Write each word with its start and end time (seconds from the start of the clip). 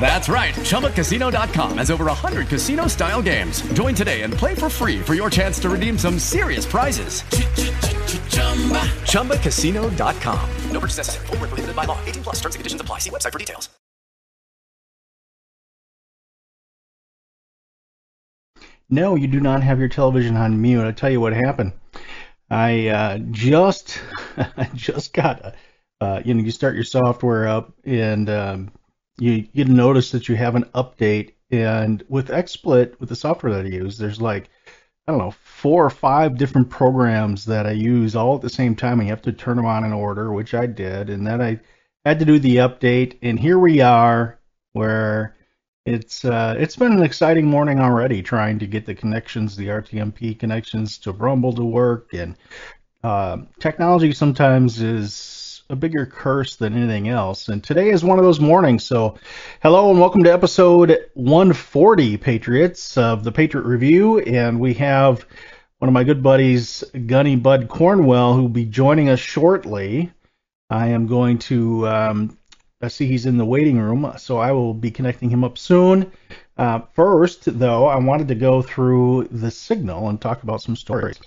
That's 0.00 0.28
right. 0.30 0.54
ChumbaCasino.com 0.54 1.78
has 1.78 1.90
over 1.90 2.04
100 2.06 2.48
casino 2.48 2.86
style 2.86 3.20
games. 3.20 3.60
Join 3.74 3.94
today 3.94 4.22
and 4.22 4.32
play 4.32 4.54
for 4.54 4.70
free 4.70 5.00
for 5.00 5.14
your 5.14 5.28
chance 5.28 5.58
to 5.60 5.68
redeem 5.68 5.98
some 5.98 6.18
serious 6.18 6.64
prizes. 6.64 7.22
ChumbaCasino.com. 9.02 10.50
No 10.70 10.80
purchase 10.80 10.96
necessary. 10.98 11.26
Void 11.26 11.40
were 11.40 11.46
prohibited 11.48 11.76
by 11.76 11.84
law. 11.84 11.98
18 12.06 12.22
plus. 12.22 12.36
Terms 12.36 12.54
and 12.54 12.60
conditions 12.60 12.80
apply. 12.80 13.00
See 13.00 13.10
website 13.10 13.32
for 13.32 13.38
details. 13.38 13.68
No, 18.90 19.16
you 19.16 19.26
do 19.26 19.40
not 19.40 19.62
have 19.62 19.78
your 19.78 19.88
television 19.88 20.36
on 20.36 20.62
mute. 20.62 20.80
I'll 20.82 20.92
tell 20.92 21.10
you 21.10 21.20
what 21.20 21.34
happened. 21.34 21.72
I 22.50 22.88
uh, 22.88 23.18
just 23.30 24.00
I 24.36 24.70
just 24.74 25.12
got 25.12 25.54
uh, 26.00 26.22
you 26.24 26.32
know 26.32 26.42
you 26.42 26.50
start 26.50 26.74
your 26.74 26.84
software 26.84 27.46
up 27.48 27.74
and 27.84 28.30
um, 28.30 28.70
you 29.18 29.42
get 29.42 29.68
a 29.68 29.72
notice 29.72 30.10
that 30.10 30.28
you 30.28 30.36
have 30.36 30.54
an 30.54 30.64
update 30.74 31.32
and 31.50 32.04
with 32.08 32.28
XSplit 32.28 32.98
with 33.00 33.08
the 33.08 33.16
software 33.16 33.52
that 33.52 33.66
I 33.66 33.68
use 33.68 33.98
there's 33.98 34.20
like 34.20 34.48
I 35.06 35.12
don't 35.12 35.18
know 35.18 35.34
four 35.42 35.84
or 35.84 35.90
five 35.90 36.36
different 36.36 36.68
programs 36.68 37.46
that 37.46 37.66
I 37.66 37.72
use 37.72 38.14
all 38.14 38.36
at 38.36 38.42
the 38.42 38.50
same 38.50 38.76
time 38.76 39.00
and 39.00 39.08
you 39.08 39.12
have 39.12 39.22
to 39.22 39.32
turn 39.32 39.56
them 39.56 39.66
on 39.66 39.84
in 39.84 39.92
order 39.92 40.32
which 40.32 40.54
I 40.54 40.66
did 40.66 41.10
and 41.10 41.26
then 41.26 41.40
I 41.40 41.60
had 42.04 42.18
to 42.18 42.24
do 42.24 42.38
the 42.38 42.56
update 42.56 43.18
and 43.22 43.38
here 43.38 43.58
we 43.58 43.80
are 43.80 44.38
where 44.72 45.34
it's 45.94 46.24
uh, 46.24 46.54
it's 46.58 46.76
been 46.76 46.92
an 46.92 47.02
exciting 47.02 47.46
morning 47.46 47.80
already 47.80 48.22
trying 48.22 48.58
to 48.58 48.66
get 48.66 48.86
the 48.86 48.94
connections, 48.94 49.56
the 49.56 49.68
RTMP 49.68 50.38
connections 50.38 50.98
to 50.98 51.12
Rumble 51.12 51.54
to 51.54 51.64
work, 51.64 52.12
and 52.12 52.36
uh, 53.02 53.38
technology 53.58 54.12
sometimes 54.12 54.82
is 54.82 55.14
a 55.70 55.76
bigger 55.76 56.06
curse 56.06 56.56
than 56.56 56.74
anything 56.74 57.08
else. 57.08 57.48
And 57.48 57.62
today 57.62 57.90
is 57.90 58.02
one 58.02 58.18
of 58.18 58.24
those 58.24 58.40
mornings. 58.40 58.84
So, 58.84 59.18
hello 59.62 59.90
and 59.90 60.00
welcome 60.00 60.24
to 60.24 60.32
episode 60.32 61.10
140, 61.12 62.16
Patriots 62.16 62.96
of 62.96 63.22
the 63.22 63.32
Patriot 63.32 63.64
Review, 63.64 64.18
and 64.20 64.60
we 64.60 64.72
have 64.74 65.26
one 65.78 65.90
of 65.90 65.92
my 65.92 66.04
good 66.04 66.22
buddies, 66.22 66.82
Gunny 67.06 67.36
Bud 67.36 67.68
Cornwell, 67.68 68.32
who 68.32 68.42
will 68.42 68.48
be 68.48 68.64
joining 68.64 69.10
us 69.10 69.20
shortly. 69.20 70.10
I 70.70 70.88
am 70.88 71.06
going 71.06 71.38
to 71.40 71.86
um, 71.86 72.38
I 72.80 72.88
see 72.88 73.06
he's 73.06 73.26
in 73.26 73.36
the 73.36 73.44
waiting 73.44 73.78
room, 73.78 74.10
so 74.16 74.38
I 74.38 74.52
will 74.52 74.72
be 74.72 74.90
connecting 74.90 75.28
him 75.28 75.44
up 75.44 75.58
soon. 75.58 76.10
Uh, 76.56 76.80
first, 76.94 77.58
though, 77.58 77.86
I 77.86 77.96
wanted 77.96 78.28
to 78.28 78.34
go 78.34 78.62
through 78.62 79.28
the 79.30 79.50
signal 79.50 80.08
and 80.08 80.18
talk 80.18 80.42
about 80.42 80.62
some 80.62 80.76
stories. 80.76 81.20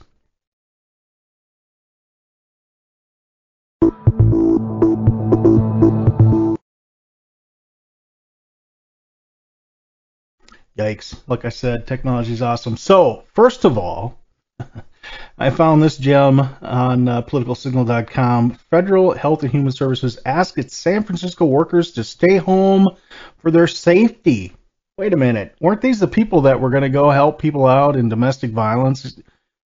Yikes. 10.78 11.20
Like 11.28 11.46
I 11.46 11.50
said, 11.50 11.88
technology 11.88 12.34
is 12.34 12.42
awesome. 12.42 12.78
So, 12.78 13.24
first 13.34 13.66
of 13.66 13.78
all, 13.78 14.20
I 15.38 15.50
found 15.50 15.82
this 15.82 15.98
gem 15.98 16.40
on 16.40 17.08
uh, 17.08 17.22
politicalsignal.com. 17.24 18.52
Federal 18.70 19.14
Health 19.14 19.44
and 19.44 19.52
Human 19.52 19.72
Services 19.72 20.20
asked 20.26 20.58
its 20.58 20.76
San 20.76 21.04
Francisco 21.04 21.46
workers 21.46 21.92
to 21.92 22.04
stay 22.04 22.38
home 22.38 22.96
for 23.40 23.52
their 23.52 23.68
safety. 23.68 24.54
Wait 24.98 25.14
a 25.14 25.18
minute. 25.18 25.56
Weren't 25.60 25.82
these 25.82 26.00
the 26.00 26.08
people 26.08 26.42
that 26.42 26.62
were 26.62 26.70
going 26.70 26.84
to 26.84 26.90
go 26.90 27.10
help 27.10 27.40
people 27.40 27.66
out 27.66 27.96
in 27.96 28.10
domestic 28.10 28.52
violence 28.52 29.20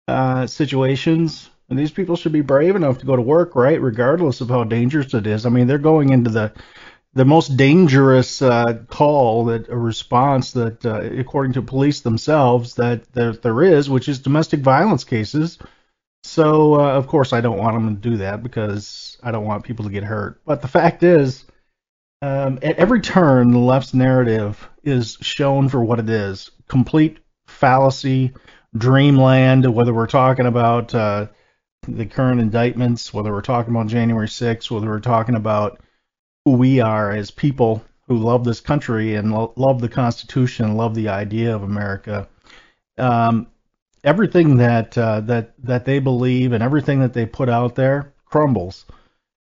uh, 0.08 0.46
situations? 0.46 1.48
And 1.70 1.78
these 1.78 1.90
people 1.90 2.16
should 2.16 2.32
be 2.32 2.42
brave 2.42 2.76
enough 2.76 2.98
to 2.98 3.06
go 3.06 3.16
to 3.16 3.22
work, 3.22 3.56
right? 3.56 3.80
Regardless 3.80 4.42
of 4.42 4.50
how 4.50 4.64
dangerous 4.64 5.14
it 5.14 5.26
is. 5.26 5.46
I 5.46 5.48
mean, 5.48 5.66
they're 5.66 5.78
going 5.78 6.10
into 6.10 6.28
the 6.28 6.52
the 7.14 7.24
most 7.24 7.56
dangerous 7.56 8.40
uh, 8.40 8.78
call 8.88 9.46
that 9.46 9.68
a 9.68 9.76
response 9.76 10.52
that, 10.52 10.84
uh, 10.84 11.00
according 11.18 11.52
to 11.54 11.62
police 11.62 12.00
themselves, 12.00 12.74
that 12.76 13.12
there, 13.12 13.32
there 13.32 13.62
is, 13.62 13.90
which 13.90 14.08
is 14.08 14.18
domestic 14.18 14.60
violence 14.60 15.04
cases. 15.04 15.58
So 16.24 16.80
uh, 16.80 16.92
of 16.92 17.08
course 17.08 17.32
I 17.32 17.40
don't 17.40 17.58
want 17.58 17.74
them 17.74 17.96
to 17.96 18.10
do 18.10 18.16
that 18.18 18.42
because 18.42 19.18
I 19.22 19.30
don't 19.30 19.44
want 19.44 19.64
people 19.64 19.84
to 19.84 19.90
get 19.90 20.04
hurt. 20.04 20.40
But 20.46 20.62
the 20.62 20.68
fact 20.68 21.02
is, 21.02 21.44
um, 22.22 22.60
at 22.62 22.76
every 22.76 23.00
turn, 23.00 23.50
the 23.50 23.58
left's 23.58 23.94
narrative 23.94 24.68
is 24.84 25.18
shown 25.20 25.68
for 25.68 25.84
what 25.84 25.98
it 25.98 26.08
is: 26.08 26.50
complete 26.68 27.18
fallacy, 27.46 28.32
dreamland. 28.76 29.66
Whether 29.74 29.92
we're 29.92 30.06
talking 30.06 30.46
about 30.46 30.94
uh, 30.94 31.26
the 31.88 32.06
current 32.06 32.40
indictments, 32.40 33.12
whether 33.12 33.32
we're 33.32 33.42
talking 33.42 33.74
about 33.74 33.88
January 33.88 34.28
6th, 34.28 34.70
whether 34.70 34.86
we're 34.86 35.00
talking 35.00 35.34
about 35.34 35.80
who 36.44 36.52
we 36.52 36.80
are 36.80 37.12
as 37.12 37.30
people 37.30 37.84
who 38.08 38.16
love 38.16 38.44
this 38.44 38.60
country 38.60 39.14
and 39.14 39.32
lo- 39.32 39.52
love 39.56 39.80
the 39.80 39.88
Constitution, 39.88 40.76
love 40.76 40.94
the 40.94 41.08
idea 41.08 41.54
of 41.54 41.62
America. 41.62 42.28
Um, 42.98 43.46
everything 44.04 44.56
that 44.58 44.96
uh, 44.98 45.20
that 45.22 45.54
that 45.64 45.84
they 45.84 45.98
believe 45.98 46.52
and 46.52 46.62
everything 46.62 47.00
that 47.00 47.12
they 47.12 47.26
put 47.26 47.48
out 47.48 47.74
there 47.74 48.12
crumbles, 48.24 48.84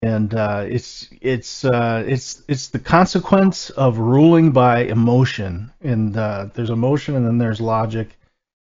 and 0.01 0.33
uh, 0.33 0.66
it's 0.67 1.07
it's 1.22 1.63
uh, 1.63 2.03
it's 2.07 2.44
it's 2.47 2.69
the 2.69 2.79
consequence 2.79 3.69
of 3.69 4.00
ruling 4.00 4.51
by 4.51 4.83
emotion. 4.83 5.71
And 5.81 6.17
uh, 6.17 6.50
there's 6.53 6.69
emotion, 6.69 7.16
and 7.16 7.25
then 7.25 7.38
there's 7.38 7.61
logic, 7.61 8.17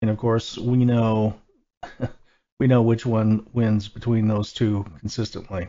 and 0.02 0.10
of 0.10 0.18
course 0.18 0.58
we 0.58 0.84
know 0.84 1.34
we 2.60 2.66
know 2.66 2.82
which 2.82 3.06
one 3.06 3.46
wins 3.52 3.88
between 3.88 4.28
those 4.28 4.52
two 4.52 4.84
consistently. 5.00 5.68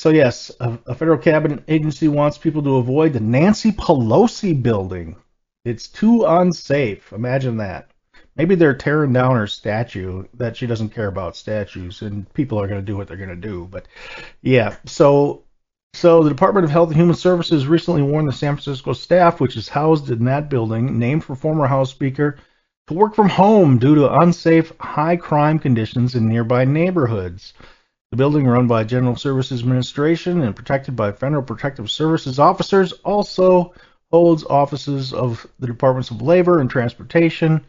So 0.00 0.08
yes, 0.08 0.50
a, 0.60 0.78
a, 0.86 0.94
federal 0.94 1.18
cabinet 1.18 1.62
agency 1.68 2.08
wants 2.08 2.38
people 2.38 2.62
to 2.62 2.76
avoid 2.76 3.12
the 3.12 3.20
Nancy 3.20 3.70
Pelosi 3.70 4.54
building. 4.62 5.14
It's 5.66 5.88
too 5.88 6.24
unsafe. 6.24 7.12
Imagine 7.12 7.58
that. 7.58 7.90
Maybe 8.34 8.54
they're 8.54 8.74
tearing 8.74 9.12
down 9.12 9.36
her 9.36 9.46
statue 9.46 10.24
that 10.32 10.56
she 10.56 10.66
doesn't 10.66 10.94
care 10.94 11.08
about 11.08 11.36
statues, 11.36 12.00
and 12.00 12.32
people 12.32 12.58
are 12.58 12.66
going 12.66 12.80
to 12.80 12.86
do 12.86 12.96
what 12.96 13.08
they're 13.08 13.18
going 13.18 13.28
to 13.28 13.36
do. 13.36 13.68
But 13.70 13.88
yeah, 14.40 14.76
so 14.86 15.44
so 15.92 16.22
the 16.22 16.30
Department 16.30 16.64
of 16.64 16.70
Health 16.70 16.88
and 16.88 16.96
Human 16.96 17.14
Services 17.14 17.66
recently 17.66 18.00
warned 18.00 18.26
the 18.26 18.32
San 18.32 18.54
Francisco 18.54 18.94
staff, 18.94 19.38
which 19.38 19.54
is 19.54 19.68
housed 19.68 20.10
in 20.10 20.24
that 20.24 20.48
building, 20.48 20.98
named 20.98 21.24
for 21.24 21.36
former 21.36 21.66
House 21.66 21.90
Speaker, 21.90 22.38
to 22.86 22.94
work 22.94 23.14
from 23.14 23.28
home 23.28 23.76
due 23.76 23.96
to 23.96 24.18
unsafe 24.20 24.72
high 24.80 25.16
crime 25.16 25.58
conditions 25.58 26.14
in 26.14 26.26
nearby 26.26 26.64
neighborhoods. 26.64 27.52
The 28.10 28.16
building, 28.16 28.46
run 28.46 28.66
by 28.66 28.82
General 28.84 29.14
Services 29.14 29.60
Administration 29.60 30.42
and 30.42 30.56
protected 30.56 30.96
by 30.96 31.12
Federal 31.12 31.42
Protective 31.42 31.90
Services 31.90 32.40
officers, 32.40 32.92
also 33.04 33.72
holds 34.10 34.44
offices 34.44 35.12
of 35.12 35.46
the 35.60 35.68
Departments 35.68 36.10
of 36.10 36.20
Labor 36.20 36.60
and 36.60 36.68
Transportation, 36.68 37.64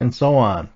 and 0.00 0.14
so 0.14 0.34
on. 0.34 0.68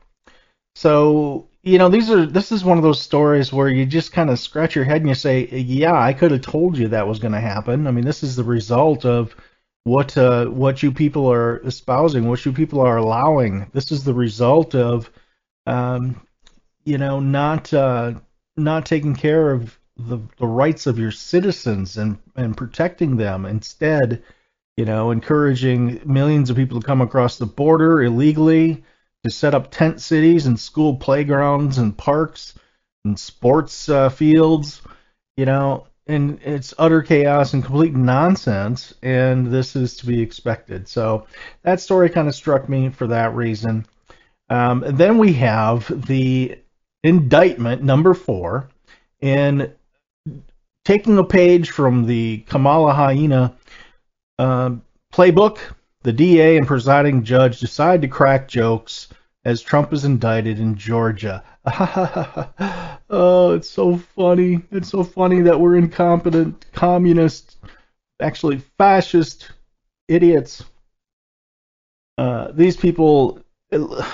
So, 0.75 1.49
you 1.62 1.76
know, 1.76 1.90
these 1.90 2.11
are 2.11 2.25
this 2.25 2.52
is 2.52 2.64
one 2.64 2.78
of 2.78 2.82
those 2.82 3.02
stories 3.02 3.52
where 3.52 3.69
you 3.69 3.84
just 3.84 4.12
kind 4.12 4.31
of 4.31 4.38
scratch 4.38 4.75
your 4.75 4.84
head 4.84 5.02
and 5.02 5.08
you 5.08 5.14
say, 5.14 5.46
"Yeah, 5.49 6.00
I 6.00 6.14
could 6.14 6.31
have 6.31 6.40
told 6.40 6.78
you 6.78 6.88
that 6.88 7.06
was 7.06 7.19
going 7.19 7.32
to 7.34 7.40
happen." 7.40 7.87
I 7.87 7.90
mean, 7.90 8.05
this 8.06 8.23
is 8.23 8.37
the 8.37 8.44
result 8.44 9.05
of 9.05 9.37
what 9.84 10.16
uh, 10.16 10.46
what 10.46 10.82
you 10.82 10.93
people 10.93 11.31
are 11.31 11.58
espousing, 11.66 12.26
what 12.28 12.44
you 12.46 12.52
people 12.52 12.81
are 12.81 12.96
allowing. 12.96 13.66
This 13.73 13.93
is 13.93 14.05
the 14.05 14.14
result 14.14 14.75
of, 14.75 15.11
um, 15.66 16.23
you 16.84 16.96
know, 16.96 17.20
not 17.20 17.73
uh, 17.75 18.14
not 18.61 18.87
taking 18.87 19.15
care 19.15 19.51
of 19.51 19.79
the, 19.97 20.19
the 20.39 20.47
rights 20.47 20.87
of 20.87 20.99
your 20.99 21.11
citizens 21.11 21.97
and, 21.97 22.19
and 22.37 22.57
protecting 22.57 23.17
them. 23.17 23.45
Instead, 23.45 24.23
you 24.77 24.85
know, 24.85 25.11
encouraging 25.11 26.01
millions 26.05 26.51
of 26.51 26.57
people 26.57 26.81
to 26.81 26.87
come 26.87 27.01
across 27.01 27.39
the 27.39 27.47
border 27.47 28.03
illegally, 28.03 28.83
to 29.25 29.31
set 29.31 29.55
up 29.55 29.71
tent 29.71 30.01
cities 30.01 30.47
and 30.47 30.59
school 30.59 30.97
playgrounds 30.97 31.79
and 31.79 31.97
parks 31.97 32.55
and 33.05 33.19
sports 33.19 33.89
uh, 33.89 34.09
fields, 34.09 34.81
you 35.37 35.45
know, 35.45 35.87
and 36.07 36.41
it's 36.43 36.75
utter 36.79 37.03
chaos 37.03 37.53
and 37.53 37.65
complete 37.65 37.95
nonsense, 37.95 38.95
and 39.03 39.47
this 39.47 39.77
is 39.77 39.97
to 39.97 40.07
be 40.07 40.21
expected. 40.21 40.89
So 40.89 41.27
that 41.62 41.81
story 41.81 42.09
kind 42.09 42.29
of 42.29 42.35
struck 42.35 42.69
me 42.69 42.89
for 42.89 43.07
that 43.09 43.35
reason. 43.35 43.87
Um, 44.49 44.83
and 44.83 44.99
then 44.99 45.19
we 45.19 45.35
have 45.35 46.07
the 46.07 46.59
indictment 47.02 47.82
number 47.82 48.14
four, 48.14 48.69
and 49.23 49.73
taking 50.85 51.19
a 51.19 51.25
page 51.25 51.70
from 51.70 52.06
the 52.06 52.38
Kamala 52.49 52.93
Hyena 52.93 53.55
uh, 54.38 54.70
playbook, 55.12 55.58
the 56.02 56.12
DA 56.12 56.56
and 56.56 56.67
presiding 56.67 57.25
judge 57.25 57.61
decide 57.61 58.02
to 58.02 58.08
crack 58.08 58.49
jokes 58.49 59.08
as 59.44 59.62
Trump 59.62 59.93
is 59.93 60.05
indicted 60.05 60.58
in 60.58 60.75
Georgia. 60.75 61.43
oh, 63.11 63.52
it's 63.55 63.69
so 63.69 63.97
funny. 63.97 64.62
It's 64.70 64.88
so 64.88 65.05
funny 65.05 65.41
that 65.43 65.58
we're 65.58 65.76
incompetent 65.76 66.67
communist, 66.73 67.56
actually 68.20 68.58
fascist 68.79 69.50
idiots. 70.08 70.64
Uh, 72.19 72.50
these 72.52 72.76
people, 72.76 73.41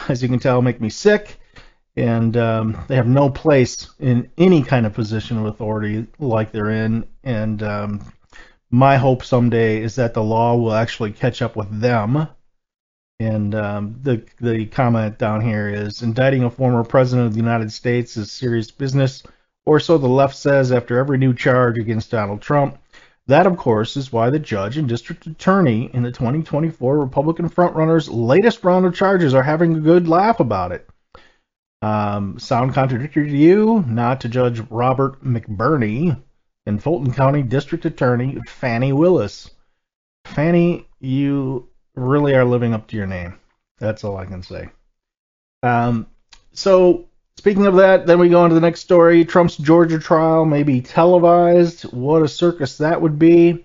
as 0.09 0.23
you 0.23 0.29
can 0.29 0.38
tell, 0.38 0.62
make 0.62 0.81
me 0.81 0.91
sick, 0.91 1.41
and 1.97 2.37
um, 2.37 2.85
they 2.89 2.97
have 2.97 3.07
no 3.07 3.31
place 3.31 3.89
in 3.99 4.31
any 4.39 4.63
kind 4.63 4.87
of 4.87 4.95
position 4.95 5.39
of 5.39 5.47
authority 5.47 6.07
like 6.19 6.53
they're 6.53 6.71
in. 6.71 7.07
And 7.25 7.63
um, 7.63 8.13
my 8.71 8.97
hope 8.97 9.25
someday 9.25 9.83
is 9.83 9.95
that 9.97 10.15
the 10.15 10.23
law 10.23 10.57
will 10.57 10.75
actually 10.75 11.13
catch 11.13 11.43
up 11.43 11.57
with 11.57 11.81
them 11.81 12.29
and 13.19 13.55
um, 13.55 13.99
the 14.03 14.23
the 14.41 14.67
comment 14.67 15.19
down 15.19 15.41
here 15.41 15.69
is 15.69 16.03
indicting 16.03 16.45
a 16.45 16.51
former 16.51 16.85
president 16.85 17.29
of 17.29 17.33
the 17.33 17.41
United 17.41 17.73
States 17.73 18.17
is 18.17 18.31
serious 18.31 18.71
business, 18.71 19.23
or 19.65 19.81
so 19.81 19.97
the 19.97 20.07
left 20.07 20.37
says 20.37 20.71
after 20.71 20.99
every 20.99 21.17
new 21.17 21.33
charge 21.33 21.79
against 21.79 22.11
Donald 22.11 22.43
Trump. 22.43 22.79
That, 23.29 23.47
of 23.47 23.57
course, 23.57 23.97
is 23.97 24.13
why 24.13 24.31
the 24.31 24.39
judge 24.39 24.77
and 24.77 24.89
district 24.89 25.27
attorney 25.27 25.91
in 25.93 26.05
the 26.05 26.13
2024 26.13 26.99
Republican 26.99 27.49
frontrunner's 27.49 28.09
latest 28.09 28.63
round 28.63 28.87
of 28.87 28.95
charges 28.95 29.35
are 29.35 29.43
having 29.43 29.75
a 29.75 29.81
good 29.81 30.07
laugh 30.07 30.39
about 30.39 30.71
it. 30.71 30.89
Um, 31.87 32.37
sound 32.41 32.75
contradictory 32.75 33.31
to 33.31 33.37
you? 33.37 33.85
Not 33.87 34.23
to 34.23 34.29
Judge 34.29 34.59
Robert 34.71 35.23
McBurney 35.23 36.21
and 36.67 36.83
Fulton 36.83 37.12
County 37.12 37.43
District 37.43 37.85
Attorney 37.85 38.41
Fani 38.49 38.93
Willis. 38.93 39.53
Fani, 40.25 40.88
you 40.99 41.69
really 41.94 42.35
are 42.35 42.44
living 42.44 42.75
up 42.75 42.88
to 42.88 42.97
your 42.97 43.06
name. 43.06 43.38
That's 43.79 44.03
all 44.03 44.17
I 44.17 44.25
can 44.25 44.43
say. 44.43 44.69
Um, 45.62 46.09
so 46.53 47.06
speaking 47.37 47.67
of 47.67 47.77
that, 47.77 48.05
then 48.05 48.19
we 48.19 48.31
go 48.31 48.41
on 48.41 48.49
to 48.49 48.56
the 48.56 48.61
next 48.61 48.81
story. 48.81 49.25
Trump's 49.25 49.56
Georgia 49.56 50.00
trial 50.00 50.44
may 50.44 50.65
be 50.65 50.81
televised. 50.81 51.83
What 51.93 52.21
a 52.21 52.27
circus 52.27 52.79
that 52.79 53.00
would 53.00 53.17
be. 53.17 53.65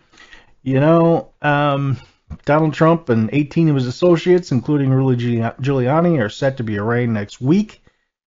You 0.62 0.80
know, 0.80 1.32
um, 1.42 1.98
Donald 2.46 2.76
Trump 2.76 3.10
and 3.10 3.32
18 3.34 3.70
of 3.70 3.76
his 3.76 3.88
associates, 3.88 4.52
including 4.52 4.92
Rudy 4.92 5.38
Giuliani, 5.38 6.24
are 6.24 6.30
set 6.30 6.58
to 6.58 6.64
be 6.64 6.78
arraigned 6.78 7.16
next 7.16 7.42
week 7.42 7.81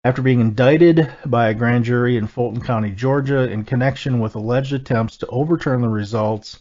after 0.04 0.22
being 0.22 0.40
indicted 0.40 1.12
by 1.26 1.48
a 1.48 1.54
grand 1.54 1.84
jury 1.84 2.16
in 2.16 2.26
Fulton 2.26 2.60
County, 2.60 2.90
Georgia, 2.90 3.50
in 3.50 3.64
connection 3.64 4.18
with 4.18 4.34
alleged 4.34 4.72
attempts 4.72 5.18
to 5.18 5.26
overturn 5.28 5.80
the 5.80 5.88
results 5.88 6.58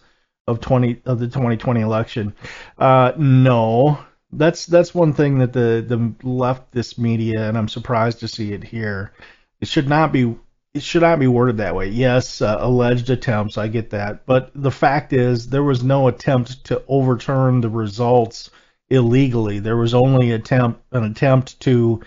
of 0.47 0.59
20 0.59 1.01
of 1.05 1.19
the 1.19 1.27
2020 1.27 1.81
election. 1.81 2.33
Uh, 2.77 3.13
no, 3.17 3.99
that's 4.31 4.65
that's 4.65 4.93
one 4.93 5.13
thing 5.13 5.39
that 5.39 5.53
the 5.53 5.83
the 5.87 5.97
leftist 6.23 6.97
media, 6.97 7.47
and 7.47 7.57
I'm 7.57 7.67
surprised 7.67 8.19
to 8.19 8.27
see 8.27 8.53
it 8.53 8.63
here. 8.63 9.13
It 9.59 9.67
should 9.67 9.89
not 9.89 10.11
be 10.11 10.35
it 10.73 10.83
should 10.83 11.01
not 11.01 11.19
be 11.19 11.27
worded 11.27 11.57
that 11.57 11.75
way. 11.75 11.87
Yes, 11.87 12.41
uh, 12.41 12.57
alleged 12.59 13.09
attempts, 13.09 13.57
I 13.57 13.67
get 13.67 13.89
that, 13.89 14.25
but 14.25 14.51
the 14.55 14.71
fact 14.71 15.13
is 15.13 15.47
there 15.49 15.63
was 15.63 15.83
no 15.83 16.07
attempt 16.07 16.63
to 16.65 16.83
overturn 16.87 17.61
the 17.61 17.69
results 17.69 18.51
illegally. 18.89 19.59
There 19.59 19.77
was 19.77 19.93
only 19.93 20.31
attempt 20.31 20.81
an 20.91 21.03
attempt 21.03 21.59
to 21.61 22.01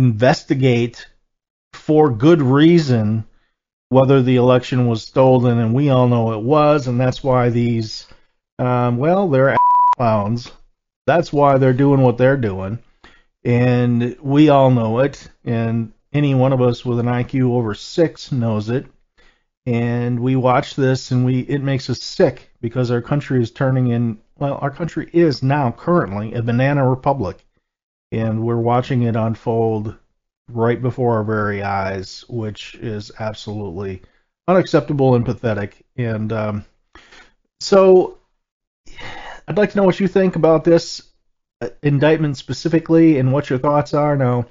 investigate 0.00 1.06
for 1.74 2.10
good 2.10 2.40
reason 2.40 3.22
whether 3.90 4.22
the 4.22 4.36
election 4.36 4.86
was 4.86 5.02
stolen, 5.02 5.58
and 5.58 5.74
we 5.74 5.90
all 5.90 6.08
know 6.08 6.32
it 6.32 6.42
was, 6.42 6.86
and 6.86 6.98
that's 6.98 7.22
why 7.22 7.50
these, 7.50 8.06
um, 8.58 8.96
well, 8.96 9.28
they're 9.28 9.56
clowns. 9.96 10.50
That's 11.06 11.34
why 11.34 11.58
they're 11.58 11.74
doing 11.74 12.00
what 12.00 12.16
they're 12.16 12.38
doing, 12.38 12.78
and 13.44 14.16
we 14.22 14.48
all 14.48 14.70
know 14.70 15.00
it, 15.00 15.28
and 15.44 15.92
any 16.14 16.34
one 16.34 16.54
of 16.54 16.62
us 16.62 16.82
with 16.82 16.98
an 16.98 17.06
IQ 17.06 17.50
over 17.50 17.74
six 17.74 18.32
knows 18.32 18.70
it. 18.70 18.86
And 19.66 20.20
we 20.20 20.34
watch 20.34 20.76
this, 20.76 21.10
and 21.10 21.26
we 21.26 21.40
it 21.40 21.62
makes 21.62 21.90
us 21.90 22.02
sick 22.02 22.50
because 22.62 22.90
our 22.90 23.02
country 23.02 23.42
is 23.42 23.50
turning 23.50 23.88
in. 23.88 24.18
Well, 24.38 24.58
our 24.62 24.70
country 24.70 25.10
is 25.12 25.42
now 25.42 25.72
currently 25.72 26.32
a 26.32 26.42
banana 26.42 26.88
republic, 26.88 27.44
and 28.12 28.42
we're 28.42 28.56
watching 28.56 29.02
it 29.02 29.16
unfold 29.16 29.96
right 30.48 30.80
before 30.82 31.16
our 31.16 31.24
very 31.24 31.62
eyes, 31.62 32.24
which 32.28 32.74
is 32.76 33.12
absolutely 33.18 34.02
unacceptable 34.48 35.14
and 35.14 35.24
pathetic. 35.24 35.84
And 35.96 36.32
um, 36.32 36.64
so, 37.60 38.18
I'd 39.46 39.56
like 39.56 39.70
to 39.72 39.76
know 39.76 39.84
what 39.84 40.00
you 40.00 40.08
think 40.08 40.36
about 40.36 40.64
this 40.64 41.02
uh, 41.60 41.68
indictment 41.82 42.36
specifically, 42.36 43.18
and 43.18 43.32
what 43.32 43.50
your 43.50 43.58
thoughts 43.58 43.94
are. 43.94 44.16
Now, 44.16 44.46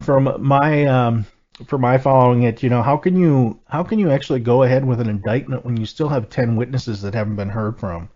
from 0.00 0.36
my 0.40 0.86
um, 0.86 1.26
from 1.66 1.82
my 1.82 1.98
following 1.98 2.42
it, 2.44 2.62
you 2.62 2.70
know, 2.70 2.82
how 2.82 2.96
can 2.96 3.16
you 3.16 3.60
how 3.66 3.82
can 3.82 3.98
you 3.98 4.10
actually 4.10 4.40
go 4.40 4.62
ahead 4.62 4.84
with 4.84 5.00
an 5.00 5.08
indictment 5.08 5.64
when 5.64 5.76
you 5.76 5.86
still 5.86 6.08
have 6.08 6.28
ten 6.28 6.56
witnesses 6.56 7.02
that 7.02 7.14
haven't 7.14 7.36
been 7.36 7.50
heard 7.50 7.78
from, 7.78 8.08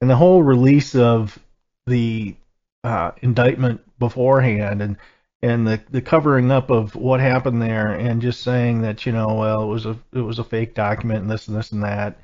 and 0.00 0.10
the 0.10 0.16
whole 0.16 0.42
release 0.42 0.94
of 0.94 1.38
the 1.86 2.34
uh, 2.84 3.12
indictment 3.22 3.80
beforehand 3.98 4.82
and 4.82 4.96
and 5.42 5.66
the 5.66 5.80
the 5.90 6.00
covering 6.00 6.50
up 6.50 6.70
of 6.70 6.94
what 6.94 7.20
happened 7.20 7.60
there 7.60 7.92
and 7.92 8.22
just 8.22 8.42
saying 8.42 8.82
that 8.82 9.04
you 9.06 9.12
know 9.12 9.34
well 9.34 9.62
it 9.62 9.66
was 9.66 9.86
a 9.86 9.98
it 10.12 10.20
was 10.20 10.38
a 10.38 10.44
fake 10.44 10.74
document 10.74 11.22
and 11.22 11.30
this 11.30 11.48
and 11.48 11.56
this 11.56 11.72
and 11.72 11.82
that. 11.82 12.20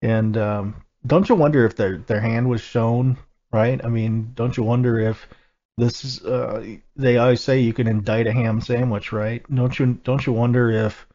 And 0.00 0.36
um, 0.36 0.84
don't 1.06 1.28
you 1.28 1.34
wonder 1.34 1.64
if 1.66 1.76
their 1.76 1.98
their 1.98 2.20
hand 2.20 2.48
was 2.48 2.60
shown 2.60 3.18
right? 3.52 3.84
I 3.84 3.88
mean 3.88 4.32
don't 4.34 4.56
you 4.56 4.62
wonder 4.62 4.98
if 4.98 5.28
this 5.76 6.04
is 6.04 6.24
uh, 6.24 6.76
they 6.96 7.18
always 7.18 7.40
say 7.40 7.60
you 7.60 7.72
can 7.72 7.86
indict 7.86 8.26
a 8.26 8.32
ham 8.32 8.60
sandwich 8.60 9.12
right? 9.12 9.42
Don't 9.54 9.78
you 9.78 9.98
don't 10.04 10.26
you 10.26 10.32
wonder 10.32 10.70
if 10.70 11.06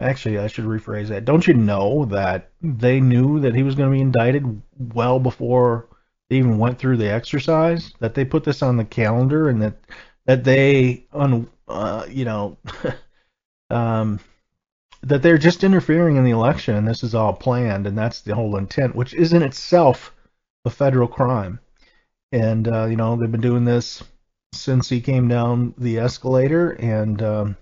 actually 0.00 0.38
I 0.38 0.46
should 0.46 0.64
rephrase 0.64 1.08
that. 1.08 1.24
Don't 1.24 1.46
you 1.46 1.54
know 1.54 2.04
that 2.06 2.50
they 2.62 3.00
knew 3.00 3.40
that 3.40 3.54
he 3.54 3.62
was 3.62 3.74
going 3.74 3.90
to 3.90 3.96
be 3.96 4.00
indicted 4.02 4.62
well 4.78 5.18
before 5.18 5.87
they 6.28 6.36
even 6.36 6.58
went 6.58 6.78
through 6.78 6.96
the 6.96 7.10
exercise 7.10 7.92
that 8.00 8.14
they 8.14 8.24
put 8.24 8.44
this 8.44 8.62
on 8.62 8.76
the 8.76 8.84
calendar 8.84 9.48
and 9.48 9.62
that 9.62 9.76
that 10.26 10.44
they 10.44 11.06
un, 11.12 11.48
uh, 11.68 12.06
you 12.08 12.24
know 12.24 12.56
um, 13.70 14.20
that 15.02 15.22
they're 15.22 15.38
just 15.38 15.64
interfering 15.64 16.16
in 16.16 16.24
the 16.24 16.30
election 16.30 16.74
and 16.74 16.86
this 16.86 17.02
is 17.02 17.14
all 17.14 17.32
planned 17.32 17.86
and 17.86 17.96
that's 17.96 18.20
the 18.20 18.34
whole 18.34 18.56
intent 18.56 18.94
which 18.94 19.14
is 19.14 19.32
in 19.32 19.42
itself 19.42 20.12
a 20.64 20.70
federal 20.70 21.08
crime. 21.08 21.60
And 22.32 22.68
uh, 22.68 22.86
you 22.86 22.96
know 22.96 23.16
they've 23.16 23.32
been 23.32 23.40
doing 23.40 23.64
this 23.64 24.02
since 24.52 24.88
he 24.88 25.00
came 25.00 25.28
down 25.28 25.74
the 25.78 25.98
escalator 25.98 26.70
and 26.72 27.22
um, 27.22 27.56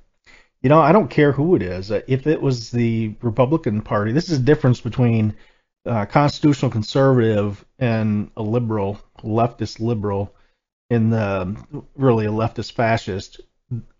you 0.60 0.68
know 0.68 0.80
I 0.80 0.92
don't 0.92 1.10
care 1.10 1.32
who 1.32 1.54
it 1.54 1.62
is. 1.62 1.90
If 1.90 2.26
it 2.26 2.42
was 2.42 2.70
the 2.70 3.14
Republican 3.22 3.80
Party 3.82 4.12
this 4.12 4.28
is 4.28 4.38
a 4.38 4.42
difference 4.42 4.80
between 4.80 5.36
uh, 5.86 6.06
constitutional 6.06 6.70
conservative 6.70 7.64
and 7.78 8.30
a 8.36 8.42
liberal 8.42 9.00
leftist 9.22 9.80
liberal 9.80 10.34
in 10.90 11.10
the 11.10 11.56
really 11.96 12.26
a 12.26 12.30
leftist 12.30 12.72
fascist, 12.72 13.40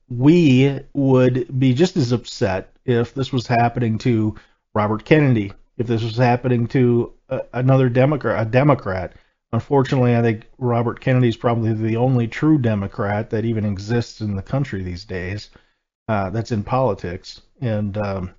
we 0.09 0.81
would 0.93 1.59
be 1.59 1.75
just 1.75 1.97
as 1.97 2.13
upset 2.13 2.73
if 2.85 3.15
this 3.15 3.33
was 3.33 3.47
happening 3.47 3.99
to 3.99 4.37
Robert 4.75 5.05
Kennedy, 5.05 5.53
if 5.79 5.87
this 5.87 6.03
was 6.03 6.17
happening 6.17 6.67
to 6.69 7.13
a, 7.29 7.41
another 7.53 7.89
Democrat, 7.89 8.47
a 8.47 8.51
Democrat. 8.51 9.15
Unfortunately, 9.53 10.15
I 10.15 10.23
think 10.23 10.47
Robert 10.59 11.01
Kennedy 11.01 11.29
is 11.29 11.37
probably 11.37 11.73
the 11.73 11.97
only 11.97 12.29
true 12.29 12.59
Democrat 12.59 13.31
that 13.31 13.45
even 13.45 13.65
exists 13.65 14.21
in 14.21 14.37
the 14.37 14.43
country 14.43 14.83
these 14.83 15.05
days. 15.05 15.51
Uh, 16.09 16.31
that's 16.31 16.53
in 16.53 16.63
politics, 16.63 17.43
and 17.61 17.97
um, 17.99 18.31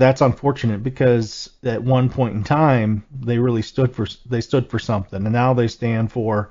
that's 0.00 0.22
unfortunate 0.22 0.82
because 0.82 1.50
at 1.62 1.82
one 1.82 2.08
point 2.08 2.34
in 2.34 2.42
time 2.42 3.04
they 3.20 3.38
really 3.38 3.60
stood 3.60 3.94
for 3.94 4.06
they 4.26 4.40
stood 4.40 4.70
for 4.70 4.78
something, 4.78 5.24
and 5.24 5.32
now 5.32 5.52
they 5.52 5.68
stand 5.68 6.10
for 6.10 6.48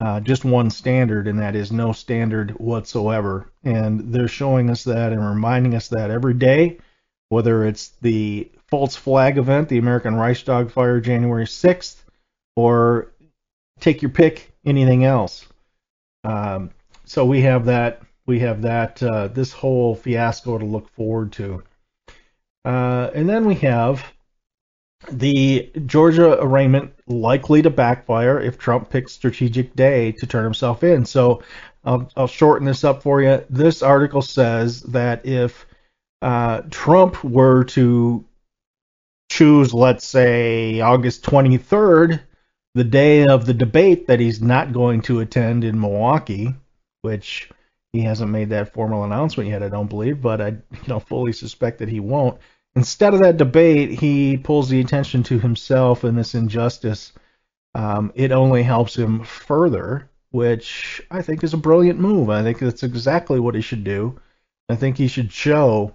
uh, 0.00 0.18
just 0.18 0.44
one 0.44 0.70
standard, 0.70 1.28
and 1.28 1.38
that 1.38 1.54
is 1.54 1.70
no 1.70 1.92
standard 1.92 2.50
whatsoever. 2.58 3.46
And 3.62 4.12
they're 4.12 4.26
showing 4.26 4.70
us 4.70 4.82
that 4.84 5.12
and 5.12 5.24
reminding 5.24 5.76
us 5.76 5.88
that 5.88 6.10
every 6.10 6.34
day, 6.34 6.78
whether 7.28 7.64
it's 7.64 7.90
the 8.02 8.50
false 8.66 8.96
flag 8.96 9.38
event, 9.38 9.68
the 9.68 9.78
American 9.78 10.16
Reichstag 10.16 10.70
fire 10.72 11.00
January 11.00 11.46
6th, 11.46 12.02
or 12.56 13.12
take 13.78 14.02
your 14.02 14.10
pick, 14.10 14.52
anything 14.64 15.04
else. 15.04 15.46
Um, 16.24 16.70
so 17.04 17.24
we 17.24 17.42
have 17.42 17.66
that. 17.66 18.02
We 18.26 18.40
have 18.40 18.62
that. 18.62 19.00
Uh, 19.00 19.28
this 19.28 19.52
whole 19.52 19.94
fiasco 19.94 20.58
to 20.58 20.64
look 20.64 20.88
forward 20.88 21.30
to. 21.32 21.62
Uh, 22.64 23.10
and 23.14 23.28
then 23.28 23.46
we 23.46 23.54
have 23.56 24.04
the 25.10 25.70
Georgia 25.86 26.42
arraignment 26.42 26.92
likely 27.06 27.62
to 27.62 27.70
backfire 27.70 28.38
if 28.38 28.58
Trump 28.58 28.90
picks 28.90 29.12
strategic 29.12 29.74
day 29.74 30.12
to 30.12 30.26
turn 30.26 30.44
himself 30.44 30.84
in. 30.84 31.04
So 31.04 31.42
I'll, 31.84 32.10
I'll 32.16 32.26
shorten 32.26 32.66
this 32.66 32.84
up 32.84 33.02
for 33.02 33.22
you. 33.22 33.44
This 33.48 33.82
article 33.82 34.22
says 34.22 34.82
that 34.82 35.24
if 35.24 35.66
uh, 36.20 36.62
Trump 36.70 37.24
were 37.24 37.64
to 37.64 38.24
choose, 39.30 39.72
let's 39.72 40.06
say, 40.06 40.80
August 40.80 41.24
23rd, 41.24 42.20
the 42.74 42.84
day 42.84 43.26
of 43.26 43.46
the 43.46 43.54
debate 43.54 44.06
that 44.06 44.20
he's 44.20 44.42
not 44.42 44.72
going 44.72 45.00
to 45.02 45.20
attend 45.20 45.64
in 45.64 45.80
Milwaukee, 45.80 46.54
which 47.02 47.50
he 47.92 48.02
hasn't 48.02 48.30
made 48.30 48.50
that 48.50 48.72
formal 48.72 49.04
announcement 49.04 49.48
yet, 49.48 49.62
I 49.62 49.68
don't 49.68 49.88
believe, 49.88 50.20
but 50.22 50.40
I 50.40 50.48
you 50.70 50.88
know 50.88 51.00
fully 51.00 51.32
suspect 51.32 51.78
that 51.78 51.88
he 51.88 52.00
won't. 52.00 52.38
Instead 52.76 53.14
of 53.14 53.20
that 53.20 53.36
debate, 53.36 53.90
he 53.98 54.36
pulls 54.36 54.68
the 54.68 54.80
attention 54.80 55.22
to 55.24 55.38
himself 55.38 56.04
and 56.04 56.16
this 56.16 56.34
injustice. 56.34 57.12
Um, 57.74 58.12
it 58.14 58.32
only 58.32 58.62
helps 58.62 58.96
him 58.96 59.24
further, 59.24 60.08
which 60.30 61.02
I 61.10 61.22
think 61.22 61.42
is 61.42 61.54
a 61.54 61.58
brilliant 61.58 61.98
move. 61.98 62.30
I 62.30 62.42
think 62.42 62.58
that's 62.58 62.84
exactly 62.84 63.40
what 63.40 63.54
he 63.54 63.60
should 63.60 63.84
do. 63.84 64.20
I 64.68 64.76
think 64.76 64.96
he 64.96 65.08
should 65.08 65.32
show 65.32 65.94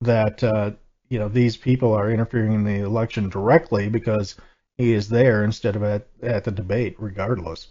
that 0.00 0.42
uh, 0.42 0.72
you 1.08 1.18
know 1.18 1.28
these 1.28 1.56
people 1.56 1.92
are 1.92 2.10
interfering 2.10 2.52
in 2.52 2.64
the 2.64 2.80
election 2.84 3.28
directly 3.28 3.88
because 3.88 4.36
he 4.76 4.92
is 4.92 5.08
there 5.08 5.44
instead 5.44 5.76
of 5.76 5.82
at, 5.84 6.06
at 6.22 6.44
the 6.44 6.50
debate, 6.50 6.96
regardless. 6.98 7.68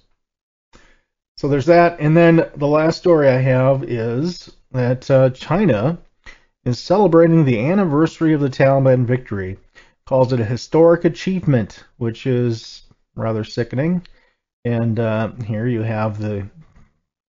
So 1.37 1.47
there's 1.47 1.67
that, 1.67 1.99
and 1.99 2.17
then 2.17 2.49
the 2.55 2.67
last 2.67 2.97
story 2.97 3.29
I 3.29 3.37
have 3.37 3.83
is 3.83 4.51
that 4.71 5.09
uh, 5.11 5.29
China 5.29 5.99
is 6.65 6.79
celebrating 6.79 7.45
the 7.45 7.59
anniversary 7.59 8.33
of 8.33 8.41
the 8.41 8.49
Taliban 8.49 9.05
victory, 9.05 9.59
calls 10.07 10.33
it 10.33 10.39
a 10.39 10.45
historic 10.45 11.05
achievement, 11.05 11.83
which 11.97 12.25
is 12.25 12.81
rather 13.15 13.43
sickening. 13.43 14.01
And 14.65 14.99
uh, 14.99 15.31
here 15.45 15.67
you 15.67 15.83
have 15.83 16.19
the 16.19 16.49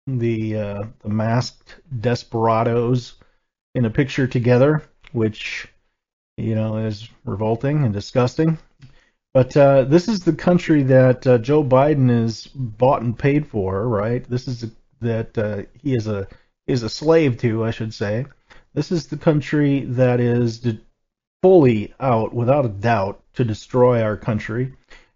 the 0.07 0.55
uh, 0.55 0.83
the 1.01 1.09
masked 1.09 1.75
desperados 1.99 3.15
in 3.75 3.83
a 3.83 3.89
picture 3.89 4.27
together, 4.27 4.81
which 5.11 5.67
you 6.37 6.55
know 6.55 6.77
is 6.77 7.09
revolting 7.25 7.83
and 7.83 7.93
disgusting. 7.93 8.57
But 9.33 9.55
uh, 9.55 9.83
this 9.83 10.07
is 10.07 10.21
the 10.21 10.33
country 10.33 10.83
that 10.83 11.25
uh, 11.27 11.37
Joe 11.37 11.63
Biden 11.63 12.09
is 12.09 12.47
bought 12.47 13.01
and 13.01 13.17
paid 13.17 13.47
for, 13.47 13.87
right? 13.87 14.27
This 14.27 14.47
is 14.47 14.63
a, 14.63 14.71
that 15.01 15.37
uh, 15.37 15.63
he 15.81 15.95
is 15.95 16.07
a 16.07 16.27
is 16.67 16.83
a 16.83 16.89
slave 16.89 17.37
to, 17.39 17.63
I 17.63 17.71
should 17.71 17.93
say. 17.93 18.25
This 18.73 18.91
is 18.91 19.07
the 19.07 19.17
country 19.17 19.81
that 19.85 20.19
is 20.19 20.65
fully 21.41 21.93
out, 21.99 22.33
without 22.33 22.65
a 22.65 22.69
doubt, 22.69 23.23
to 23.33 23.43
destroy 23.43 24.01
our 24.01 24.17
country 24.17 24.73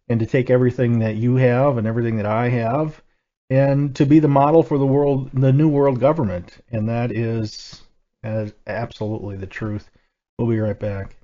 and 0.07 0.19
to 0.19 0.25
take 0.25 0.49
everything 0.49 0.99
that 0.99 1.15
you 1.15 1.35
have 1.35 1.77
and 1.77 1.85
everything 1.85 2.17
that 2.17 2.25
I 2.25 2.49
have 2.49 3.01
and 3.49 3.95
to 3.95 4.05
be 4.05 4.19
the 4.19 4.27
model 4.27 4.63
for 4.63 4.77
the 4.77 4.85
world, 4.85 5.29
the 5.33 5.53
new 5.53 5.69
world 5.69 5.99
government. 5.99 6.57
And 6.71 6.89
that 6.89 7.11
is, 7.11 7.83
is 8.23 8.53
absolutely 8.65 9.37
the 9.37 9.45
truth. 9.45 9.89
We'll 10.37 10.47
be 10.47 10.59
right 10.59 10.79
back. 10.79 11.15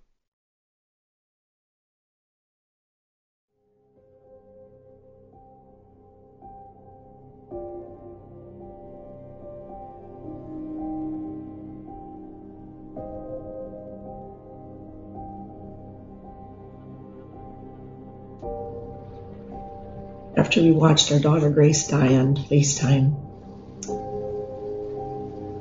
After 20.38 20.62
we 20.62 20.72
watched 20.72 21.12
our 21.12 21.20
daughter 21.20 21.50
Grace 21.50 21.88
die 21.88 22.16
on 22.16 22.36
FaceTime, 22.36 23.16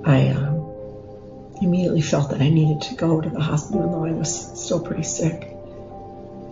I 0.07 0.29
um, 0.29 0.49
immediately 1.61 2.01
felt 2.01 2.31
that 2.31 2.41
I 2.41 2.49
needed 2.49 2.83
to 2.83 2.95
go 2.95 3.21
to 3.21 3.29
the 3.29 3.41
hospital, 3.41 3.81
even 3.81 3.93
though 3.93 4.05
I 4.07 4.13
was 4.13 4.63
still 4.65 4.81
pretty 4.81 5.03
sick. 5.03 5.43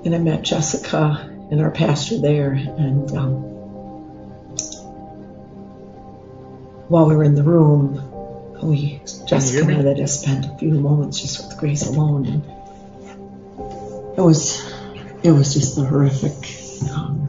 And 0.05 0.15
I 0.15 0.19
met 0.19 0.43
Jessica 0.43 1.31
and 1.51 1.61
our 1.61 1.71
pastor 1.71 2.19
there, 2.19 2.53
and 2.53 3.11
um, 3.13 3.33
while 6.89 7.07
we 7.07 7.17
were 7.17 7.25
in 7.25 7.35
the 7.35 7.43
room, 7.43 8.03
we 8.63 9.01
Jessica 9.27 9.71
and 9.71 9.89
I 9.89 10.05
spend 10.07 10.45
a 10.45 10.59
few 10.59 10.71
moments 10.71 11.21
just 11.21 11.47
with 11.47 11.59
Grace 11.59 11.87
alone, 11.87 12.27
and 12.27 12.45
it 14.17 14.21
was 14.21 14.73
it 15.23 15.31
was 15.31 15.55
just 15.55 15.79
a 15.79 15.83
horrific 15.83 16.35
um, 16.91 17.29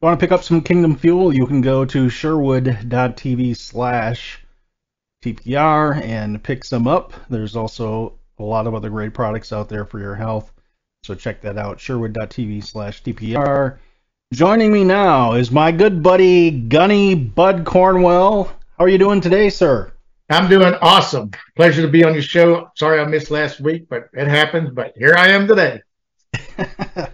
want 0.00 0.18
to 0.18 0.24
pick 0.24 0.32
up 0.32 0.44
some 0.44 0.60
Kingdom 0.60 0.96
Fuel, 0.96 1.34
you 1.34 1.46
can 1.46 1.60
go 1.60 1.84
to 1.84 2.08
sherwood.tv 2.08 3.56
slash 3.56 4.40
TPR 5.22 6.02
and 6.02 6.42
pick 6.42 6.64
some 6.64 6.86
up. 6.86 7.12
There's 7.30 7.56
also 7.56 8.18
a 8.38 8.42
lot 8.42 8.66
of 8.66 8.74
other 8.74 8.90
great 8.90 9.14
products 9.14 9.52
out 9.52 9.68
there 9.68 9.84
for 9.84 9.98
your 9.98 10.14
health. 10.14 10.52
So 11.02 11.14
check 11.14 11.40
that 11.42 11.58
out, 11.58 11.80
sherwood.tv 11.80 12.64
slash 12.64 13.02
TPR. 13.02 13.78
Joining 14.32 14.72
me 14.72 14.84
now 14.84 15.34
is 15.34 15.50
my 15.50 15.70
good 15.70 16.02
buddy 16.02 16.50
Gunny 16.50 17.14
Bud 17.14 17.64
Cornwell. 17.64 18.44
How 18.78 18.84
are 18.84 18.88
you 18.88 18.98
doing 18.98 19.20
today, 19.20 19.48
sir? 19.48 19.92
I'm 20.30 20.48
doing 20.48 20.74
awesome. 20.80 21.30
Pleasure 21.56 21.82
to 21.82 21.88
be 21.88 22.04
on 22.04 22.14
your 22.14 22.22
show. 22.22 22.70
Sorry 22.76 22.98
I 22.98 23.04
missed 23.04 23.30
last 23.30 23.60
week, 23.60 23.88
but 23.88 24.08
it 24.12 24.26
happens. 24.26 24.70
But 24.70 24.94
here 24.96 25.14
I 25.16 25.28
am 25.28 25.46
today. 25.46 25.82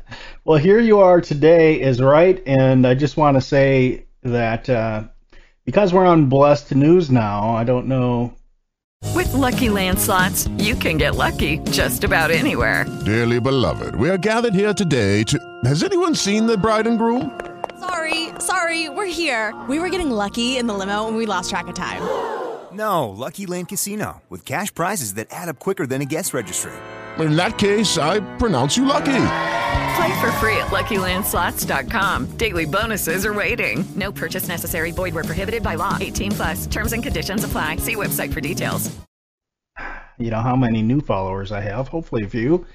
well, 0.44 0.58
here 0.58 0.80
you 0.80 1.00
are 1.00 1.20
today 1.20 1.80
is 1.80 2.00
right, 2.00 2.42
and 2.46 2.86
I 2.86 2.94
just 2.94 3.16
want 3.16 3.36
to 3.36 3.40
say 3.40 4.06
that 4.22 4.68
uh, 4.68 5.04
because 5.64 5.92
we're 5.92 6.06
on 6.06 6.28
Blessed 6.28 6.74
News 6.74 7.10
now, 7.10 7.50
I 7.50 7.64
don't 7.64 7.86
know. 7.86 8.34
With 9.14 9.32
Lucky 9.32 9.70
Land 9.70 9.98
slots, 9.98 10.48
you 10.58 10.74
can 10.74 10.96
get 10.98 11.16
lucky 11.16 11.58
just 11.70 12.04
about 12.04 12.30
anywhere. 12.30 12.84
Dearly 13.04 13.40
beloved, 13.40 13.94
we 13.96 14.10
are 14.10 14.18
gathered 14.18 14.54
here 14.54 14.74
today 14.74 15.22
to. 15.24 15.38
Has 15.64 15.82
anyone 15.82 16.14
seen 16.14 16.46
the 16.46 16.56
bride 16.56 16.86
and 16.86 16.98
groom? 16.98 17.38
Sorry, 17.78 18.28
sorry, 18.38 18.88
we're 18.88 19.06
here. 19.06 19.54
We 19.68 19.78
were 19.78 19.88
getting 19.88 20.10
lucky 20.10 20.58
in 20.58 20.66
the 20.66 20.74
limo, 20.74 21.08
and 21.08 21.16
we 21.16 21.26
lost 21.26 21.50
track 21.50 21.68
of 21.68 21.74
time. 21.74 22.02
No, 22.72 23.08
Lucky 23.08 23.46
Land 23.46 23.68
Casino 23.68 24.22
with 24.28 24.44
cash 24.44 24.72
prizes 24.72 25.14
that 25.14 25.26
add 25.32 25.48
up 25.48 25.58
quicker 25.58 25.88
than 25.88 26.02
a 26.02 26.04
guest 26.04 26.32
registry. 26.32 26.70
In 27.18 27.34
that 27.34 27.58
case, 27.58 27.98
I 27.98 28.20
pronounce 28.36 28.76
you 28.76 28.84
lucky. 28.84 29.59
Play 29.96 30.20
for 30.20 30.30
free 30.32 30.56
at 30.56 30.68
LuckyLandSlots.com. 30.68 32.36
Daily 32.36 32.66
bonuses 32.66 33.24
are 33.26 33.34
waiting. 33.34 33.84
No 33.96 34.12
purchase 34.12 34.46
necessary. 34.46 34.92
Void 34.92 35.14
were 35.14 35.24
prohibited 35.24 35.62
by 35.62 35.74
law. 35.76 35.96
18 36.00 36.32
plus. 36.32 36.66
Terms 36.66 36.92
and 36.92 37.02
conditions 37.02 37.44
apply. 37.44 37.76
See 37.76 37.96
website 37.96 38.32
for 38.32 38.40
details. 38.40 38.90
You 40.18 40.30
know 40.30 40.40
how 40.42 40.54
many 40.54 40.82
new 40.82 41.00
followers 41.00 41.50
I 41.50 41.62
have? 41.62 41.88
Hopefully 41.88 42.24
a 42.24 42.28
few. 42.28 42.66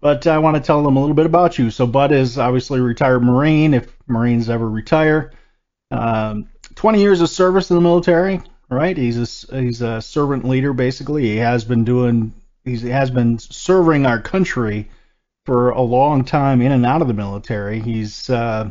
But 0.00 0.26
I 0.26 0.38
want 0.38 0.56
to 0.56 0.62
tell 0.62 0.82
them 0.82 0.96
a 0.96 1.00
little 1.00 1.14
bit 1.14 1.26
about 1.26 1.58
you. 1.58 1.70
So 1.70 1.86
Bud 1.86 2.10
is 2.10 2.38
obviously 2.38 2.80
a 2.80 2.82
retired 2.82 3.22
Marine, 3.22 3.74
if 3.74 3.94
Marines 4.06 4.48
ever 4.48 4.68
retire. 4.68 5.32
Um, 5.90 6.48
20 6.74 7.00
years 7.00 7.20
of 7.20 7.28
service 7.28 7.70
in 7.70 7.76
the 7.76 7.82
military, 7.82 8.40
right? 8.70 8.96
He's 8.96 9.16
a, 9.50 9.60
he's 9.60 9.82
a 9.82 10.00
servant 10.00 10.44
leader 10.44 10.72
basically. 10.72 11.24
He 11.24 11.36
has 11.36 11.64
been 11.64 11.84
doing 11.84 12.32
he 12.64 12.76
has 12.88 13.10
been 13.10 13.38
serving 13.38 14.06
our 14.06 14.20
country 14.20 14.88
for 15.46 15.70
a 15.70 15.80
long 15.80 16.24
time 16.24 16.60
in 16.60 16.72
and 16.72 16.84
out 16.84 17.00
of 17.00 17.08
the 17.08 17.14
military. 17.14 17.80
He's 17.80 18.28
uh, 18.28 18.70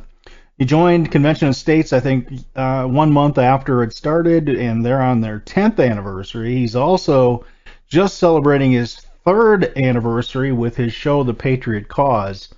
he 0.58 0.66
joined 0.66 1.12
Convention 1.12 1.48
of 1.48 1.56
States, 1.56 1.92
I 1.92 2.00
think, 2.00 2.30
uh, 2.56 2.86
one 2.86 3.12
month 3.12 3.38
after 3.38 3.84
it 3.84 3.94
started, 3.94 4.48
and 4.48 4.86
they're 4.86 5.02
on 5.02 5.22
their 5.22 5.40
10th 5.40 5.84
anniversary. 5.84 6.56
He's 6.56 6.76
also 6.76 7.46
just 7.88 8.18
celebrating 8.18 8.72
his 8.72 8.96
third 9.26 9.78
anniversary 9.78 10.54
with 10.54 10.78
his 10.78 10.94
show, 10.94 11.24
The 11.24 11.34
Patriot 11.34 11.90
Cause. 11.90 12.54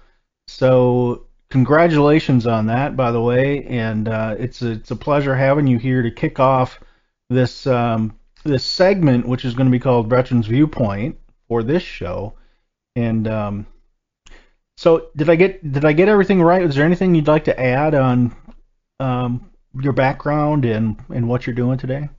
So, 0.47 1.25
congratulations 1.49 2.45
on 2.45 2.67
that, 2.67 2.95
by 2.95 3.11
the 3.11 3.21
way, 3.21 3.63
and 3.65 4.07
uh, 4.07 4.35
it's 4.37 4.61
a, 4.61 4.71
it's 4.71 4.91
a 4.91 4.95
pleasure 4.95 5.35
having 5.35 5.65
you 5.65 5.79
here 5.79 6.03
to 6.03 6.11
kick 6.11 6.39
off 6.39 6.79
this 7.29 7.65
um, 7.65 8.17
this 8.43 8.63
segment, 8.63 9.27
which 9.27 9.43
is 9.43 9.53
going 9.53 9.67
to 9.67 9.71
be 9.71 9.79
called 9.79 10.09
Veterans 10.09 10.47
Viewpoint 10.47 11.17
for 11.47 11.63
this 11.63 11.83
show. 11.83 12.33
And 12.95 13.27
um, 13.27 13.65
so, 14.77 15.09
did 15.15 15.27
I 15.27 15.35
get 15.35 15.71
did 15.71 15.85
I 15.85 15.91
get 15.91 16.07
everything 16.07 16.41
right? 16.41 16.61
Is 16.61 16.75
there 16.75 16.85
anything 16.85 17.15
you'd 17.15 17.27
like 17.27 17.45
to 17.45 17.59
add 17.59 17.95
on 17.95 18.35
um, 18.99 19.49
your 19.81 19.93
background 19.93 20.65
and 20.65 21.03
and 21.09 21.27
what 21.27 21.47
you're 21.47 21.55
doing 21.55 21.79
today? 21.79 22.09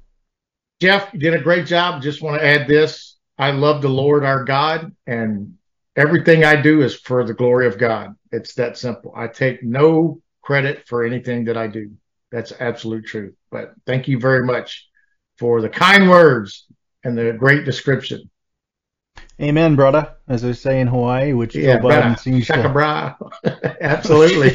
Jeff, 0.81 1.13
you 1.13 1.21
did 1.21 1.35
a 1.35 1.41
great 1.41 1.67
job. 1.67 2.03
Just 2.03 2.21
want 2.21 2.41
to 2.41 2.45
add 2.45 2.67
this: 2.67 3.17
I 3.39 3.53
love 3.53 3.81
the 3.81 3.89
Lord 3.89 4.25
our 4.25 4.43
God, 4.43 4.93
and 5.07 5.55
everything 5.95 6.45
I 6.45 6.61
do 6.61 6.83
is 6.83 6.97
for 6.97 7.25
the 7.25 7.33
glory 7.33 7.69
of 7.69 7.79
God. 7.79 8.17
It's 8.33 8.55
that 8.55 8.77
simple. 8.77 9.13
I 9.17 9.29
take 9.29 9.63
no 9.63 10.21
credit 10.43 10.89
for 10.89 11.05
anything 11.05 11.45
that 11.45 11.57
I 11.57 11.69
do. 11.69 11.93
That's 12.33 12.53
absolute 12.59 13.07
truth. 13.07 13.35
But 13.53 13.73
thank 13.87 14.09
you 14.09 14.19
very 14.19 14.45
much 14.45 14.89
for 15.39 15.61
the 15.61 15.69
kind 15.69 16.11
words 16.11 16.67
and 17.05 17.17
the 17.17 17.33
great 17.33 17.65
description. 17.65 18.29
Amen, 19.41 19.77
brother, 19.77 20.15
as 20.27 20.43
they 20.43 20.53
say 20.53 20.81
in 20.81 20.89
Hawaii, 20.89 21.33
which 21.33 21.55
yeah, 21.55 21.77
Joe 21.77 21.85
Biden 21.85 22.19
seems 22.19 22.45
Shaka 22.45 22.69
bra. 22.69 23.15
Absolutely. 23.81 24.51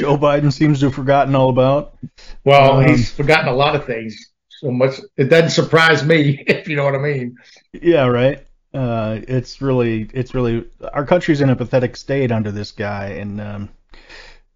Joe 0.00 0.18
Biden 0.18 0.52
seems 0.52 0.80
to 0.80 0.86
have 0.86 0.94
forgotten 0.94 1.34
all 1.36 1.48
about. 1.48 1.96
Well, 2.44 2.78
um, 2.78 2.86
he's 2.86 3.10
forgotten 3.12 3.48
a 3.48 3.54
lot 3.54 3.76
of 3.76 3.84
things. 3.86 4.30
So 4.48 4.70
much 4.70 5.00
it 5.16 5.24
doesn't 5.24 5.50
surprise 5.50 6.04
me, 6.04 6.42
if 6.46 6.68
you 6.68 6.76
know 6.76 6.84
what 6.84 6.94
I 6.94 6.98
mean. 6.98 7.36
Yeah, 7.72 8.06
right. 8.06 8.44
Uh, 8.74 9.20
it's 9.26 9.62
really, 9.62 10.10
it's 10.12 10.34
really, 10.34 10.68
our 10.92 11.06
country's 11.06 11.40
in 11.40 11.50
a 11.50 11.56
pathetic 11.56 11.96
state 11.96 12.30
under 12.30 12.50
this 12.50 12.72
guy, 12.72 13.06
and 13.10 13.40
um, 13.40 13.68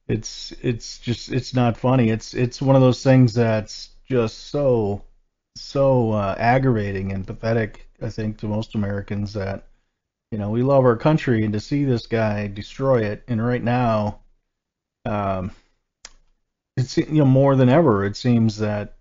it's, 0.09 0.53
it's 0.63 0.99
just, 0.99 1.33
it's 1.33 1.55
not 1.55 1.77
funny. 1.77 2.11
It's, 2.11 2.35
it's 2.35 2.61
one 2.61 2.77
of 2.77 2.83
those 2.83 3.03
things 3.03 3.35
that's 3.35 3.91
just 4.09 4.49
so, 4.51 5.03
so 5.57 6.13
uh, 6.13 6.35
aggravating 6.39 7.13
and 7.13 7.27
pathetic 7.27 7.85
I 8.05 8.11
think, 8.11 8.39
to 8.39 8.47
most 8.47 8.75
Americans 8.75 9.33
that 9.35 9.67
you 10.31 10.39
know 10.39 10.51
we 10.51 10.63
love 10.63 10.85
our 10.85 10.97
country, 10.97 11.45
and 11.45 11.53
to 11.53 11.61
see 11.61 11.85
this 11.85 12.07
guy 12.07 12.47
destroy 12.49 13.03
it, 13.05 13.23
and 13.29 13.45
right 13.45 13.63
now, 13.63 14.21
um, 15.07 15.53
it's 16.77 16.97
you 16.97 17.07
know 17.07 17.25
more 17.25 17.57
than 17.57 17.69
ever, 17.69 18.05
it 18.05 18.17
seems 18.17 18.59
that 18.59 18.97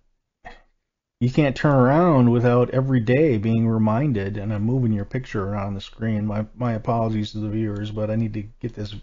you 1.20 1.30
can't 1.32 1.56
turn 1.56 1.76
around 1.76 2.32
without 2.32 2.70
every 2.72 3.00
day 3.00 3.38
being 3.38 3.68
reminded. 3.68 4.38
And 4.38 4.54
I'm 4.54 4.64
moving 4.64 4.92
your 4.92 5.06
picture 5.06 5.44
around 5.44 5.74
the 5.74 5.82
screen. 5.82 6.26
My 6.26 6.46
my 6.56 6.74
apologies 6.74 7.32
to 7.32 7.40
the 7.40 7.50
viewers, 7.50 7.92
but 7.92 8.10
I 8.10 8.16
need 8.16 8.34
to 8.34 8.44
get 8.60 8.74
this 8.76 8.96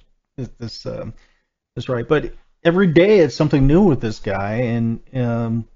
this 0.59 0.87
um, 0.87 1.15
this 1.77 1.89
right. 1.89 2.07
But 2.07 2.35
every 2.65 2.89
day 2.89 3.21
it's 3.21 3.35
something 3.35 3.67
new 3.67 3.83
with 3.83 4.01
this 4.01 4.19
guy, 4.21 4.55
and 4.55 5.01
um, 5.15 5.69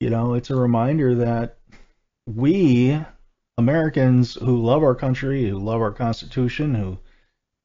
you 0.00 0.10
know 0.10 0.34
it's 0.34 0.50
a 0.50 0.56
reminder 0.56 1.14
that 1.14 1.58
we 2.26 2.98
Americans 3.60 4.34
who 4.34 4.56
love 4.62 4.82
our 4.82 4.94
country, 4.94 5.48
who 5.48 5.58
love 5.58 5.80
our 5.80 5.92
Constitution, 5.92 6.74
who 6.74 6.98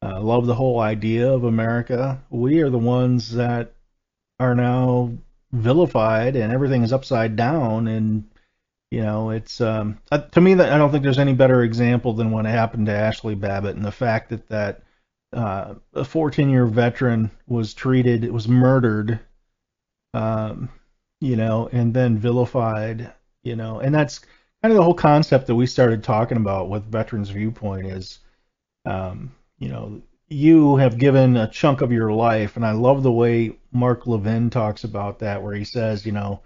uh, 0.04 0.19
love 0.21 0.45
the 0.45 0.56
whole 0.56 0.80
idea 0.80 1.32
of 1.32 1.45
America, 1.45 2.21
we 2.30 2.62
are 2.62 2.69
the 2.69 2.78
ones 2.78 3.34
that 3.34 3.74
are 4.39 4.54
now 4.54 5.12
vilified 5.54 6.36
and 6.36 6.52
everything 6.52 6.84
is 6.84 6.93
upside 6.93 7.36
down. 7.36 7.88
And, 7.88 8.30
you 8.91 9.02
know, 9.02 9.30
it's, 9.30 9.62
um, 9.62 9.98
uh, 10.12 10.19
to 10.19 10.41
me, 10.41 10.54
that 10.56 10.71
I 10.71 10.78
don't 10.78 10.91
think 10.91 11.04
there's 11.04 11.17
any 11.17 11.34
better 11.34 11.63
example 11.63 12.13
than 12.13 12.32
what 12.32 12.45
happened 12.45 12.88
to 12.88 12.91
Ashli 12.91 13.39
Babbitt 13.39 13.78
and 13.78 13.86
the 13.86 13.91
fact 13.91 14.30
that 14.30 14.48
that 14.50 14.84
uh, 15.34 15.76
a 15.93 16.04
14 16.04 16.50
year 16.50 16.65
veteran 16.65 17.32
was 17.48 17.74
treated, 17.74 18.30
was 18.32 18.48
murdered, 18.48 19.19
um, 20.13 20.69
you 21.25 21.35
know, 21.35 21.69
and 21.71 21.93
then 21.93 22.17
vilified, 22.17 23.11
you 23.43 23.55
know, 23.55 23.79
and 23.79 23.93
that's, 23.93 24.19
kind 24.61 24.71
of 24.71 24.77
the 24.77 24.83
whole 24.83 24.95
concept 24.95 25.45
that 25.45 25.53
we 25.53 25.67
started 25.67 26.03
talking 26.03 26.38
about 26.38 26.69
with 26.69 26.91
Veterans 26.91 27.29
Viewpoint 27.29 27.85
is, 27.85 28.17
um, 28.85 29.31
you 29.59 29.69
know, 29.69 30.01
you 30.27 30.77
have 30.77 30.97
given 30.97 31.38
a 31.38 31.47
chunk 31.47 31.81
of 31.81 31.91
your 31.91 32.11
life, 32.11 32.55
and 32.55 32.65
I 32.65 32.71
love 32.71 33.03
the 33.03 33.11
way 33.11 33.59
Mark 33.71 34.07
Levin 34.07 34.49
talks 34.49 34.83
about 34.83 35.19
that, 35.19 35.43
where 35.43 35.53
he 35.53 35.65
says, 35.65 36.03
you 36.03 36.11
know, 36.11 36.41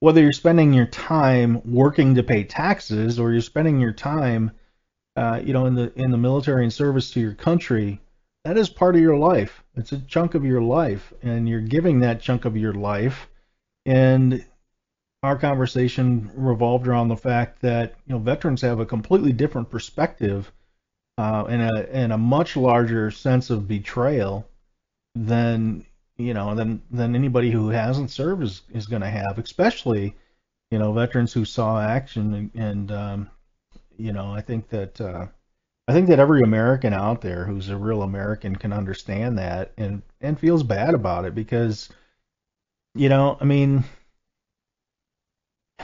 whether 0.00 0.20
you're 0.20 0.32
spending 0.32 0.72
your 0.72 0.86
time 0.86 1.62
working 1.64 2.16
to 2.16 2.24
pay 2.24 2.42
taxes 2.42 3.20
or 3.20 3.30
you're 3.30 3.40
spending 3.40 3.78
your 3.78 3.92
time, 3.92 4.50
uh, 5.14 5.40
you 5.44 5.52
know, 5.52 5.66
in 5.66 5.76
the 5.76 5.92
in 5.94 6.10
the 6.10 6.18
military 6.18 6.64
and 6.64 6.72
service 6.72 7.12
to 7.12 7.20
your 7.20 7.34
country, 7.34 8.00
that 8.44 8.58
is 8.58 8.68
part 8.68 8.96
of 8.96 9.02
your 9.02 9.18
life. 9.18 9.62
It's 9.76 9.92
a 9.92 10.00
chunk 10.00 10.34
of 10.34 10.44
your 10.44 10.62
life, 10.62 11.12
and 11.22 11.48
you're 11.48 11.60
giving 11.60 12.00
that 12.00 12.20
chunk 12.20 12.44
of 12.44 12.56
your 12.56 12.74
life, 12.74 13.28
and 13.86 14.44
our 15.22 15.36
conversation 15.36 16.30
revolved 16.34 16.86
around 16.86 17.08
the 17.08 17.16
fact 17.16 17.60
that 17.62 17.94
you 18.06 18.12
know 18.12 18.18
veterans 18.18 18.60
have 18.62 18.80
a 18.80 18.86
completely 18.86 19.32
different 19.32 19.70
perspective 19.70 20.52
uh, 21.18 21.44
and 21.48 21.62
a 21.62 21.94
and 21.94 22.12
a 22.12 22.18
much 22.18 22.56
larger 22.56 23.10
sense 23.10 23.50
of 23.50 23.68
betrayal 23.68 24.48
than 25.14 25.84
you 26.16 26.34
know 26.34 26.54
than 26.54 26.82
than 26.90 27.14
anybody 27.14 27.50
who 27.50 27.68
hasn't 27.68 28.10
served 28.10 28.42
is 28.42 28.62
is 28.72 28.86
going 28.86 29.02
to 29.02 29.10
have, 29.10 29.38
especially 29.38 30.14
you 30.70 30.78
know 30.78 30.92
veterans 30.92 31.32
who 31.32 31.44
saw 31.44 31.80
action 31.80 32.34
and, 32.34 32.50
and 32.54 32.92
um, 32.92 33.30
you 33.96 34.12
know 34.12 34.32
I 34.32 34.40
think 34.40 34.68
that 34.70 35.00
uh, 35.00 35.26
I 35.88 35.92
think 35.92 36.08
that 36.08 36.18
every 36.18 36.42
American 36.42 36.92
out 36.94 37.20
there 37.20 37.44
who's 37.44 37.68
a 37.68 37.76
real 37.76 38.02
American 38.02 38.56
can 38.56 38.72
understand 38.72 39.38
that 39.38 39.72
and 39.76 40.02
and 40.20 40.38
feels 40.38 40.62
bad 40.62 40.94
about 40.94 41.24
it 41.24 41.34
because 41.34 41.90
you 42.94 43.08
know 43.08 43.36
I 43.40 43.44
mean 43.44 43.84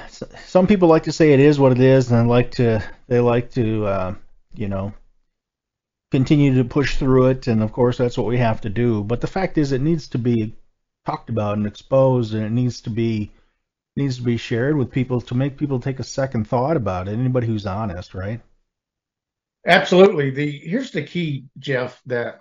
some 0.08 0.66
people 0.66 0.88
like 0.88 1.04
to 1.04 1.12
say 1.12 1.32
it 1.32 1.40
is 1.40 1.58
what 1.58 1.72
it 1.72 1.80
is, 1.80 2.10
and 2.10 2.28
like 2.28 2.52
to 2.52 2.82
they 3.06 3.20
like 3.20 3.50
to 3.52 3.86
uh, 3.86 4.14
you 4.54 4.68
know 4.68 4.92
continue 6.10 6.54
to 6.54 6.64
push 6.64 6.96
through 6.96 7.28
it, 7.28 7.46
and 7.46 7.62
of 7.62 7.72
course 7.72 7.98
that's 7.98 8.16
what 8.16 8.26
we 8.26 8.38
have 8.38 8.60
to 8.62 8.68
do. 8.68 9.02
But 9.02 9.20
the 9.20 9.26
fact 9.26 9.58
is, 9.58 9.72
it 9.72 9.80
needs 9.80 10.08
to 10.08 10.18
be 10.18 10.54
talked 11.06 11.30
about 11.30 11.58
and 11.58 11.66
exposed, 11.66 12.34
and 12.34 12.44
it 12.44 12.52
needs 12.52 12.80
to 12.82 12.90
be 12.90 13.30
needs 13.96 14.16
to 14.16 14.22
be 14.22 14.36
shared 14.36 14.76
with 14.76 14.90
people 14.90 15.20
to 15.20 15.34
make 15.34 15.58
people 15.58 15.80
take 15.80 15.98
a 15.98 16.04
second 16.04 16.46
thought 16.46 16.76
about 16.76 17.08
it. 17.08 17.12
Anybody 17.12 17.46
who's 17.46 17.66
honest, 17.66 18.14
right? 18.14 18.40
Absolutely. 19.66 20.30
The 20.30 20.50
here's 20.50 20.92
the 20.92 21.02
key, 21.02 21.46
Jeff, 21.58 22.00
that 22.06 22.40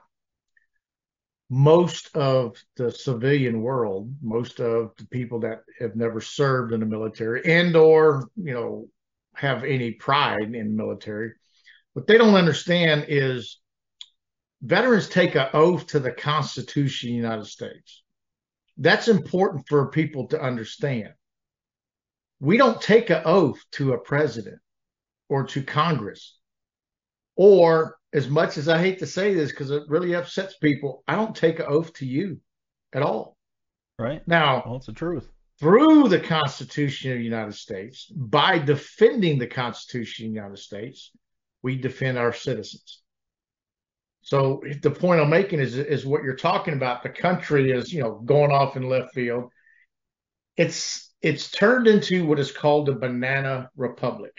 most 1.49 2.15
of 2.15 2.57
the 2.75 2.91
civilian 2.91 3.61
world, 3.61 4.13
most 4.21 4.59
of 4.59 4.91
the 4.97 5.05
people 5.07 5.39
that 5.39 5.63
have 5.79 5.95
never 5.95 6.19
served 6.19 6.73
in 6.73 6.81
the 6.81 6.85
military 6.85 7.41
and 7.45 7.75
or, 7.75 8.29
you 8.35 8.53
know, 8.53 8.87
have 9.33 9.63
any 9.63 9.91
pride 9.91 10.41
in 10.41 10.51
the 10.51 10.83
military, 10.83 11.31
what 11.93 12.07
they 12.07 12.17
don't 12.17 12.35
understand 12.35 13.05
is 13.07 13.59
veterans 14.61 15.07
take 15.07 15.35
an 15.35 15.47
oath 15.53 15.87
to 15.87 15.99
the 15.99 16.11
Constitution 16.11 17.09
of 17.09 17.13
the 17.13 17.17
United 17.17 17.45
States. 17.45 18.03
That's 18.77 19.07
important 19.07 19.67
for 19.67 19.89
people 19.89 20.27
to 20.27 20.41
understand. 20.41 21.09
We 22.39 22.57
don't 22.57 22.81
take 22.81 23.09
an 23.09 23.21
oath 23.25 23.59
to 23.73 23.93
a 23.93 23.97
president 23.97 24.59
or 25.29 25.45
to 25.45 25.63
Congress 25.63 26.37
or 27.35 27.96
as 28.13 28.29
much 28.29 28.57
as 28.57 28.69
I 28.69 28.79
hate 28.79 28.99
to 28.99 29.05
say 29.05 29.33
this 29.33 29.51
because 29.51 29.71
it 29.71 29.83
really 29.87 30.13
upsets 30.13 30.57
people, 30.57 31.03
I 31.07 31.15
don't 31.15 31.35
take 31.35 31.59
an 31.59 31.65
oath 31.67 31.93
to 31.93 32.05
you 32.05 32.39
at 32.93 33.03
all. 33.03 33.37
Right. 33.99 34.25
Now, 34.27 34.63
well, 34.65 34.75
it's 34.77 34.85
the 34.85 34.93
truth. 34.93 35.29
Through 35.59 36.07
the 36.09 36.19
Constitution 36.19 37.11
of 37.11 37.17
the 37.17 37.23
United 37.23 37.55
States, 37.55 38.05
by 38.15 38.59
defending 38.59 39.39
the 39.39 39.47
Constitution 39.47 40.27
of 40.27 40.31
the 40.31 40.35
United 40.35 40.59
States, 40.59 41.11
we 41.63 41.75
defend 41.75 42.17
our 42.17 42.31
citizens. 42.31 43.01
So 44.21 44.61
the 44.81 44.91
point 44.91 45.21
I'm 45.21 45.29
making 45.29 45.59
is 45.59 45.77
is 45.77 46.05
what 46.05 46.23
you're 46.23 46.35
talking 46.35 46.73
about. 46.73 47.01
The 47.01 47.09
country 47.09 47.71
is, 47.71 47.91
you 47.91 48.01
know, 48.01 48.21
going 48.25 48.51
off 48.51 48.75
in 48.75 48.87
left 48.87 49.13
field. 49.13 49.51
It's 50.57 51.11
it's 51.21 51.49
turned 51.49 51.87
into 51.87 52.25
what 52.25 52.39
is 52.39 52.51
called 52.51 52.89
a 52.89 52.93
banana 52.93 53.69
republic. 53.75 54.33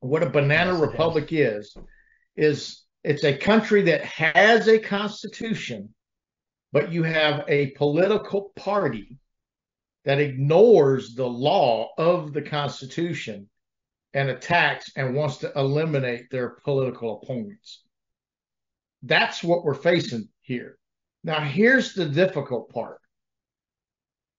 What 0.00 0.22
a 0.22 0.28
banana 0.30 0.72
yes, 0.72 0.80
republic 0.80 1.32
yes. 1.32 1.54
is 1.54 1.76
is 2.36 2.84
it's 3.02 3.24
a 3.24 3.36
country 3.36 3.82
that 3.82 4.02
has 4.04 4.68
a 4.68 4.78
constitution, 4.78 5.94
but 6.72 6.92
you 6.92 7.02
have 7.02 7.44
a 7.48 7.70
political 7.72 8.52
party 8.56 9.18
that 10.04 10.20
ignores 10.20 11.14
the 11.14 11.26
law 11.26 11.90
of 11.98 12.32
the 12.32 12.42
constitution 12.42 13.48
and 14.14 14.30
attacks 14.30 14.90
and 14.96 15.14
wants 15.14 15.38
to 15.38 15.52
eliminate 15.56 16.30
their 16.30 16.50
political 16.64 17.20
opponents. 17.22 17.82
That's 19.02 19.42
what 19.42 19.64
we're 19.64 19.74
facing 19.74 20.28
here. 20.40 20.78
Now 21.24 21.40
here's 21.40 21.94
the 21.94 22.06
difficult 22.06 22.70
part 22.70 23.00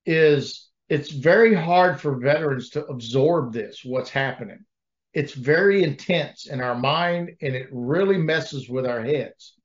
is 0.05 0.69
it's 0.88 1.12
very 1.12 1.53
hard 1.53 1.99
for 1.99 2.19
veterans 2.19 2.69
to 2.71 2.86
absorb 2.86 3.53
this 3.53 3.81
what's 3.84 4.10
happening 4.12 4.65
it's 5.15 5.34
very 5.34 5.82
intense 5.82 6.45
in 6.45 6.60
our 6.62 6.75
mind 6.75 7.32
and 7.41 7.56
it 7.56 7.69
really 7.71 8.17
messes 8.17 8.67
with 8.67 8.86
our 8.86 9.01
heads. 9.01 9.56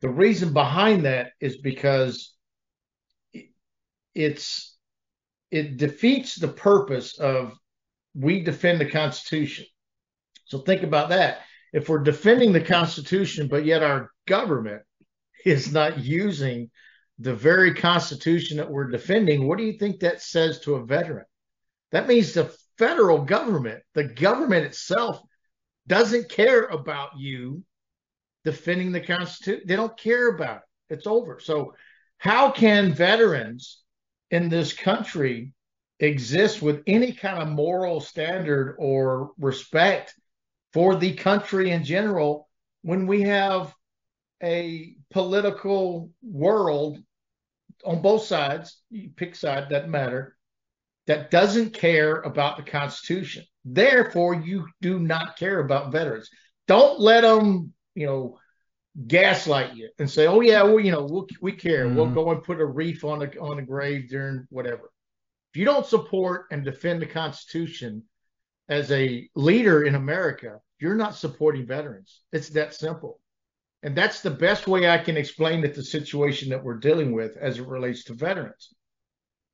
The 0.00 0.08
reason 0.08 0.52
behind 0.52 1.04
that 1.04 1.32
is 1.40 1.58
because 1.58 2.32
it's 4.14 4.76
it 5.50 5.78
defeats 5.78 6.36
the 6.36 6.48
purpose 6.48 7.18
of 7.18 7.54
we 8.14 8.40
defend 8.40 8.80
the 8.80 8.88
Constitution. 8.88 9.66
So 10.44 10.58
think 10.58 10.84
about 10.84 11.08
that. 11.08 11.40
If 11.72 11.88
we're 11.88 11.98
defending 11.98 12.52
the 12.52 12.60
Constitution, 12.60 13.48
but 13.48 13.64
yet 13.64 13.82
our 13.82 14.10
government 14.26 14.82
is 15.44 15.72
not 15.72 15.98
using 15.98 16.70
the 17.18 17.34
very 17.34 17.74
Constitution 17.74 18.58
that 18.58 18.70
we're 18.70 18.90
defending, 18.90 19.48
what 19.48 19.58
do 19.58 19.64
you 19.64 19.72
think 19.72 20.00
that 20.00 20.22
says 20.22 20.60
to 20.60 20.76
a 20.76 20.86
veteran? 20.86 21.24
That 21.90 22.06
means 22.06 22.32
the 22.32 22.54
federal 22.78 23.18
government, 23.18 23.82
the 23.94 24.04
government 24.04 24.64
itself, 24.64 25.20
doesn't 25.86 26.28
care 26.28 26.64
about 26.64 27.18
you 27.18 27.62
defending 28.44 28.92
the 28.92 29.00
Constitution. 29.00 29.64
They 29.66 29.76
don't 29.76 29.98
care 29.98 30.28
about 30.28 30.58
it. 30.58 30.94
It's 30.94 31.06
over. 31.06 31.40
So, 31.40 31.74
how 32.18 32.50
can 32.50 32.92
veterans 32.92 33.82
in 34.30 34.48
this 34.48 34.72
country 34.72 35.52
exist 36.00 36.62
with 36.62 36.82
any 36.86 37.12
kind 37.12 37.42
of 37.42 37.48
moral 37.48 38.00
standard 38.00 38.76
or 38.78 39.32
respect 39.38 40.14
for 40.72 40.96
the 40.96 41.14
country 41.14 41.70
in 41.70 41.84
general 41.84 42.48
when 42.82 43.06
we 43.06 43.22
have 43.22 43.74
a 44.42 44.94
political 45.10 46.10
world 46.22 46.98
on 47.84 48.02
both 48.02 48.24
sides? 48.24 48.80
You 48.90 49.10
pick 49.14 49.34
side, 49.34 49.68
doesn't 49.68 49.90
matter 49.90 50.37
that 51.08 51.30
doesn't 51.30 51.72
care 51.72 52.16
about 52.20 52.58
the 52.58 52.62
Constitution. 52.62 53.42
Therefore, 53.64 54.34
you 54.34 54.68
do 54.82 54.98
not 54.98 55.38
care 55.38 55.58
about 55.58 55.90
veterans. 55.90 56.28
Don't 56.68 57.00
let 57.00 57.22
them, 57.22 57.72
you 57.94 58.06
know, 58.06 58.38
gaslight 59.06 59.74
you 59.74 59.88
and 59.98 60.08
say, 60.08 60.26
"Oh 60.26 60.40
yeah, 60.40 60.62
well, 60.62 60.78
you 60.78 60.92
know, 60.92 61.06
we'll, 61.08 61.26
we 61.40 61.52
care. 61.52 61.86
Mm-hmm. 61.86 61.96
We'll 61.96 62.10
go 62.10 62.30
and 62.30 62.44
put 62.44 62.60
a 62.60 62.64
wreath 62.64 63.04
on 63.04 63.20
the 63.20 63.38
on 63.40 63.56
the 63.56 63.62
grave 63.62 64.10
during 64.10 64.46
whatever." 64.50 64.92
If 65.52 65.58
you 65.58 65.64
don't 65.64 65.86
support 65.86 66.46
and 66.50 66.62
defend 66.62 67.00
the 67.00 67.06
Constitution 67.06 68.04
as 68.68 68.92
a 68.92 69.28
leader 69.34 69.84
in 69.84 69.94
America, 69.94 70.60
you're 70.78 70.94
not 70.94 71.16
supporting 71.16 71.66
veterans. 71.66 72.20
It's 72.32 72.50
that 72.50 72.74
simple. 72.74 73.18
And 73.82 73.96
that's 73.96 74.20
the 74.20 74.30
best 74.30 74.66
way 74.66 74.90
I 74.90 74.98
can 74.98 75.16
explain 75.16 75.64
it 75.64 75.74
the 75.74 75.84
situation 75.84 76.50
that 76.50 76.62
we're 76.62 76.78
dealing 76.78 77.12
with 77.12 77.36
as 77.38 77.58
it 77.58 77.66
relates 77.66 78.04
to 78.04 78.14
veterans 78.14 78.74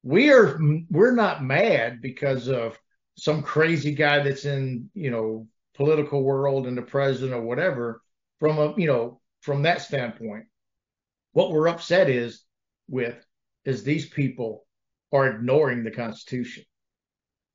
we 0.05 0.31
are 0.31 0.59
we're 0.91 1.15
not 1.15 1.43
mad 1.43 2.01
because 2.03 2.49
of 2.49 2.79
some 3.17 3.43
crazy 3.43 3.95
guy 3.95 4.23
that's 4.23 4.45
in 4.45 4.91
you 4.95 5.11
know 5.11 5.49
political 5.75 6.23
world 6.23 6.67
and 6.67 6.77
the 6.77 6.83
president 6.83 7.33
or 7.33 7.41
whatever 7.41 8.03
from 8.39 8.59
a 8.59 8.75
you 8.77 8.87
know 8.87 9.21
from 9.41 9.63
that 9.63 9.81
standpoint. 9.81 10.45
What 11.33 11.51
we're 11.51 11.69
upset 11.69 12.09
is 12.11 12.45
with 12.89 13.17
is 13.65 13.83
these 13.83 14.09
people 14.09 14.67
are 15.11 15.27
ignoring 15.27 15.83
the 15.83 15.91
constitution. 15.91 16.65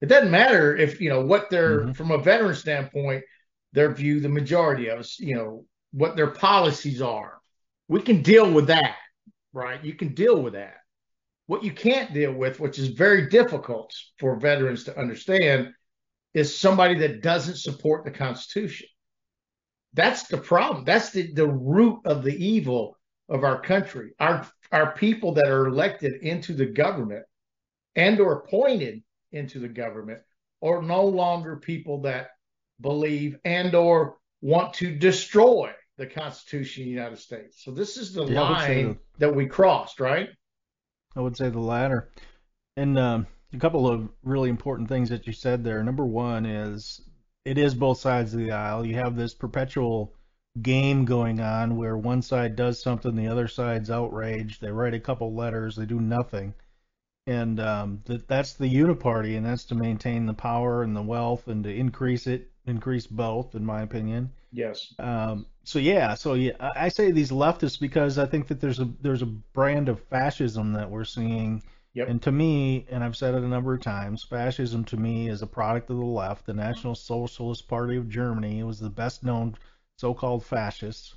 It 0.02 0.08
doesn't 0.08 0.32
matter 0.32 0.76
if 0.76 1.00
you 1.00 1.10
know 1.10 1.22
what 1.22 1.50
they're 1.50 1.82
mm-hmm. 1.82 1.92
from 1.92 2.12
a 2.12 2.18
veteran 2.18 2.56
standpoint 2.56 3.24
their 3.74 3.94
view 3.94 4.20
the 4.20 4.30
majority 4.30 4.88
of 4.88 4.98
us 4.98 5.20
you 5.20 5.36
know 5.36 5.66
what 5.92 6.16
their 6.16 6.32
policies 6.32 7.02
are. 7.02 7.40
We 7.88 8.02
can 8.02 8.24
deal 8.24 8.52
with 8.52 8.68
that 8.68 8.96
right? 9.54 9.84
You 9.84 9.94
can 9.94 10.14
deal 10.14 10.42
with 10.42 10.54
that 10.54 10.78
what 11.50 11.64
you 11.64 11.72
can't 11.72 12.14
deal 12.14 12.32
with, 12.32 12.60
which 12.60 12.78
is 12.78 12.90
very 12.90 13.28
difficult 13.28 13.92
for 14.20 14.36
veterans 14.36 14.84
to 14.84 14.96
understand, 14.96 15.74
is 16.36 16.56
somebody 16.56 16.94
that 16.94 17.24
doesn't 17.24 17.58
support 17.58 18.06
the 18.06 18.12
Constitution. 18.12 18.88
That's 19.96 20.28
the 20.28 20.38
problem. 20.38 20.86
That's 20.86 21.10
the, 21.10 21.34
the 21.34 21.48
root 21.48 22.02
of 22.06 22.22
the 22.22 22.36
evil 22.36 23.00
of 23.28 23.44
our 23.44 23.60
country. 23.60 24.12
Our 24.20 24.48
our 24.72 24.94
people 24.94 25.34
that 25.34 25.48
are 25.48 25.66
elected 25.66 26.22
into 26.22 26.54
the 26.54 26.68
government 26.68 27.26
and 27.96 28.20
or 28.20 28.34
appointed 28.34 29.02
into 29.32 29.58
the 29.58 29.70
government 29.70 30.20
are 30.62 30.84
no 30.84 31.04
longer 31.04 31.56
people 31.56 32.02
that 32.02 32.30
believe 32.80 33.40
and 33.44 33.74
or 33.74 34.18
want 34.42 34.76
to 34.76 34.96
destroy 34.96 35.72
the 35.98 36.06
Constitution 36.06 36.84
of 36.84 36.86
the 36.86 36.92
United 36.92 37.18
States. 37.18 37.64
So 37.64 37.72
this 37.72 37.98
is 37.98 38.14
the 38.14 38.26
yeah, 38.26 38.42
line 38.42 39.00
that 39.18 39.34
we 39.34 39.48
crossed, 39.48 40.00
right? 40.00 40.30
I 41.16 41.22
would 41.22 41.38
say 41.38 41.50
the 41.50 41.60
latter. 41.60 42.10
And 42.78 42.98
um, 42.98 43.28
a 43.54 43.58
couple 43.58 43.88
of 43.88 44.10
really 44.24 44.50
important 44.50 44.90
things 44.90 45.10
that 45.10 45.28
you 45.28 45.34
said 45.34 45.64
there. 45.64 45.84
Number 45.84 46.06
one 46.06 46.46
is 46.46 47.02
it 47.46 47.58
is 47.58 47.74
both 47.74 48.00
sides 48.00 48.34
of 48.34 48.40
the 48.40 48.52
aisle. 48.52 48.86
You 48.86 48.96
have 48.96 49.16
this 49.16 49.34
perpetual 49.34 50.14
game 50.62 51.06
going 51.06 51.40
on 51.40 51.78
where 51.78 51.98
one 51.98 52.22
side 52.22 52.56
does 52.56 52.82
something, 52.82 53.16
the 53.16 53.28
other 53.28 53.48
side's 53.48 53.90
outraged. 53.90 54.62
They 54.62 54.72
write 54.72 54.94
a 54.94 55.00
couple 55.00 55.34
letters, 55.34 55.76
they 55.76 55.86
do 55.86 56.00
nothing. 56.00 56.54
And 57.28 57.60
um, 57.60 58.02
that 58.06 58.28
that's 58.28 58.54
the 58.54 58.74
uniparty, 58.74 59.38
and 59.38 59.46
that's 59.46 59.66
to 59.66 59.76
maintain 59.76 60.26
the 60.26 60.34
power 60.34 60.82
and 60.84 60.96
the 60.96 61.02
wealth 61.02 61.48
and 61.48 61.64
to 61.64 61.74
increase 61.74 62.26
it, 62.28 62.52
increase 62.66 63.06
both, 63.06 63.54
in 63.56 63.66
my 63.66 63.82
opinion. 63.82 64.32
Yes. 64.52 64.94
Um, 64.98 65.46
so 65.64 65.80
yeah, 65.80 66.16
so 66.16 66.34
yeah, 66.34 66.54
I 66.60 66.90
say 66.90 67.12
these 67.12 67.32
leftists 67.32 67.80
because 67.80 68.18
I 68.18 68.26
think 68.26 68.48
that 68.48 68.60
there's 68.60 68.80
a 68.80 68.90
there's 69.02 69.22
a 69.22 69.28
brand 69.28 69.90
of 69.90 70.02
fascism 70.06 70.74
that 70.74 70.90
we're 70.90 71.06
seeing. 71.06 71.62
Yep. 71.94 72.08
And 72.08 72.22
to 72.22 72.32
me, 72.32 72.86
and 72.90 73.04
I've 73.04 73.18
said 73.18 73.34
it 73.34 73.44
a 73.44 73.48
number 73.48 73.74
of 73.74 73.82
times, 73.82 74.24
fascism 74.24 74.86
to 74.86 74.98
me 74.98 75.28
is 75.28 75.42
a 75.42 75.48
product 75.48 75.90
of 75.90 75.98
the 75.98 76.06
left. 76.06 76.46
The 76.46 76.54
National 76.54 76.96
Socialist 76.96 77.68
Party 77.68 77.98
of 77.98 78.10
Germany 78.10 78.64
was 78.64 78.80
the 78.80 78.90
best 78.90 79.24
known 79.24 79.56
so-called 79.98 80.46
fascists 80.46 81.16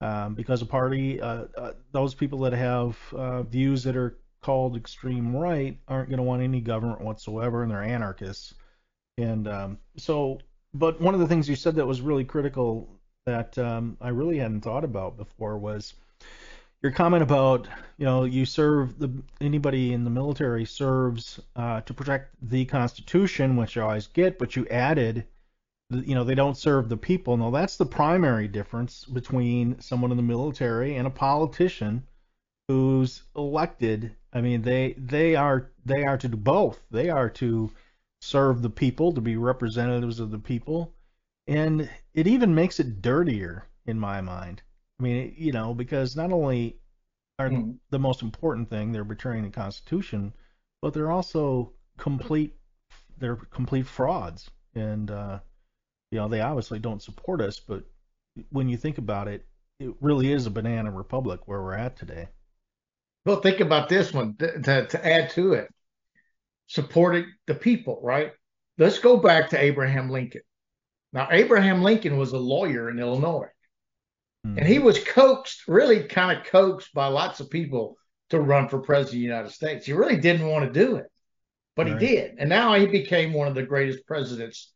um, 0.00 0.34
because 0.34 0.62
a 0.62 0.66
party, 0.66 1.20
uh, 1.20 1.44
uh, 1.56 1.72
those 1.92 2.14
people 2.14 2.38
that 2.40 2.52
have 2.52 2.96
uh, 3.12 3.42
views 3.42 3.82
that 3.84 3.96
are 3.96 4.18
called 4.40 4.76
extreme 4.76 5.34
right 5.34 5.78
aren't 5.88 6.10
going 6.10 6.18
to 6.18 6.22
want 6.22 6.42
any 6.42 6.60
government 6.60 7.00
whatsoever, 7.00 7.62
and 7.62 7.70
they're 7.70 7.82
anarchists. 7.82 8.54
And 9.18 9.48
um, 9.48 9.78
so 9.96 10.40
but 10.74 11.00
one 11.00 11.14
of 11.14 11.20
the 11.20 11.28
things 11.28 11.48
you 11.48 11.56
said 11.56 11.76
that 11.76 11.86
was 11.86 12.00
really 12.00 12.24
critical 12.24 12.88
that 13.26 13.56
um, 13.58 13.96
I 14.00 14.08
really 14.08 14.38
hadn't 14.38 14.60
thought 14.60 14.84
about 14.84 15.16
before 15.16 15.56
was 15.56 15.94
your 16.82 16.92
comment 16.92 17.22
about 17.22 17.66
you 17.96 18.04
know 18.04 18.24
you 18.24 18.44
serve 18.44 18.98
the 18.98 19.10
anybody 19.40 19.92
in 19.92 20.04
the 20.04 20.10
military 20.10 20.66
serves 20.66 21.40
uh, 21.56 21.80
to 21.82 21.94
protect 21.94 22.34
the 22.42 22.66
Constitution, 22.66 23.56
which 23.56 23.76
you 23.76 23.82
always 23.82 24.06
get, 24.08 24.38
but 24.38 24.56
you 24.56 24.66
added 24.68 25.24
you 25.90 26.14
know 26.14 26.24
they 26.24 26.34
don't 26.34 26.56
serve 26.56 26.88
the 26.88 26.96
people. 26.96 27.36
Now 27.36 27.50
that's 27.50 27.76
the 27.76 27.86
primary 27.86 28.48
difference 28.48 29.04
between 29.04 29.80
someone 29.80 30.10
in 30.10 30.16
the 30.16 30.22
military 30.22 30.96
and 30.96 31.06
a 31.06 31.10
politician 31.10 32.04
who's 32.68 33.22
elected. 33.36 34.14
I 34.32 34.40
mean, 34.40 34.62
they 34.62 34.94
they 34.98 35.36
are 35.36 35.70
they 35.84 36.04
are 36.04 36.18
to 36.18 36.28
do 36.28 36.36
both. 36.36 36.80
They 36.90 37.10
are 37.10 37.30
to 37.30 37.70
serve 38.24 38.62
the 38.62 38.70
people, 38.70 39.12
to 39.12 39.20
be 39.20 39.36
representatives 39.36 40.20
of 40.20 40.30
the 40.30 40.38
people, 40.38 40.94
and 41.46 41.88
it 42.14 42.26
even 42.26 42.54
makes 42.54 42.80
it 42.80 43.02
dirtier 43.02 43.66
in 43.86 43.98
my 44.00 44.20
mind. 44.20 44.62
I 45.00 45.02
mean, 45.02 45.34
you 45.36 45.52
know, 45.52 45.74
because 45.74 46.16
not 46.16 46.32
only 46.32 46.78
are 47.38 47.50
Mm. 47.50 47.78
the 47.90 47.98
most 47.98 48.22
important 48.22 48.70
thing 48.70 48.92
they're 48.92 49.04
betraying 49.04 49.44
the 49.44 49.50
Constitution, 49.50 50.32
but 50.82 50.94
they're 50.94 51.10
also 51.12 51.72
complete 51.98 52.56
they're 53.18 53.36
complete 53.36 53.86
frauds, 53.86 54.50
and 54.74 55.10
uh, 55.10 55.40
you 56.10 56.18
know 56.18 56.28
they 56.28 56.40
obviously 56.40 56.78
don't 56.78 57.02
support 57.02 57.40
us. 57.40 57.60
But 57.60 57.84
when 58.50 58.68
you 58.68 58.76
think 58.76 58.98
about 58.98 59.28
it, 59.28 59.46
it 59.80 59.94
really 60.00 60.32
is 60.32 60.46
a 60.46 60.50
banana 60.50 60.90
republic 60.90 61.46
where 61.46 61.62
we're 61.62 61.74
at 61.74 61.96
today. 61.96 62.28
Well, 63.26 63.40
think 63.40 63.60
about 63.60 63.88
this 63.88 64.12
one 64.12 64.36
to, 64.36 64.60
to, 64.62 64.86
to 64.86 65.06
add 65.06 65.30
to 65.30 65.52
it. 65.54 65.70
Supporting 66.66 67.26
the 67.46 67.54
people, 67.54 68.00
right? 68.02 68.32
Let's 68.78 68.98
go 68.98 69.16
back 69.16 69.50
to 69.50 69.62
Abraham 69.62 70.10
Lincoln. 70.10 70.42
Now, 71.12 71.28
Abraham 71.30 71.82
Lincoln 71.82 72.16
was 72.16 72.32
a 72.32 72.38
lawyer 72.38 72.90
in 72.90 72.98
Illinois, 72.98 73.48
hmm. 74.44 74.58
and 74.58 74.66
he 74.66 74.78
was 74.78 75.02
coaxed, 75.04 75.68
really 75.68 76.04
kind 76.04 76.36
of 76.36 76.44
coaxed 76.44 76.92
by 76.92 77.06
lots 77.06 77.40
of 77.40 77.50
people 77.50 77.96
to 78.30 78.40
run 78.40 78.68
for 78.68 78.80
president 78.80 79.08
of 79.08 79.12
the 79.12 79.18
United 79.18 79.52
States. 79.52 79.86
He 79.86 79.92
really 79.92 80.16
didn't 80.16 80.48
want 80.48 80.64
to 80.64 80.80
do 80.86 80.96
it, 80.96 81.06
but 81.76 81.86
Right. 81.86 82.00
he 82.00 82.06
did. 82.06 82.34
And 82.38 82.48
now 82.48 82.74
he 82.74 82.86
became 82.86 83.32
one 83.32 83.46
of 83.46 83.54
the 83.54 83.62
greatest 83.62 84.06
presidents, 84.06 84.72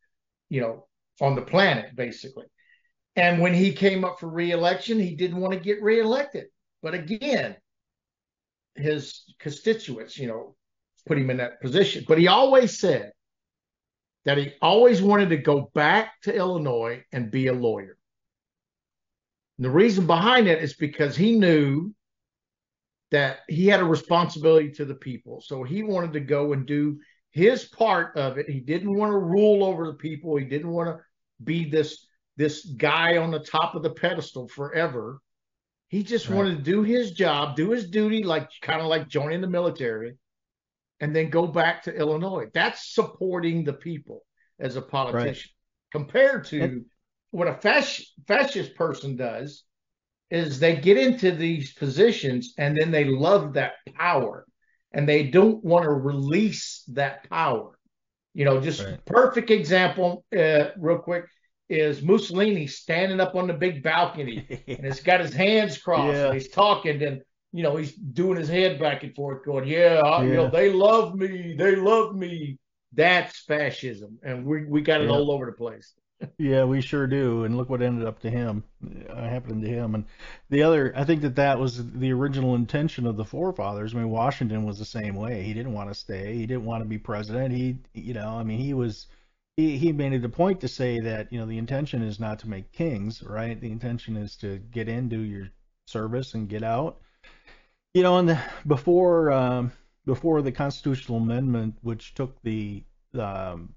you 0.48 0.60
know, 0.60 0.86
on 1.20 1.34
the 1.34 1.42
planet, 1.42 1.96
basically. 1.96 2.46
And 3.16 3.40
when 3.40 3.52
he 3.52 3.72
came 3.72 4.04
up 4.04 4.20
for 4.20 4.28
reelection, 4.28 5.00
he 5.00 5.16
didn't 5.16 5.40
want 5.40 5.54
to 5.54 5.58
get 5.58 5.82
reelected. 5.82 6.46
But 6.82 6.94
again, 6.94 7.56
his 8.76 9.24
constituents, 9.40 10.16
you 10.16 10.28
know, 10.28 10.54
put 11.08 11.18
him 11.18 11.30
in 11.30 11.38
that 11.38 11.60
position. 11.60 12.04
But 12.06 12.18
he 12.18 12.28
always 12.28 12.78
said 12.78 13.12
that 14.24 14.38
he 14.38 14.52
always 14.62 15.02
wanted 15.02 15.30
to 15.30 15.38
go 15.38 15.70
back 15.74 16.20
to 16.22 16.34
Illinois 16.34 17.02
and 17.12 17.30
be 17.30 17.48
a 17.48 17.52
lawyer. 17.52 17.96
And 19.56 19.64
the 19.64 19.70
reason 19.70 20.06
behind 20.06 20.46
it 20.46 20.62
is 20.62 20.74
because 20.74 21.16
he 21.16 21.38
knew 21.38 21.92
that 23.10 23.38
he 23.48 23.66
had 23.66 23.80
a 23.80 23.84
responsibility 23.84 24.70
to 24.72 24.84
the 24.84 24.94
people. 24.94 25.40
So 25.40 25.62
he 25.64 25.82
wanted 25.82 26.12
to 26.12 26.20
go 26.20 26.52
and 26.52 26.66
do 26.66 27.00
his 27.30 27.64
part 27.64 28.16
of 28.16 28.38
it. 28.38 28.48
He 28.48 28.60
didn't 28.60 28.94
want 28.94 29.12
to 29.12 29.18
rule 29.18 29.64
over 29.64 29.86
the 29.86 29.94
people. 29.94 30.36
He 30.36 30.44
didn't 30.44 30.70
want 30.70 30.88
to 30.88 31.02
be 31.42 31.68
this 31.68 32.06
this 32.36 32.64
guy 32.64 33.16
on 33.16 33.32
the 33.32 33.40
top 33.40 33.74
of 33.74 33.82
the 33.82 33.90
pedestal 33.90 34.46
forever. 34.46 35.20
He 35.88 36.02
just 36.02 36.28
Right. 36.28 36.36
wanted 36.36 36.58
to 36.58 36.62
do 36.62 36.82
his 36.82 37.12
job, 37.12 37.56
do 37.56 37.70
his 37.70 37.90
duty, 37.90 38.22
like 38.22 38.48
kind 38.62 38.80
of 38.80 38.86
like 38.86 39.08
joining 39.08 39.40
the 39.40 39.48
military, 39.48 40.16
and 41.00 41.14
then 41.14 41.30
go 41.30 41.46
back 41.46 41.82
to 41.84 41.94
Illinois. 41.94 42.46
That's 42.52 42.94
supporting 42.94 43.64
the 43.64 43.72
people 43.72 44.24
as 44.58 44.76
a 44.76 44.82
politician. 44.82 45.50
Compared 45.92 46.44
to 46.46 46.60
And- 46.62 46.84
what 47.30 47.48
a 47.48 47.52
fasc- 47.54 48.06
fascist 48.26 48.74
person 48.74 49.16
does 49.16 49.64
is 50.30 50.58
they 50.60 50.76
get 50.76 50.96
into 50.98 51.30
these 51.30 51.72
positions 51.74 52.54
and 52.58 52.76
then 52.76 52.90
they 52.90 53.04
love 53.04 53.54
that 53.54 53.74
power 53.94 54.46
and 54.92 55.08
they 55.08 55.24
don't 55.24 55.62
want 55.64 55.84
to 55.84 55.90
release 55.90 56.84
that 56.88 57.28
power. 57.28 57.78
You 58.34 58.44
know, 58.44 58.60
just 58.60 58.84
Right. 58.84 59.04
perfect 59.04 59.50
example, 59.50 60.24
uh, 60.36 60.70
real 60.78 60.98
quick, 60.98 61.24
is 61.68 62.02
Mussolini 62.02 62.66
standing 62.66 63.20
up 63.20 63.34
on 63.34 63.46
the 63.46 63.52
big 63.54 63.82
balcony 63.82 64.46
and 64.66 64.84
he's 64.86 65.00
got 65.00 65.20
his 65.20 65.34
hands 65.34 65.76
crossed 65.78 66.14
Yeah. 66.14 66.26
and 66.26 66.34
he's 66.34 66.48
talking 66.48 67.02
and 67.02 67.22
you 67.52 67.62
know 67.62 67.76
he's 67.76 67.92
doing 67.94 68.38
his 68.38 68.48
head 68.48 68.78
back 68.78 69.02
and 69.04 69.14
forth, 69.14 69.44
going, 69.44 69.66
"Yeah, 69.68 70.00
I- 70.04 70.26
you 70.26 70.34
know 70.36 70.48
they 70.48 70.72
love 70.72 71.14
me, 71.14 71.54
they 71.56 71.76
love 71.76 72.14
me." 72.16 72.58
That's 72.92 73.40
fascism, 73.44 74.18
and 74.22 74.44
we 74.46 74.64
we 74.66 74.80
got 74.82 75.00
it 75.02 75.08
Yeah. 75.08 75.10
all 75.10 75.30
over 75.30 75.46
the 75.46 75.52
place. 75.52 75.94
Yeah, 76.38 76.64
we 76.64 76.80
sure 76.80 77.06
do. 77.08 77.44
And 77.44 77.56
look 77.56 77.68
what 77.68 77.82
ended 77.82 78.06
up 78.06 78.20
to 78.20 78.30
him, 78.30 78.62
uh, 79.08 79.28
happened 79.28 79.62
to 79.62 79.68
him. 79.68 79.94
And 79.96 80.04
the 80.50 80.62
other, 80.62 80.92
I 80.96 81.04
think 81.04 81.22
that 81.22 81.34
that 81.36 81.58
was 81.58 81.90
the 81.92 82.12
original 82.12 82.54
intention 82.54 83.06
of 83.06 83.16
the 83.16 83.24
forefathers. 83.24 83.92
I 83.94 83.98
mean, 83.98 84.10
Washington 84.10 84.64
was 84.64 84.78
the 84.78 84.84
same 84.84 85.16
way. 85.16 85.42
He 85.42 85.52
didn't 85.52 85.72
want 85.72 85.90
to 85.90 85.94
stay. 85.94 86.34
He 86.36 86.46
didn't 86.46 86.64
want 86.64 86.82
to 86.82 86.88
be 86.88 86.98
president. 86.98 87.52
He, 87.54 87.78
you 87.92 88.14
know, 88.14 88.28
I 88.38 88.44
mean, 88.44 88.60
he 88.60 88.72
was, 88.72 89.06
he, 89.56 89.78
he 89.78 89.92
made 89.92 90.12
it 90.12 90.24
a 90.24 90.28
point 90.28 90.60
to 90.60 90.68
say 90.68 91.00
that, 91.00 91.32
you 91.32 91.40
know, 91.40 91.46
the 91.46 91.58
intention 91.58 92.02
is 92.02 92.20
not 92.20 92.38
to 92.40 92.48
make 92.48 92.70
kings, 92.72 93.20
right? 93.22 93.60
The 93.60 93.72
intention 93.72 94.16
is 94.16 94.36
to 94.36 94.58
get 94.58 94.88
in, 94.88 95.08
do 95.08 95.18
your 95.20 95.48
service, 95.86 96.34
and 96.34 96.48
get 96.48 96.62
out. 96.62 97.00
You 97.94 98.02
know, 98.02 98.18
and 98.18 98.38
before, 98.66 99.32
um, 99.32 99.72
before 100.06 100.42
the 100.42 100.52
constitutional 100.52 101.18
amendment, 101.18 101.76
which 101.82 102.14
took 102.14 102.40
the, 102.42 102.84
um, 103.18 103.74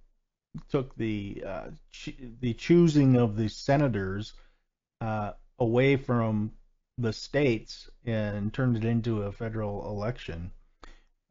took 0.69 0.95
the 0.95 1.43
uh, 1.45 1.69
ch- 1.91 2.17
the 2.41 2.54
choosing 2.54 3.15
of 3.15 3.36
the 3.38 3.50
senators 3.50 4.34
uh, 5.02 5.34
away 5.60 5.95
from 5.95 6.52
the 6.97 7.13
states 7.13 7.89
and 8.06 8.54
turned 8.54 8.78
it 8.78 8.86
into 8.86 9.24
a 9.24 9.32
federal 9.32 9.88
election. 9.89 10.52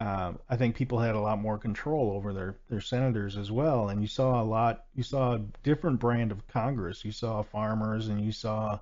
Uh, 0.00 0.32
I 0.48 0.56
think 0.56 0.76
people 0.76 0.98
had 0.98 1.14
a 1.14 1.20
lot 1.20 1.38
more 1.38 1.58
control 1.58 2.12
over 2.12 2.32
their 2.32 2.56
their 2.70 2.80
senators 2.80 3.36
as 3.36 3.50
well, 3.52 3.90
and 3.90 4.00
you 4.00 4.08
saw 4.08 4.42
a 4.42 4.44
lot. 4.44 4.86
You 4.94 5.02
saw 5.02 5.34
a 5.34 5.44
different 5.62 6.00
brand 6.00 6.32
of 6.32 6.46
Congress. 6.48 7.04
You 7.04 7.12
saw 7.12 7.42
farmers, 7.42 8.08
and 8.08 8.20
you 8.20 8.32
saw 8.32 8.80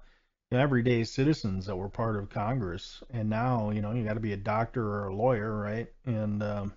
everyday 0.52 1.04
citizens 1.04 1.66
that 1.66 1.76
were 1.76 1.88
part 1.88 2.16
of 2.16 2.30
Congress. 2.30 3.02
And 3.10 3.28
now, 3.28 3.70
you 3.70 3.82
know, 3.82 3.92
you 3.92 4.04
got 4.04 4.14
to 4.14 4.20
be 4.20 4.32
a 4.32 4.36
doctor 4.36 4.82
or 4.82 5.08
a 5.08 5.14
lawyer, 5.14 5.56
right? 5.56 5.86
And 6.06 6.42
um, 6.42 6.74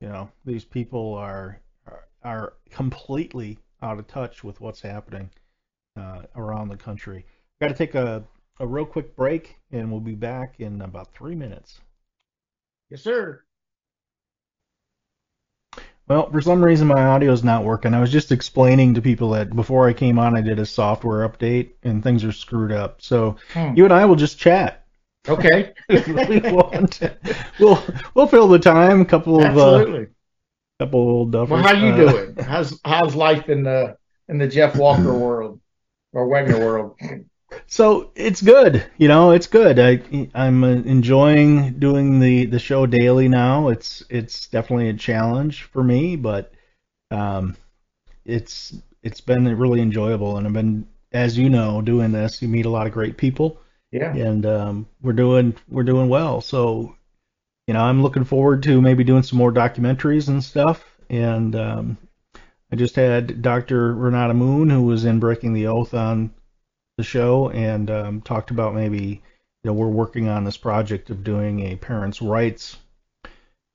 you 0.00 0.08
know, 0.08 0.30
these 0.44 0.64
people 0.64 1.14
are 1.14 1.60
are, 2.24 2.54
completely 2.70 3.58
out 3.82 3.98
of 3.98 4.06
touch 4.06 4.42
with 4.42 4.60
what's 4.60 4.80
happening 4.80 5.28
uh, 5.96 6.22
around 6.36 6.68
the 6.68 6.76
country. 6.76 7.26
Got 7.60 7.68
to 7.68 7.74
take 7.74 7.94
a, 7.94 8.24
a 8.60 8.66
real 8.66 8.86
quick 8.86 9.14
break, 9.14 9.56
and 9.70 9.90
we'll 9.90 10.00
be 10.00 10.14
back 10.14 10.60
in 10.60 10.80
about 10.80 11.12
three 11.12 11.34
minutes. 11.34 11.80
Yes, 12.90 13.02
sir. 13.02 13.42
Well, 16.12 16.30
for 16.30 16.42
some 16.42 16.62
reason 16.62 16.88
my 16.88 17.02
audio 17.06 17.32
is 17.32 17.42
not 17.42 17.64
working. 17.64 17.94
I 17.94 18.00
was 18.00 18.12
just 18.12 18.32
explaining 18.32 18.92
to 18.92 19.00
people 19.00 19.30
that 19.30 19.56
before 19.56 19.88
I 19.88 19.94
came 19.94 20.18
on, 20.18 20.36
I 20.36 20.42
did 20.42 20.58
a 20.58 20.66
software 20.66 21.26
update, 21.26 21.70
and 21.84 22.02
things 22.04 22.22
are 22.22 22.32
screwed 22.32 22.70
up. 22.70 23.00
So 23.00 23.36
Hmm. 23.54 23.74
you 23.76 23.84
and 23.84 23.94
I 23.94 24.04
will 24.04 24.16
just 24.16 24.38
chat. 24.38 24.84
Okay. 25.26 25.72
if 25.88 26.06
we 26.28 26.40
want. 26.40 27.00
We'll 27.58 27.82
we'll 28.14 28.26
fill 28.26 28.46
the 28.48 28.58
time. 28.58 29.00
A 29.00 29.06
couple 29.06 29.42
of 29.42 29.56
uh, 29.56 29.86
Absolutely. 29.86 30.08
couple 30.78 31.00
of 31.00 31.08
old 31.08 31.32
duffers. 31.32 31.48
Well, 31.50 31.62
how 31.62 31.72
you 31.72 31.92
Uh, 31.92 31.96
doing? 31.96 32.36
How's 32.38 32.78
how's 32.84 33.14
life 33.14 33.48
in 33.48 33.62
the 33.62 33.96
in 34.28 34.38
the 34.38 34.48
Jeff 34.48 34.76
Walker 34.76 35.16
world 35.18 35.60
or 36.12 36.28
Wagner 36.28 36.58
world? 36.58 36.98
So 37.66 38.10
it's 38.14 38.42
good, 38.42 38.84
you 38.98 39.08
know, 39.08 39.30
it's 39.32 39.46
good. 39.46 39.78
I 39.78 40.28
I'm 40.34 40.62
uh, 40.64 40.68
enjoying 40.68 41.74
doing 41.78 42.20
the 42.20 42.46
the 42.46 42.58
show 42.58 42.86
daily 42.86 43.28
now. 43.28 43.68
It's 43.68 44.02
it's 44.10 44.46
definitely 44.48 44.88
a 44.88 44.94
challenge 44.94 45.64
for 45.64 45.82
me, 45.82 46.16
but 46.16 46.52
um, 47.10 47.56
it's 48.24 48.74
it's 49.02 49.20
been 49.20 49.56
really 49.58 49.80
enjoyable, 49.80 50.36
and 50.36 50.46
I've 50.46 50.52
been, 50.52 50.86
as 51.12 51.36
you 51.36 51.50
know, 51.50 51.80
doing 51.82 52.12
this. 52.12 52.40
You 52.42 52.48
meet 52.48 52.66
a 52.66 52.70
lot 52.70 52.86
of 52.86 52.92
great 52.92 53.16
people, 53.16 53.58
Yeah. 53.90 54.14
and 54.14 54.46
um, 54.46 54.86
we're 55.02 55.12
doing 55.12 55.54
we're 55.68 55.82
doing 55.82 56.08
well. 56.08 56.40
So, 56.40 56.94
you 57.66 57.74
know, 57.74 57.80
I'm 57.82 58.02
looking 58.02 58.24
forward 58.24 58.62
to 58.64 58.80
maybe 58.80 59.04
doing 59.04 59.22
some 59.22 59.38
more 59.38 59.52
documentaries 59.52 60.28
and 60.28 60.42
stuff. 60.42 60.84
And 61.10 61.54
um, 61.56 61.98
I 62.72 62.76
just 62.76 62.94
had 62.96 63.42
Dr. 63.42 63.94
Renata 63.94 64.34
Moon, 64.34 64.70
who 64.70 64.82
was 64.82 65.04
in 65.04 65.18
Breaking 65.18 65.52
the 65.52 65.66
Oath, 65.66 65.92
on 65.94 66.32
the 67.02 67.08
show 67.08 67.50
and 67.50 67.90
um, 67.90 68.20
talked 68.20 68.52
about 68.52 68.74
maybe 68.74 69.06
you 69.06 69.20
know 69.64 69.72
we're 69.72 69.88
working 69.88 70.28
on 70.28 70.44
this 70.44 70.56
project 70.56 71.10
of 71.10 71.24
doing 71.24 71.66
a 71.66 71.76
parents' 71.76 72.22
rights 72.22 72.76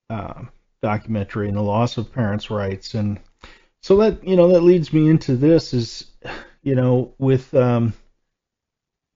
uh, 0.10 0.44
documentary 0.82 1.50
and 1.50 1.58
the 1.58 1.62
loss 1.62 1.98
of 1.98 2.14
parents' 2.14 2.50
rights. 2.50 2.94
And 2.94 3.20
so 3.82 3.98
that 3.98 4.26
you 4.26 4.38
know 4.38 4.48
that 4.54 4.62
leads 4.62 4.94
me 4.94 5.10
into 5.10 5.36
this 5.36 5.74
is 5.74 6.06
you 6.64 6.76
know 6.76 7.14
with 7.18 7.54
um, 7.54 7.94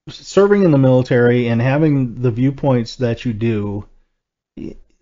serving 0.10 0.64
in 0.64 0.72
the 0.72 0.78
military 0.78 1.48
and 1.48 1.62
having 1.62 2.22
the 2.22 2.32
viewpoints 2.32 2.98
that 2.98 3.24
you 3.24 3.32
do 3.32 3.88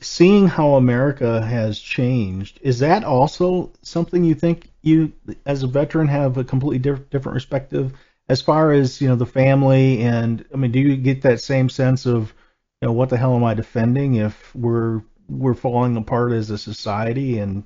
seeing 0.02 0.48
how 0.48 0.76
America 0.76 1.42
has 1.42 1.78
changed 1.78 2.60
is 2.62 2.80
that 2.80 3.04
also 3.04 3.72
something 3.82 4.24
you 4.24 4.34
think 4.34 4.70
you 4.82 5.12
as 5.46 5.64
a 5.64 5.68
veteran 5.68 6.08
have 6.08 6.38
a 6.38 6.44
completely 6.44 6.80
diff- 6.80 7.10
different 7.10 7.36
perspective 7.36 7.94
as 8.30 8.42
far 8.42 8.72
as 8.72 9.02
you 9.02 9.08
know 9.08 9.16
the 9.16 9.26
family 9.26 10.02
and 10.02 10.46
I 10.54 10.58
mean 10.58 10.72
do 10.72 10.80
you 10.80 10.96
get 10.96 11.24
that 11.24 11.42
same 11.42 11.68
sense 11.70 12.06
of 12.06 12.34
you 12.82 12.88
know 12.88 12.94
what 12.94 13.10
the 13.10 13.18
hell 13.18 13.36
am 13.36 13.44
I 13.44 13.56
defending 13.56 14.16
if 14.16 14.56
we're 14.56 15.02
we're 15.28 15.56
falling 15.56 15.98
apart 15.98 16.32
as 16.32 16.50
a 16.50 16.58
society 16.58 17.40
and 17.40 17.66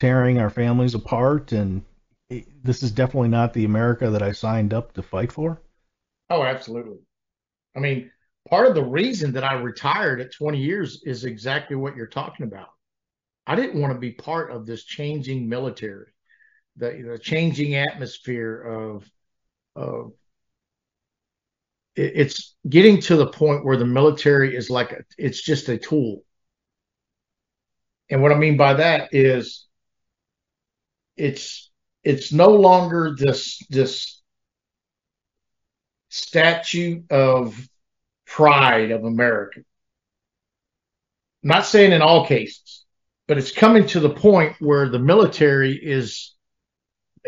tearing 0.00 0.38
our 0.38 0.50
families 0.50 0.94
apart 0.94 1.52
and 1.52 1.82
this 2.62 2.82
is 2.82 2.90
definitely 2.90 3.28
not 3.28 3.52
the 3.52 3.64
America 3.64 4.10
that 4.10 4.22
I 4.22 4.32
signed 4.32 4.74
up 4.74 4.92
to 4.94 5.02
fight 5.02 5.30
for. 5.30 5.62
Oh, 6.28 6.42
absolutely. 6.42 6.98
I 7.76 7.80
mean, 7.80 8.10
part 8.48 8.66
of 8.66 8.74
the 8.74 8.84
reason 8.84 9.32
that 9.32 9.44
I 9.44 9.54
retired 9.54 10.20
at 10.20 10.32
20 10.32 10.58
years 10.58 11.02
is 11.04 11.24
exactly 11.24 11.76
what 11.76 11.94
you're 11.94 12.06
talking 12.06 12.44
about. 12.44 12.70
I 13.46 13.54
didn't 13.54 13.80
want 13.80 13.92
to 13.92 14.00
be 14.00 14.10
part 14.10 14.50
of 14.50 14.66
this 14.66 14.82
changing 14.82 15.48
military, 15.48 16.06
the, 16.76 17.10
the 17.12 17.18
changing 17.18 17.76
atmosphere 17.76 18.60
of 18.60 19.08
it, 21.96 22.12
it's 22.16 22.54
getting 22.68 23.00
to 23.02 23.16
the 23.16 23.26
point 23.26 23.64
where 23.64 23.76
the 23.76 23.86
military 23.86 24.56
is 24.56 24.70
like 24.70 24.92
a, 24.92 25.04
it's 25.18 25.42
just 25.42 25.68
a 25.68 25.78
tool. 25.78 26.22
And 28.10 28.22
what 28.22 28.32
I 28.32 28.36
mean 28.36 28.56
by 28.56 28.74
that 28.74 29.08
is 29.12 29.66
it's 31.16 31.70
it's 32.04 32.32
no 32.32 32.50
longer 32.50 33.16
this 33.18 33.60
this 33.68 34.22
statue 36.08 37.02
of 37.10 37.68
pride 38.26 38.92
of 38.92 39.04
America. 39.04 39.60
I'm 41.42 41.48
not 41.48 41.66
saying 41.66 41.92
in 41.92 42.02
all 42.02 42.26
cases, 42.26 42.84
but 43.26 43.38
it's 43.38 43.50
coming 43.50 43.86
to 43.88 44.00
the 44.00 44.10
point 44.10 44.56
where 44.60 44.88
the 44.88 44.98
military 44.98 45.74
is 45.74 46.35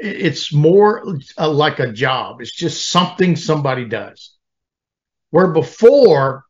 it's 0.01 0.53
more 0.53 1.19
uh, 1.37 1.51
like 1.51 1.79
a 1.79 1.93
job. 1.93 2.41
It's 2.41 2.53
just 2.53 2.89
something 2.91 3.37
somebody 3.37 3.85
does. 3.85 4.37
Where 5.31 5.49
before 5.49 6.45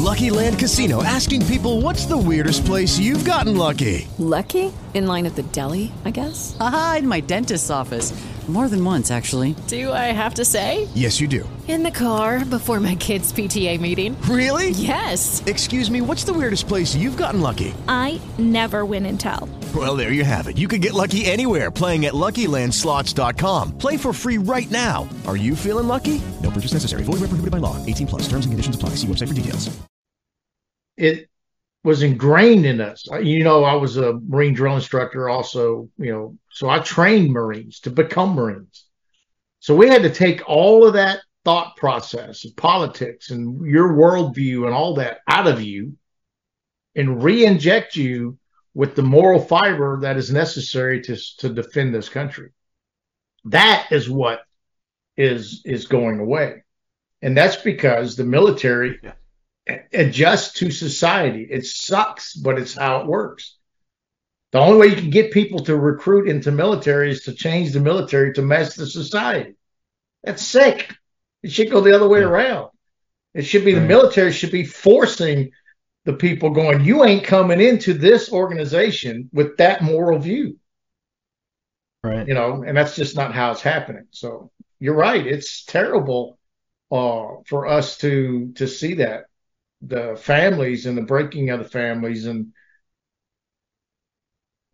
Lucky 0.00 0.30
Land 0.30 0.58
Casino 0.58 1.02
asking 1.02 1.46
people 1.46 1.80
what's 1.80 2.06
the 2.06 2.16
weirdest 2.16 2.64
place 2.64 2.98
you've 2.98 3.24
gotten 3.24 3.56
lucky? 3.56 4.08
Lucky? 4.18 4.72
In 4.94 5.06
line 5.06 5.26
at 5.26 5.36
the 5.36 5.42
deli, 5.44 5.92
I 6.04 6.10
guess? 6.10 6.56
Aha, 6.58 6.96
in 6.98 7.06
my 7.06 7.20
dentist's 7.20 7.70
office. 7.70 8.12
More 8.48 8.68
than 8.68 8.84
once, 8.84 9.12
actually. 9.12 9.54
Do 9.68 9.92
I 9.92 10.10
have 10.10 10.34
to 10.34 10.44
say? 10.44 10.88
Yes, 10.94 11.20
you 11.20 11.28
do. 11.28 11.48
In 11.68 11.84
the 11.84 11.92
car 11.92 12.44
before 12.44 12.80
my 12.80 12.96
kids' 12.96 13.32
PTA 13.32 13.78
meeting. 13.80 14.20
Really? 14.22 14.70
Yes. 14.70 15.40
Excuse 15.46 15.88
me, 15.88 16.00
what's 16.00 16.24
the 16.24 16.32
weirdest 16.32 16.66
place 16.66 16.92
you've 16.96 17.16
gotten 17.16 17.40
lucky? 17.40 17.72
I 17.86 18.20
never 18.38 18.84
win 18.84 19.06
and 19.06 19.20
tell. 19.20 19.48
Well, 19.72 19.94
there 19.94 20.10
you 20.10 20.24
have 20.24 20.48
it. 20.48 20.58
You 20.58 20.66
can 20.66 20.80
get 20.80 20.94
lucky 20.94 21.24
anywhere 21.26 21.70
playing 21.70 22.06
at 22.06 22.14
LuckyLandSlots.com. 22.14 23.78
Play 23.78 23.96
for 23.96 24.12
free 24.12 24.38
right 24.38 24.70
now. 24.70 25.08
Are 25.28 25.36
you 25.36 25.54
feeling 25.54 25.86
lucky? 25.86 26.20
No 26.42 26.50
purchase 26.50 26.72
necessary. 26.72 27.04
Void 27.04 27.20
where 27.20 27.30
prohibited 27.30 27.52
by 27.52 27.58
law. 27.58 27.76
18 27.86 28.08
plus. 28.08 28.22
Terms 28.22 28.46
and 28.46 28.52
conditions 28.52 28.74
apply. 28.74 28.90
See 28.96 29.06
website 29.06 29.28
for 29.28 29.34
details. 29.34 29.70
it 30.96 31.30
was 31.82 32.02
ingrained 32.02 32.66
in 32.66 32.80
us. 32.80 33.06
You 33.22 33.44
know, 33.44 33.64
I 33.64 33.74
was 33.74 33.96
a 33.96 34.14
Marine 34.28 34.54
drill 34.54 34.74
instructor 34.76 35.28
also, 35.28 35.88
you 35.96 36.12
know, 36.12 36.36
so 36.50 36.68
I 36.68 36.80
trained 36.80 37.32
Marines 37.32 37.80
to 37.80 37.90
become 37.90 38.34
Marines. 38.34 38.84
So 39.60 39.74
we 39.74 39.88
had 39.88 40.02
to 40.02 40.10
take 40.10 40.46
all 40.48 40.86
of 40.86 40.94
that 40.94 41.20
thought 41.44 41.76
process 41.76 42.44
of 42.44 42.54
politics 42.56 43.30
and 43.30 43.64
your 43.64 43.94
worldview 43.94 44.66
and 44.66 44.74
all 44.74 44.94
that 44.96 45.20
out 45.26 45.46
of 45.46 45.62
you 45.62 45.96
and 46.94 47.22
re-inject 47.22 47.96
you 47.96 48.38
with 48.74 48.94
the 48.94 49.02
moral 49.02 49.40
fiber 49.40 50.00
that 50.02 50.16
is 50.16 50.32
necessary 50.32 51.00
to, 51.02 51.16
to 51.38 51.48
defend 51.48 51.94
this 51.94 52.08
country. 52.08 52.50
That 53.44 53.88
is 53.90 54.08
what 54.08 54.40
is 55.16 55.62
is 55.64 55.86
going 55.86 56.20
away. 56.20 56.62
And 57.22 57.36
that's 57.36 57.56
because 57.56 58.16
the 58.16 58.24
military 58.24 59.00
adjusts 59.92 60.54
to 60.54 60.70
society. 60.70 61.46
It 61.50 61.66
sucks, 61.66 62.34
but 62.34 62.58
it's 62.58 62.74
how 62.74 63.00
it 63.00 63.06
works. 63.06 63.56
The 64.52 64.58
only 64.58 64.78
way 64.78 64.86
you 64.88 65.00
can 65.00 65.10
get 65.10 65.32
people 65.32 65.60
to 65.64 65.76
recruit 65.76 66.28
into 66.28 66.50
military 66.50 67.10
is 67.10 67.24
to 67.24 67.34
change 67.34 67.72
the 67.72 67.80
military 67.80 68.32
to 68.34 68.42
match 68.42 68.74
the 68.74 68.86
society. 68.86 69.54
That's 70.24 70.44
sick. 70.44 70.92
It 71.42 71.52
should 71.52 71.70
go 71.70 71.80
the 71.80 71.94
other 71.94 72.08
way 72.08 72.20
around. 72.20 72.70
It 73.32 73.42
should 73.42 73.64
be 73.64 73.74
the 73.74 73.80
military 73.80 74.32
should 74.32 74.50
be 74.50 74.64
forcing 74.64 75.52
the 76.04 76.12
people 76.14 76.50
going, 76.50 76.84
you 76.84 77.04
ain't 77.04 77.24
coming 77.24 77.60
into 77.60 77.94
this 77.94 78.32
organization 78.32 79.28
with 79.32 79.56
that 79.58 79.82
moral 79.82 80.18
view. 80.18 80.56
Right. 82.02 82.26
You 82.26 82.34
know, 82.34 82.62
and 82.66 82.76
that's 82.76 82.96
just 82.96 83.16
not 83.16 83.34
how 83.34 83.50
it's 83.50 83.60
happening. 83.60 84.06
So 84.10 84.50
you're 84.78 84.94
right. 84.94 85.26
It's 85.26 85.64
terrible 85.64 86.38
uh, 86.90 87.26
for 87.46 87.66
us 87.66 87.98
to 87.98 88.52
to 88.56 88.66
see 88.66 88.94
that 88.94 89.26
the 89.82 90.16
families 90.20 90.86
and 90.86 90.96
the 90.96 91.02
breaking 91.02 91.50
of 91.50 91.58
the 91.58 91.68
families 91.68 92.26
and 92.26 92.52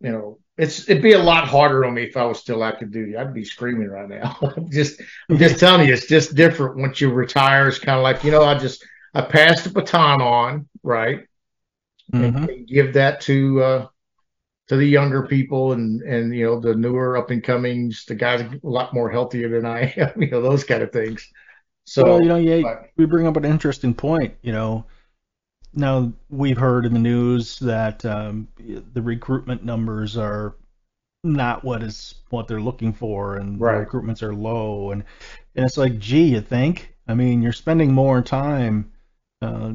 you 0.01 0.11
know 0.11 0.39
it's 0.57 0.89
it'd 0.89 1.03
be 1.03 1.13
a 1.13 1.19
lot 1.19 1.47
harder 1.47 1.85
on 1.85 1.93
me 1.93 2.03
if 2.03 2.17
I 2.17 2.25
was 2.25 2.39
still 2.39 2.63
active 2.63 2.91
duty. 2.91 3.15
I'd 3.15 3.33
be 3.33 3.45
screaming 3.45 3.89
right 3.89 4.09
now. 4.09 4.37
I'm 4.57 4.71
just 4.71 5.01
I'm 5.29 5.37
just 5.37 5.59
telling 5.59 5.87
you, 5.87 5.93
it's 5.93 6.07
just 6.07 6.35
different 6.35 6.77
once 6.77 6.99
you 6.99 7.11
retire. 7.11 7.67
It's 7.67 7.79
kind 7.79 7.97
of 7.97 8.03
like 8.03 8.23
you 8.23 8.31
know, 8.31 8.43
I 8.43 8.57
just 8.57 8.85
I 9.13 9.21
pass 9.21 9.63
the 9.63 9.69
baton 9.69 10.21
on, 10.21 10.67
right, 10.83 11.25
and, 12.13 12.35
and 12.49 12.67
give 12.67 12.93
that 12.93 13.21
to 13.21 13.61
uh, 13.63 13.87
to 14.67 14.75
the 14.75 14.85
younger 14.85 15.23
people 15.27 15.73
and 15.73 16.01
and 16.01 16.35
you 16.35 16.45
know 16.45 16.59
the 16.59 16.75
newer 16.75 17.17
up 17.17 17.31
and 17.31 17.43
comings, 17.43 18.05
the 18.05 18.15
guys 18.15 18.41
a 18.41 18.59
lot 18.63 18.93
more 18.93 19.09
healthier 19.09 19.49
than 19.49 19.65
I 19.65 19.93
am, 19.97 20.13
you 20.21 20.29
know 20.29 20.41
those 20.41 20.63
kind 20.63 20.83
of 20.83 20.91
things. 20.91 21.27
So 21.85 22.03
well, 22.03 22.21
you 22.21 22.27
know, 22.27 22.37
yeah, 22.37 22.61
but- 22.61 22.89
we 22.97 23.05
bring 23.05 23.27
up 23.27 23.37
an 23.37 23.45
interesting 23.45 23.93
point. 23.93 24.35
You 24.41 24.51
know, 24.51 24.85
now 25.73 26.11
we've 26.29 26.57
heard 26.57 26.85
in 26.85 26.93
the 26.93 26.99
news 26.99 27.59
that 27.59 28.03
um, 28.05 28.47
the 28.93 29.01
recruitment 29.01 29.63
numbers 29.63 30.17
are 30.17 30.55
not 31.23 31.63
what 31.63 31.81
is 31.83 32.15
what 32.29 32.47
they're 32.47 32.61
looking 32.61 32.93
for, 32.93 33.37
and 33.37 33.59
Right. 33.59 33.87
recruitments 33.87 34.21
are 34.21 34.33
low, 34.35 34.91
and 34.91 35.03
and 35.55 35.65
it's 35.65 35.77
like, 35.77 35.97
gee, 35.99 36.33
you 36.33 36.41
think? 36.41 36.93
I 37.07 37.13
mean, 37.13 37.41
you're 37.41 37.53
spending 37.53 37.93
more 37.93 38.21
time 38.21 38.91
uh, 39.41 39.73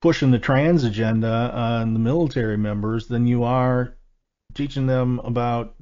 pushing 0.00 0.30
the 0.30 0.38
trans 0.38 0.84
agenda 0.84 1.50
on 1.54 1.92
the 1.92 1.98
military 1.98 2.56
members 2.56 3.06
than 3.06 3.26
you 3.26 3.44
are 3.44 3.94
teaching 4.54 4.86
them 4.86 5.20
about 5.20 5.74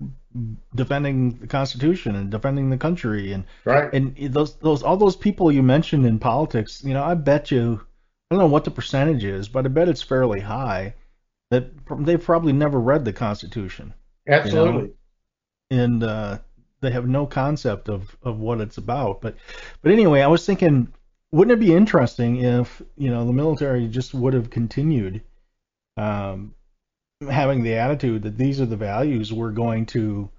defending 0.75 1.39
the 1.39 1.47
Constitution 1.47 2.17
and 2.17 2.31
defending 2.31 2.71
the 2.71 2.77
country 2.77 3.33
and 3.33 3.45
right 3.65 3.93
and 3.93 4.17
those 4.33 4.57
those 4.57 4.83
all 4.83 4.97
those 4.97 5.15
people 5.17 5.53
you 5.53 5.63
mentioned 5.63 6.07
in 6.07 6.19
politics, 6.19 6.83
you 6.85 6.93
know, 6.93 7.05
I 7.05 7.15
bet 7.15 7.51
you 7.51 7.81
I 8.31 8.35
don't 8.35 8.41
know 8.41 8.53
what 8.53 8.65
the 8.65 8.71
percentage 8.71 9.25
is, 9.25 9.49
but 9.49 9.65
I 9.65 9.69
bet 9.69 9.89
it's 9.89 10.03
fairly 10.03 10.41
high 10.41 10.95
that 11.51 11.71
they've 12.01 12.23
probably 12.23 12.53
never 12.53 12.81
read 12.81 13.05
the 13.05 13.13
Constitution. 13.13 13.95
you 14.27 14.33
know? 14.33 14.39
Absolutely. 14.39 14.91
And 15.71 16.03
uh, 16.03 16.39
they 16.81 16.91
have 16.91 17.09
no 17.09 17.27
concept 17.27 17.89
of, 17.89 18.17
of 18.23 18.39
what 18.39 18.61
it's 18.61 18.79
about. 18.79 19.21
But 19.21 19.37
but 19.83 19.93
anyway, 19.93 20.21
I 20.21 20.27
was 20.27 20.45
thinking, 20.45 20.93
wouldn't 21.35 21.61
it 21.61 21.67
be 21.67 21.75
interesting 21.75 22.37
if 22.37 22.81
you 22.97 23.11
know 23.11 23.27
the 23.27 23.33
military 23.33 23.89
just 23.89 24.15
would 24.15 24.35
have 24.35 24.51
continued 24.51 25.21
um, 25.97 26.55
having 27.29 27.65
the 27.65 27.75
attitude 27.75 28.23
that 28.23 28.39
these 28.39 28.61
are 28.61 28.67
the 28.67 28.77
values 28.77 29.33
we're 29.33 29.51
going 29.51 29.85
to 29.87 30.31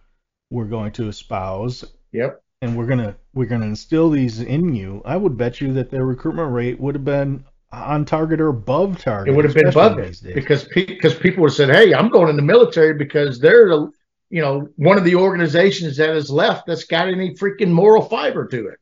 we're 0.52 0.66
going 0.66 0.94
to 0.94 1.10
espouse. 1.10 1.84
Yep. 2.14 2.42
And 2.62 2.78
we're 2.78 2.86
gonna 2.86 3.16
we're 3.34 3.46
gonna 3.46 3.66
instill 3.66 4.10
these 4.10 4.40
in 4.40 4.74
you. 4.74 5.02
I 5.04 5.18
would 5.18 5.38
bet 5.38 5.60
you 5.60 5.74
that 5.74 5.92
their 5.92 6.06
recruitment 6.06 6.54
rate 6.54 6.80
would 6.80 6.96
have 6.96 7.04
been 7.04 7.44
on 7.74 8.06
target 8.06 8.40
or 8.40 8.48
above 8.48 8.98
target. 9.00 9.34
It 9.34 9.36
would 9.36 9.46
have 9.46 9.54
been 9.54 9.68
above 9.68 9.98
these 9.98 10.22
it 10.22 10.28
days. 10.28 10.36
because 10.36 10.64
because 10.64 11.14
people 11.14 11.42
would 11.42 11.50
have 11.52 11.58
said, 11.58 11.76
"Hey, 11.76 11.94
I'm 11.94 12.10
going 12.10 12.30
in 12.30 12.38
the 12.38 12.42
military 12.42 12.94
because 12.94 13.40
they're 13.40 13.68
the 13.68 13.92
you 14.30 14.42
know 14.42 14.70
one 14.78 14.98
of 14.98 15.04
the 15.04 15.16
organizations 15.16 15.98
that 15.98 16.16
is 16.16 16.32
left 16.32 16.66
that's 16.66 16.86
got 16.86 17.10
any 17.10 17.36
freaking 17.36 17.72
moral 17.72 18.02
fiber 18.02 18.48
to 18.48 18.68
it, 18.68 18.80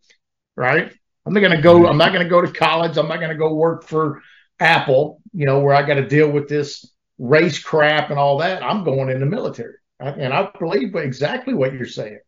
right? 0.56 0.94
I'm 1.26 1.34
not 1.34 1.40
going 1.40 1.56
to 1.56 1.62
go. 1.62 1.88
I'm 1.88 1.98
not 1.98 2.12
going 2.12 2.24
to 2.24 2.30
go 2.30 2.42
to 2.42 2.52
college. 2.52 2.98
I'm 2.98 3.08
not 3.08 3.20
going 3.20 3.32
to 3.32 3.38
go 3.38 3.54
work 3.54 3.84
for 3.84 4.22
Apple, 4.60 5.22
you 5.34 5.46
know, 5.46 5.60
where 5.60 5.74
I 5.76 5.84
got 5.84 5.96
to 5.96 6.08
deal 6.08 6.30
with 6.30 6.50
this 6.50 6.90
race 7.18 7.60
crap 7.60 8.10
and 8.10 8.20
all 8.20 8.40
that. 8.40 8.64
I'm 8.64 8.84
going 8.84 9.10
in 9.10 9.20
the 9.20 9.26
military, 9.26 9.76
I- 10.00 10.10
and 10.10 10.34
I 10.34 10.50
believe 10.60 10.96
exactly 10.96 11.54
what 11.54 11.74
you're 11.74 11.86
saying. 11.86 12.20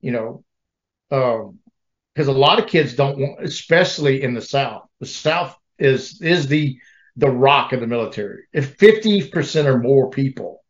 You 0.00 0.12
know, 0.12 0.44
um, 1.10 1.58
because 2.14 2.28
a 2.28 2.32
lot 2.32 2.58
of 2.58 2.68
kids 2.68 2.94
don't 2.94 3.18
want, 3.18 3.42
especially 3.44 4.22
in 4.22 4.34
the 4.34 4.42
South. 4.42 4.86
The 5.00 5.06
South 5.06 5.56
is 5.78 6.20
is 6.22 6.46
the 6.46 6.78
the 7.16 7.30
rock 7.30 7.72
of 7.72 7.80
the 7.80 7.86
military. 7.86 8.44
If 8.52 8.76
50% 8.78 9.66
or 9.66 9.78
more 9.78 10.10
people 10.10 10.64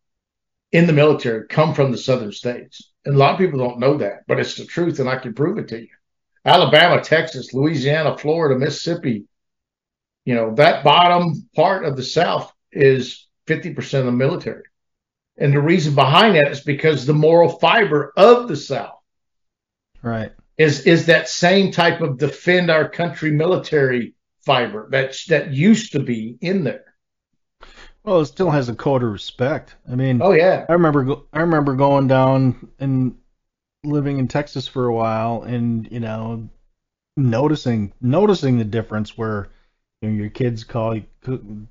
in 0.72 0.87
the 0.87 0.93
military 0.93 1.47
come 1.49 1.74
from 1.74 1.93
the 1.93 1.99
southern 1.99 2.33
states, 2.33 2.93
and 3.05 3.14
a 3.14 3.18
lot 3.18 3.33
of 3.35 3.39
people 3.39 3.59
don't 3.59 3.79
know 3.79 3.99
that, 3.99 4.24
but 4.26 4.41
it's 4.41 4.57
the 4.57 4.66
truth, 4.66 4.99
and 4.99 5.09
I 5.09 5.16
can 5.16 5.35
prove 5.35 5.59
it 5.59 5.68
to 5.68 5.81
you. 5.81 5.89
Alabama, 6.45 7.03
Texas, 7.03 7.55
Louisiana, 7.55 8.16
Florida, 8.18 8.59
Mississippi, 8.59 9.24
you 10.24 10.34
know, 10.34 10.55
that 10.55 10.84
bottom 10.84 11.49
part 11.57 11.84
of 11.84 11.97
the 11.97 12.03
South 12.03 12.53
is 12.72 13.26
50% 13.47 14.01
of 14.01 14.07
the 14.07 14.12
military. 14.12 14.62
And 15.36 15.53
the 15.53 15.61
reason 15.61 15.95
behind 15.95 16.36
that 16.36 16.51
is 16.51 16.61
because 16.61 17.07
the 17.07 17.14
moral 17.14 17.49
fiber 17.59 18.12
of 18.16 18.49
the 18.49 18.57
South 18.57 18.99
Right. 20.03 20.32
is 20.59 20.86
is 20.86 21.07
that 21.07 21.28
same 21.28 21.72
type 21.72 22.01
of 22.01 22.18
defend 22.18 22.70
our 22.70 22.88
country 22.88 23.30
military 23.32 24.14
fiber 24.45 24.88
that 24.90 25.16
that 25.28 25.53
used 25.53 25.92
to 25.92 26.01
be 26.01 26.36
in 26.40 26.62
there. 26.62 26.84
Well, 28.05 28.20
it 28.20 28.26
still 28.26 28.51
has 28.51 28.68
a 28.68 28.74
code 28.74 29.03
of 29.03 29.11
respect. 29.11 29.76
I 29.90 29.95
mean, 29.95 30.20
Oh, 30.22 30.32
yeah. 30.32 30.66
I 30.68 30.74
remember 30.74 31.16
I 31.32 31.40
remember 31.40 31.74
going 31.74 32.07
down 32.07 32.68
in 32.78 33.16
living 33.85 34.18
in 34.18 34.28
Texas 34.28 34.66
for 34.68 34.87
a 34.87 34.95
while, 34.95 35.43
and 35.43 35.91
you 35.91 36.01
know, 36.01 36.49
noticing 37.16 37.93
noticing 38.01 38.59
the 38.59 38.64
difference 38.64 39.16
where 39.16 39.49
you 40.03 40.11
know, 40.11 40.14
your 40.16 40.30
kids 40.30 40.64
call 40.64 40.97
you, 40.97 41.05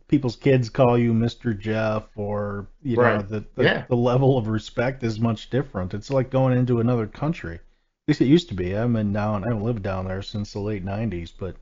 people's 0.07 0.35
kids 0.35 0.69
call 0.69 0.97
you 0.97 1.13
Mr. 1.13 1.57
Jeff, 1.57 2.03
or 2.15 2.67
you 2.81 2.95
know, 2.97 3.21
the 3.21 3.45
the, 3.55 3.63
Yeah. 3.63 3.85
the 3.87 3.95
level 3.95 4.37
of 4.37 4.47
respect 4.47 5.03
is 5.03 5.19
much 5.19 5.49
different. 5.49 5.93
It's 5.93 6.09
like 6.09 6.29
going 6.29 6.57
into 6.57 6.79
another 6.79 7.07
country. 7.07 7.55
At 7.55 7.61
least 8.07 8.21
it 8.21 8.25
used 8.25 8.49
to 8.49 8.55
be. 8.55 8.73
I'm 8.73 8.95
in 8.95 9.13
down. 9.13 9.43
I 9.43 9.47
haven't 9.47 9.63
lived 9.63 9.83
down 9.83 10.07
there 10.07 10.21
since 10.21 10.53
the 10.53 10.59
late 10.59 10.83
'90s, 10.83 11.31
but 11.37 11.55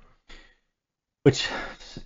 which 1.24 1.48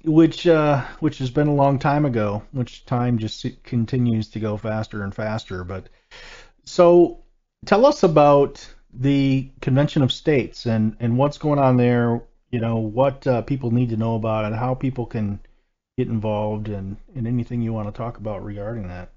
which 0.03 0.45
uh 0.45 0.83
which 0.99 1.19
has 1.19 1.29
been 1.31 1.47
a 1.47 1.53
long 1.53 1.79
time 1.79 2.05
ago. 2.05 2.43
Which 2.51 2.85
time 2.85 3.17
just 3.17 3.45
continues 3.63 4.29
to 4.29 4.39
go 4.39 4.57
faster 4.57 5.03
and 5.03 5.15
faster. 5.15 5.63
But 5.63 5.87
so 6.65 7.24
tell 7.65 7.85
us 7.85 8.03
about 8.03 8.65
the 8.93 9.49
Convention 9.61 10.01
of 10.01 10.11
States 10.11 10.65
and 10.65 10.95
and 10.99 11.17
what's 11.17 11.37
going 11.37 11.59
on 11.59 11.77
there. 11.77 12.21
You 12.51 12.59
know 12.61 12.77
what 12.77 13.25
uh, 13.27 13.41
people 13.41 13.71
need 13.71 13.89
to 13.89 13.97
know 13.97 14.15
about 14.15 14.45
and 14.45 14.55
how 14.55 14.75
people 14.75 15.05
can 15.05 15.39
get 15.97 16.07
involved 16.07 16.69
and 16.69 16.97
and 17.15 17.27
anything 17.27 17.61
you 17.61 17.73
want 17.73 17.87
to 17.87 17.97
talk 17.97 18.17
about 18.17 18.43
regarding 18.43 18.87
that. 18.87 19.11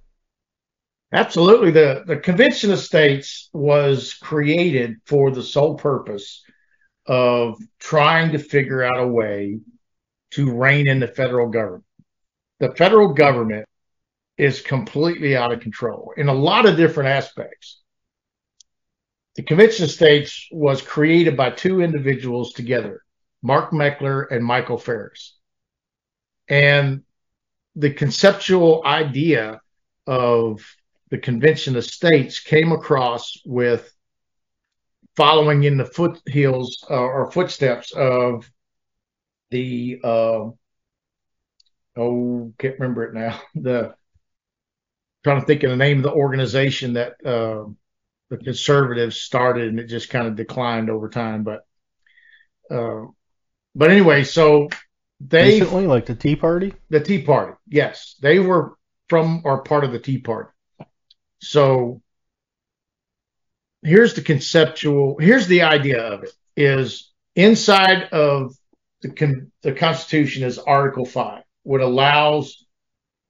Absolutely. 1.12 1.70
The, 1.70 2.04
the 2.06 2.18
Convention 2.18 2.70
of 2.70 2.80
States 2.80 3.48
was 3.54 4.12
created 4.14 4.96
for 5.06 5.30
the 5.30 5.42
sole 5.42 5.76
purpose 5.76 6.44
of 7.06 7.58
trying 7.78 8.32
to 8.32 8.38
figure 8.38 8.82
out 8.82 9.02
a 9.02 9.06
way 9.06 9.60
to 10.32 10.54
rein 10.54 10.86
in 10.86 11.00
the 11.00 11.08
federal 11.08 11.48
government. 11.48 11.84
The 12.60 12.74
federal 12.74 13.14
government 13.14 13.64
is 14.36 14.60
completely 14.60 15.34
out 15.34 15.52
of 15.52 15.60
control 15.60 16.12
in 16.16 16.28
a 16.28 16.34
lot 16.34 16.66
of 16.66 16.76
different 16.76 17.08
aspects. 17.08 17.80
The 19.38 19.44
Convention 19.44 19.84
of 19.84 19.92
States 19.92 20.48
was 20.50 20.82
created 20.82 21.36
by 21.36 21.50
two 21.50 21.80
individuals 21.80 22.54
together, 22.54 23.04
Mark 23.40 23.70
Meckler 23.70 24.26
and 24.32 24.44
Michael 24.44 24.78
Farris. 24.78 25.36
And 26.48 27.04
the 27.76 27.92
conceptual 27.92 28.82
idea 28.84 29.60
of 30.08 30.66
the 31.10 31.18
Convention 31.18 31.76
of 31.76 31.84
States 31.84 32.40
came 32.40 32.72
across 32.72 33.40
with 33.44 33.94
following 35.16 35.62
in 35.62 35.76
the 35.76 35.86
foothills 35.86 36.84
uh, 36.90 36.94
or 36.94 37.30
footsteps 37.30 37.92
of 37.92 38.50
the 39.52 40.00
uh, 40.02 40.50
oh 41.96 42.52
can't 42.58 42.80
remember 42.80 43.04
it 43.04 43.14
now 43.14 43.40
the 43.54 43.94
trying 45.22 45.40
to 45.40 45.46
think 45.46 45.62
of 45.62 45.70
the 45.70 45.76
name 45.76 45.98
of 45.98 46.02
the 46.02 46.12
organization 46.12 46.94
that 46.94 47.14
uh, 47.24 47.64
the 48.30 48.36
conservatives 48.36 49.20
started 49.20 49.68
and 49.68 49.80
it 49.80 49.86
just 49.86 50.10
kind 50.10 50.26
of 50.26 50.36
declined 50.36 50.90
over 50.90 51.08
time 51.08 51.44
but 51.44 51.60
uh, 52.70 53.06
but 53.74 53.90
anyway 53.90 54.24
so 54.24 54.68
they 55.20 55.60
Recently, 55.60 55.86
like 55.86 56.06
the 56.06 56.14
Tea 56.14 56.36
Party. 56.36 56.74
the 56.90 57.00
Tea 57.00 57.22
Party. 57.22 57.56
Yes, 57.66 58.14
they 58.20 58.38
were 58.38 58.76
from 59.08 59.42
or 59.44 59.62
part 59.62 59.84
of 59.84 59.92
the 59.92 59.98
Tea 59.98 60.18
Party. 60.18 60.50
So 61.40 62.02
here's 63.82 64.14
the 64.14 64.22
conceptual. 64.22 65.16
Here's 65.18 65.46
the 65.48 65.62
idea 65.62 66.00
of 66.00 66.22
it: 66.24 66.30
is 66.56 67.10
inside 67.34 68.04
of 68.12 68.54
the 69.02 69.10
con, 69.10 69.50
the 69.62 69.72
Constitution 69.72 70.44
is 70.44 70.58
Article 70.58 71.04
Five, 71.04 71.42
what 71.64 71.80
allows 71.80 72.64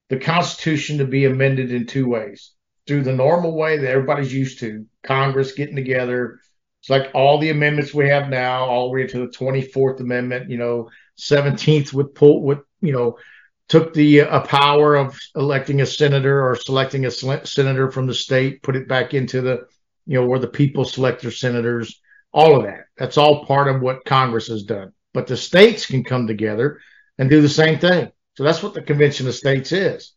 the 0.09 0.17
Constitution 0.17 0.99
to 0.99 1.05
be 1.05 1.25
amended 1.25 1.71
in 1.71 1.87
two 1.87 2.07
ways: 2.07 2.51
through 2.89 3.03
the 3.03 3.13
normal 3.13 3.55
way 3.55 3.77
that 3.77 3.91
everybody's 3.91 4.33
used 4.33 4.57
to, 4.61 4.83
Congress 5.03 5.51
getting 5.51 5.75
together. 5.75 6.39
It's 6.81 6.89
like 6.89 7.11
all 7.13 7.37
the 7.37 7.51
amendments 7.51 7.93
we 7.93 8.09
have 8.09 8.29
now, 8.29 8.63
all 8.65 8.87
the 8.87 8.93
way 8.95 9.05
to 9.05 9.19
the 9.19 9.27
24th 9.27 9.99
Amendment, 9.99 10.49
you 10.49 10.57
know, 10.57 10.89
17th 11.19 11.93
with 11.93 12.15
pull 12.15 12.41
with, 12.41 12.57
you 12.81 12.91
know, 12.91 13.19
took 13.67 13.93
the 13.93 14.21
uh, 14.21 14.39
power 14.39 14.95
of 14.95 15.19
electing 15.35 15.81
a 15.81 15.85
senator 15.85 16.49
or 16.49 16.55
selecting 16.55 17.05
a 17.05 17.11
senator 17.11 17.91
from 17.91 18.07
the 18.07 18.13
state, 18.15 18.63
put 18.63 18.75
it 18.75 18.87
back 18.87 19.13
into 19.13 19.41
the, 19.41 19.67
you 20.07 20.19
know, 20.19 20.25
where 20.25 20.39
the 20.39 20.47
people 20.47 20.83
select 20.83 21.21
their 21.21 21.29
senators, 21.29 22.01
all 22.33 22.57
of 22.57 22.63
that. 22.63 22.85
That's 22.97 23.19
all 23.19 23.45
part 23.45 23.67
of 23.67 23.83
what 23.83 24.03
Congress 24.03 24.47
has 24.47 24.63
done. 24.63 24.93
But 25.13 25.27
the 25.27 25.37
states 25.37 25.85
can 25.85 26.03
come 26.03 26.25
together 26.25 26.79
and 27.19 27.29
do 27.29 27.39
the 27.39 27.49
same 27.49 27.77
thing. 27.77 28.11
So 28.33 28.43
that's 28.43 28.63
what 28.63 28.73
the 28.73 28.81
Convention 28.81 29.27
of 29.27 29.35
States 29.35 29.71
is. 29.73 30.15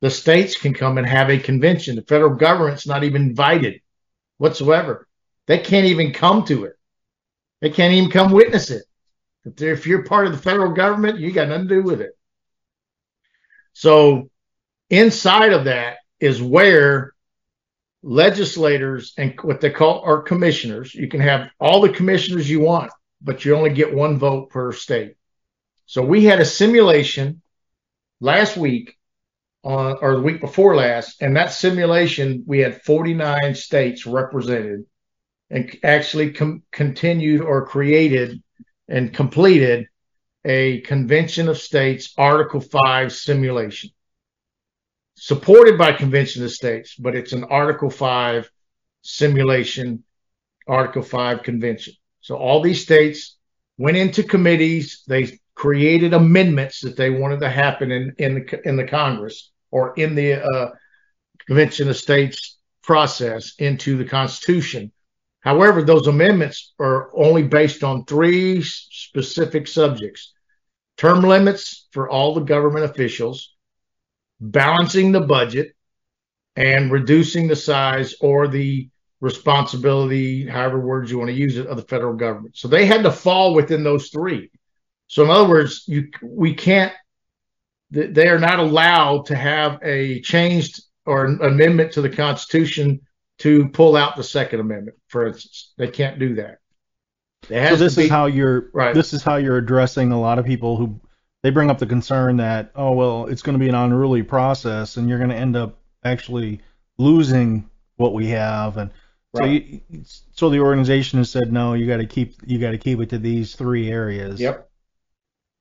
The 0.00 0.10
states 0.10 0.56
can 0.56 0.72
come 0.72 0.98
and 0.98 1.06
have 1.06 1.30
a 1.30 1.38
convention. 1.38 1.96
The 1.96 2.02
federal 2.02 2.34
government's 2.34 2.86
not 2.86 3.04
even 3.04 3.22
invited 3.22 3.80
whatsoever. 4.38 5.06
They 5.46 5.58
can't 5.58 5.86
even 5.86 6.12
come 6.12 6.44
to 6.46 6.64
it. 6.64 6.74
They 7.60 7.70
can't 7.70 7.92
even 7.92 8.10
come 8.10 8.32
witness 8.32 8.70
it. 8.70 8.84
If 9.44 9.60
If 9.60 9.86
you're 9.86 10.04
part 10.04 10.26
of 10.26 10.32
the 10.32 10.38
federal 10.38 10.72
government, 10.72 11.18
you 11.18 11.32
got 11.32 11.48
nothing 11.48 11.68
to 11.68 11.74
do 11.74 11.82
with 11.82 12.00
it. 12.00 12.16
So 13.74 14.30
inside 14.88 15.52
of 15.52 15.64
that 15.64 15.98
is 16.18 16.42
where 16.42 17.12
legislators 18.02 19.12
and 19.18 19.38
what 19.42 19.60
they 19.60 19.70
call 19.70 20.00
are 20.02 20.22
commissioners. 20.22 20.94
You 20.94 21.08
can 21.08 21.20
have 21.20 21.50
all 21.60 21.80
the 21.80 21.92
commissioners 21.92 22.48
you 22.48 22.60
want, 22.60 22.92
but 23.20 23.44
you 23.44 23.54
only 23.54 23.70
get 23.70 23.94
one 23.94 24.18
vote 24.18 24.50
per 24.50 24.72
state. 24.72 25.16
So 25.86 26.02
we 26.02 26.24
had 26.24 26.40
a 26.40 26.44
simulation 26.44 27.42
last 28.20 28.56
week 28.56 28.96
on, 29.62 29.98
or 30.00 30.16
the 30.16 30.22
week 30.22 30.40
before 30.40 30.76
last, 30.76 31.20
and 31.20 31.36
that 31.36 31.52
simulation 31.52 32.44
we 32.46 32.60
had 32.60 32.82
49 32.82 33.54
states 33.54 34.06
represented 34.06 34.84
and 35.50 35.76
actually 35.82 36.32
com- 36.32 36.62
continued 36.70 37.42
or 37.42 37.66
created 37.66 38.42
and 38.88 39.12
completed 39.12 39.86
a 40.44 40.80
Convention 40.82 41.48
of 41.48 41.58
States 41.58 42.14
Article 42.16 42.60
5 42.60 43.12
simulation. 43.12 43.90
Supported 45.16 45.76
by 45.76 45.92
Convention 45.92 46.44
of 46.44 46.50
States, 46.50 46.94
but 46.94 47.14
it's 47.14 47.32
an 47.32 47.44
Article 47.44 47.90
5 47.90 48.50
simulation, 49.02 50.04
Article 50.66 51.02
5 51.02 51.42
convention. 51.42 51.94
So 52.20 52.36
all 52.36 52.62
these 52.62 52.82
states 52.82 53.36
went 53.76 53.96
into 53.96 54.22
committees, 54.22 55.02
they 55.06 55.39
created 55.60 56.14
amendments 56.14 56.80
that 56.80 56.96
they 56.96 57.10
wanted 57.10 57.38
to 57.40 57.50
happen 57.50 57.90
in, 57.90 58.14
in 58.16 58.34
the 58.34 58.66
in 58.66 58.76
the 58.76 58.86
Congress 58.86 59.50
or 59.70 59.92
in 59.98 60.14
the 60.14 60.42
uh, 60.42 60.70
Convention 61.46 61.90
of 61.90 61.98
States 61.98 62.56
process 62.82 63.52
into 63.58 63.98
the 63.98 64.06
Constitution. 64.06 64.90
However, 65.40 65.82
those 65.82 66.06
amendments 66.06 66.72
are 66.78 67.10
only 67.14 67.42
based 67.42 67.84
on 67.84 68.06
three 68.06 68.62
specific 68.62 69.68
subjects 69.68 70.32
term 70.96 71.20
limits 71.20 71.88
for 71.92 72.08
all 72.08 72.32
the 72.32 72.40
government 72.54 72.86
officials, 72.86 73.54
balancing 74.40 75.12
the 75.12 75.20
budget, 75.20 75.74
and 76.56 76.90
reducing 76.90 77.48
the 77.48 77.56
size 77.56 78.14
or 78.22 78.48
the 78.48 78.88
responsibility, 79.20 80.46
however 80.46 80.80
words 80.80 81.10
you 81.10 81.18
want 81.18 81.28
to 81.28 81.36
use 81.36 81.58
it, 81.58 81.66
of 81.66 81.76
the 81.76 81.82
federal 81.82 82.14
government. 82.14 82.56
So 82.56 82.66
they 82.66 82.86
had 82.86 83.02
to 83.02 83.12
fall 83.12 83.52
within 83.52 83.84
those 83.84 84.08
three. 84.08 84.50
So 85.10 85.24
in 85.24 85.30
other 85.30 85.48
words, 85.48 85.82
you 85.88 86.08
we 86.22 86.54
can't 86.54 86.92
they 87.90 88.28
are 88.28 88.38
not 88.38 88.60
allowed 88.60 89.26
to 89.26 89.34
have 89.34 89.80
a 89.82 90.20
changed 90.20 90.80
or 91.04 91.24
an 91.24 91.42
amendment 91.42 91.92
to 91.94 92.00
the 92.00 92.08
Constitution 92.08 93.00
to 93.38 93.68
pull 93.70 93.96
out 93.96 94.14
the 94.14 94.22
Second 94.22 94.60
Amendment, 94.60 94.96
for 95.08 95.26
instance. 95.26 95.72
They 95.76 95.88
can't 95.88 96.20
do 96.20 96.36
that. 96.36 96.58
So 97.48 97.74
this 97.74 97.96
be, 97.96 98.04
is 98.04 98.08
how 98.08 98.26
you're 98.26 98.70
Right. 98.72 98.94
this 98.94 99.12
is 99.12 99.24
how 99.24 99.34
you're 99.34 99.56
addressing 99.56 100.12
a 100.12 100.20
lot 100.20 100.38
of 100.38 100.44
people 100.44 100.76
who 100.76 101.00
they 101.42 101.50
bring 101.50 101.70
up 101.70 101.80
the 101.80 101.86
concern 101.86 102.36
that 102.36 102.70
oh 102.76 102.92
well 102.92 103.26
it's 103.26 103.42
going 103.42 103.58
to 103.58 103.58
be 103.58 103.68
an 103.68 103.74
unruly 103.74 104.22
process 104.22 104.96
and 104.96 105.08
you're 105.08 105.18
going 105.18 105.30
to 105.30 105.36
end 105.36 105.56
up 105.56 105.76
actually 106.04 106.60
losing 106.98 107.68
what 107.96 108.14
we 108.14 108.28
have 108.28 108.76
and 108.76 108.92
so 109.34 109.42
Right. 109.42 109.82
you, 109.90 110.04
so 110.32 110.50
the 110.50 110.60
organization 110.60 111.18
has 111.18 111.30
said 111.30 111.52
no 111.52 111.74
you 111.74 111.88
got 111.88 111.96
to 111.96 112.06
keep 112.06 112.34
you 112.46 112.60
got 112.60 112.70
to 112.70 112.78
keep 112.78 113.00
it 113.00 113.08
to 113.08 113.18
these 113.18 113.56
three 113.56 113.90
areas. 113.90 114.38
Yep. 114.38 114.69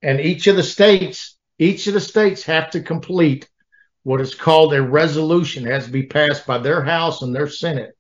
And 0.02 0.20
each 0.20 0.47
of 0.47 0.56
the 0.56 0.64
states, 0.64 1.38
each 1.58 1.88
of 1.88 1.93
the 1.93 2.02
states 2.02 2.43
have 2.43 2.72
to 2.72 2.82
complete 2.82 3.50
what 4.04 4.22
is 4.22 4.34
called 4.34 4.74
a 4.74 4.82
resolution. 4.82 5.68
It 5.68 5.72
has 5.72 5.86
to 5.86 5.91
be 5.91 6.04
passed 6.04 6.47
by 6.47 6.58
their 6.60 6.84
House 6.84 7.22
and 7.22 7.36
their 7.36 7.50
Senate. 7.50 7.91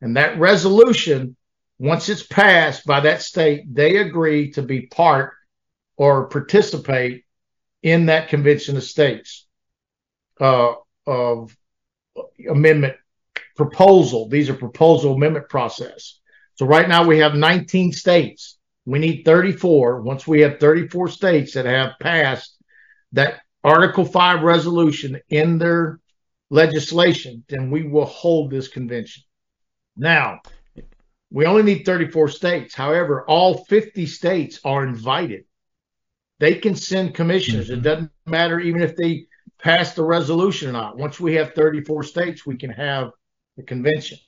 And 0.00 0.16
that 0.16 0.38
resolution, 0.38 1.36
once 1.78 2.08
it's 2.08 2.26
passed 2.26 2.86
by 2.86 3.00
that 3.00 3.22
state, 3.22 3.72
they 3.72 3.98
agree 3.98 4.50
to 4.52 4.62
be 4.62 4.86
part 4.86 5.34
or 5.96 6.28
participate 6.28 7.24
in 7.82 8.06
that 8.06 8.28
convention 8.28 8.76
of 8.76 8.84
states 8.84 9.46
uh, 10.40 10.72
of 11.06 11.56
amendment 12.48 12.96
proposal. 13.56 14.28
These 14.28 14.50
are 14.50 14.54
proposal 14.54 15.14
amendment 15.14 15.48
process. 15.48 16.18
So 16.54 16.66
right 16.66 16.88
now 16.88 17.06
we 17.06 17.18
have 17.18 17.34
19 17.34 17.92
states. 17.92 18.58
We 18.84 18.98
need 18.98 19.24
34. 19.24 20.02
Once 20.02 20.26
we 20.26 20.40
have 20.40 20.58
34 20.58 21.08
states 21.08 21.54
that 21.54 21.66
have 21.66 21.92
passed 22.00 22.56
that 23.12 23.40
Article 23.62 24.04
5 24.04 24.42
resolution 24.42 25.20
in 25.28 25.58
their 25.58 26.00
legislation, 26.50 27.44
then 27.48 27.70
we 27.70 27.84
will 27.84 28.06
hold 28.06 28.50
this 28.50 28.68
convention. 28.68 29.22
Now, 29.96 30.40
We 31.32 31.46
only 31.46 31.62
need 31.62 31.86
34 31.86 32.28
states. 32.28 32.74
However, 32.74 33.24
all 33.26 33.64
50 33.64 34.04
states 34.04 34.60
are 34.64 34.84
invited. 34.84 35.44
They 36.40 36.56
can 36.56 36.76
send 36.76 37.14
commissioners. 37.14 37.70
It 37.70 37.76
mm-hmm. 37.76 37.82
doesn't 37.82 38.10
matter 38.26 38.60
even 38.60 38.82
if 38.82 38.96
they 38.96 39.26
pass 39.58 39.94
the 39.94 40.04
resolution 40.04 40.68
or 40.68 40.72
not. 40.72 40.98
Once 40.98 41.18
we 41.18 41.34
have 41.36 41.54
34 41.54 42.02
states, 42.02 42.44
we 42.44 42.58
can 42.58 42.70
have 42.70 43.12
the 43.56 43.62
convention. 43.62 44.18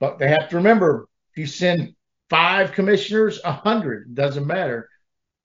But 0.00 0.18
they 0.18 0.28
have 0.28 0.50
to 0.50 0.56
remember 0.56 1.08
if 1.32 1.38
you 1.38 1.46
send 1.46 1.94
five 2.34 2.72
commissioners, 2.72 3.38
a 3.44 3.52
hundred, 3.52 4.12
doesn't 4.12 4.44
matter. 4.46 4.88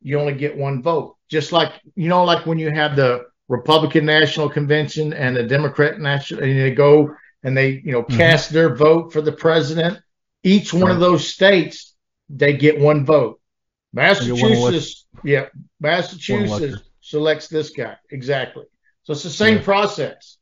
You 0.01 0.19
only 0.19 0.33
get 0.33 0.57
one 0.57 0.81
vote. 0.81 1.17
Just 1.27 1.51
like, 1.51 1.73
you 1.95 2.09
know, 2.09 2.23
like 2.23 2.47
when 2.47 2.57
you 2.57 2.71
have 2.71 2.95
the 2.95 3.25
Republican 3.47 4.05
National 4.05 4.49
Convention 4.49 5.13
and 5.13 5.35
the 5.35 5.43
Democrat 5.43 5.99
National, 5.99 6.41
and 6.43 6.59
they 6.59 6.71
go 6.71 7.15
and 7.43 7.55
they, 7.55 7.81
you 7.85 7.91
know, 7.91 8.01
cast 8.01 8.51
their 8.51 8.75
vote 8.75 9.13
for 9.13 9.21
the 9.21 9.31
president. 9.31 9.99
Each 10.43 10.73
one 10.73 10.89
of 10.89 10.99
those 10.99 11.27
states, 11.27 11.93
they 12.27 12.53
get 12.57 12.79
one 12.79 13.05
vote. 13.05 13.39
Massachusetts, 13.93 15.05
yeah, 15.23 15.45
Massachusetts 15.79 16.81
selects 17.01 17.49
this 17.49 17.69
guy. 17.69 17.97
Exactly. 18.09 18.65
So 19.03 19.13
it's 19.13 19.23
the 19.23 19.29
same 19.29 19.57
Yeah. 19.57 19.63
process. 19.63 20.37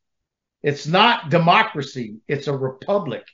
It's 0.62 0.86
not 0.86 1.28
democracy, 1.28 2.16
it's 2.26 2.48
a 2.48 2.56
republic. 2.56 3.26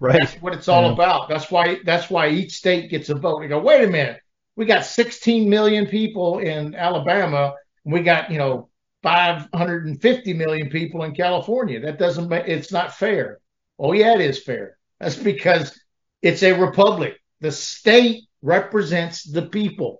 Right. 0.00 0.18
That's 0.18 0.34
what 0.42 0.54
it's 0.54 0.68
all 0.68 0.86
Yeah. 0.86 0.92
about. 0.92 1.28
That's 1.28 1.50
why 1.50 1.78
that's 1.84 2.08
why 2.10 2.30
each 2.30 2.52
state 2.52 2.90
gets 2.90 3.10
a 3.10 3.14
vote. 3.14 3.42
You 3.42 3.48
go, 3.48 3.60
wait 3.60 3.84
a 3.84 3.86
minute, 3.86 4.18
we 4.56 4.64
got 4.64 4.84
16 4.86 5.48
million 5.48 5.86
people 5.86 6.38
in 6.38 6.74
Alabama, 6.74 7.54
and 7.84 7.94
we 7.94 8.00
got 8.02 8.30
you 8.30 8.38
know 8.38 8.70
550 9.02 10.32
million 10.34 10.70
people 10.70 11.04
in 11.04 11.14
California. 11.14 11.80
That 11.80 11.98
doesn't 11.98 12.28
make 12.28 12.48
it's 12.48 12.72
not 12.72 12.94
fair. 12.94 13.40
Oh 13.78 13.92
yeah, 13.92 14.14
it 14.14 14.20
is 14.22 14.42
fair. 14.42 14.78
That's 14.98 15.16
because 15.16 15.78
it's 16.22 16.42
a 16.42 16.52
republic. 16.52 17.18
The 17.40 17.52
state 17.52 18.24
represents 18.42 19.24
the 19.24 19.42
people. 19.42 19.98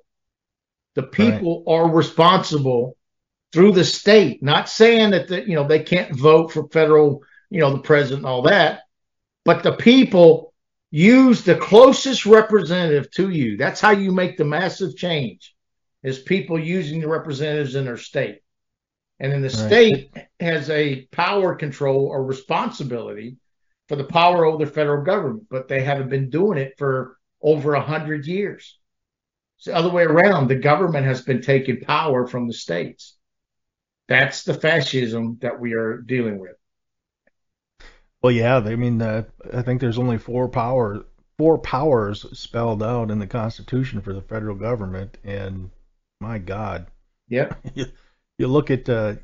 The 0.94 1.04
people 1.04 1.62
are 1.66 1.88
responsible 1.88 2.96
through 3.52 3.72
the 3.72 3.84
state. 3.84 4.42
Not 4.42 4.68
saying 4.68 5.10
that 5.10 5.28
the, 5.28 5.46
you 5.46 5.54
know 5.56 5.66
they 5.66 5.82
can't 5.82 6.14
vote 6.18 6.52
for 6.52 6.68
federal, 6.68 7.22
you 7.50 7.60
know, 7.60 7.72
the 7.72 7.82
president 7.82 8.20
and 8.20 8.26
all 8.26 8.42
that, 8.42 8.80
but 9.44 9.62
the 9.62 9.72
people 9.72 10.52
use 10.90 11.44
the 11.44 11.56
closest 11.56 12.26
representative 12.26 13.10
to 13.12 13.30
you. 13.30 13.56
That's 13.56 13.80
how 13.80 13.90
you 13.90 14.12
make 14.12 14.36
the 14.36 14.44
massive 14.44 14.96
change. 14.96 15.54
Is 16.02 16.18
people 16.18 16.58
using 16.58 17.00
the 17.00 17.08
representatives 17.08 17.74
in 17.74 17.84
their 17.84 17.98
state. 17.98 18.40
And 19.18 19.30
then 19.30 19.42
the 19.42 19.48
Right. 19.48 19.52
state 19.52 20.16
has 20.40 20.70
a 20.70 21.02
power 21.12 21.54
control 21.54 22.06
or 22.06 22.24
responsibility 22.24 23.36
for 23.88 23.96
the 23.96 24.04
power 24.04 24.46
over 24.46 24.64
the 24.64 24.70
federal 24.70 25.04
government, 25.04 25.46
but 25.50 25.68
they 25.68 25.82
haven't 25.82 26.08
been 26.08 26.30
doing 26.30 26.58
it 26.58 26.74
for 26.78 27.18
over 27.42 27.74
a 27.74 27.82
hundred 27.82 28.26
years. 28.26 28.78
It's 29.58 29.66
the 29.66 29.76
other 29.76 29.90
way 29.90 30.04
around. 30.04 30.48
The 30.48 30.56
government 30.56 31.04
has 31.06 31.20
been 31.20 31.42
taking 31.42 31.80
power 31.80 32.26
from 32.26 32.46
the 32.46 32.54
states. 32.54 33.18
That's 34.08 34.44
the 34.44 34.54
fascism 34.54 35.38
that 35.42 35.60
we 35.60 35.74
are 35.74 35.98
dealing 35.98 36.38
with. 36.38 36.56
Well, 38.22 38.32
yeah. 38.32 38.56
I 38.58 38.76
mean, 38.76 39.00
uh, 39.00 39.24
I 39.52 39.62
think 39.62 39.80
there's 39.80 39.98
only 39.98 40.18
four 40.18 40.48
power 40.48 41.04
four 41.40 41.56
powers 41.56 42.26
spelled 42.38 42.82
out 42.82 43.10
in 43.10 43.18
the 43.18 43.26
Constitution 43.26 44.02
for 44.02 44.12
the 44.12 44.20
federal 44.20 44.54
government, 44.54 45.16
and 45.24 45.70
my 46.20 46.36
God, 46.36 46.86
yeah, 47.28 47.54
you, 47.74 47.86
you 48.36 48.46
look 48.46 48.70
at 48.70 48.86
uh, 48.90 49.14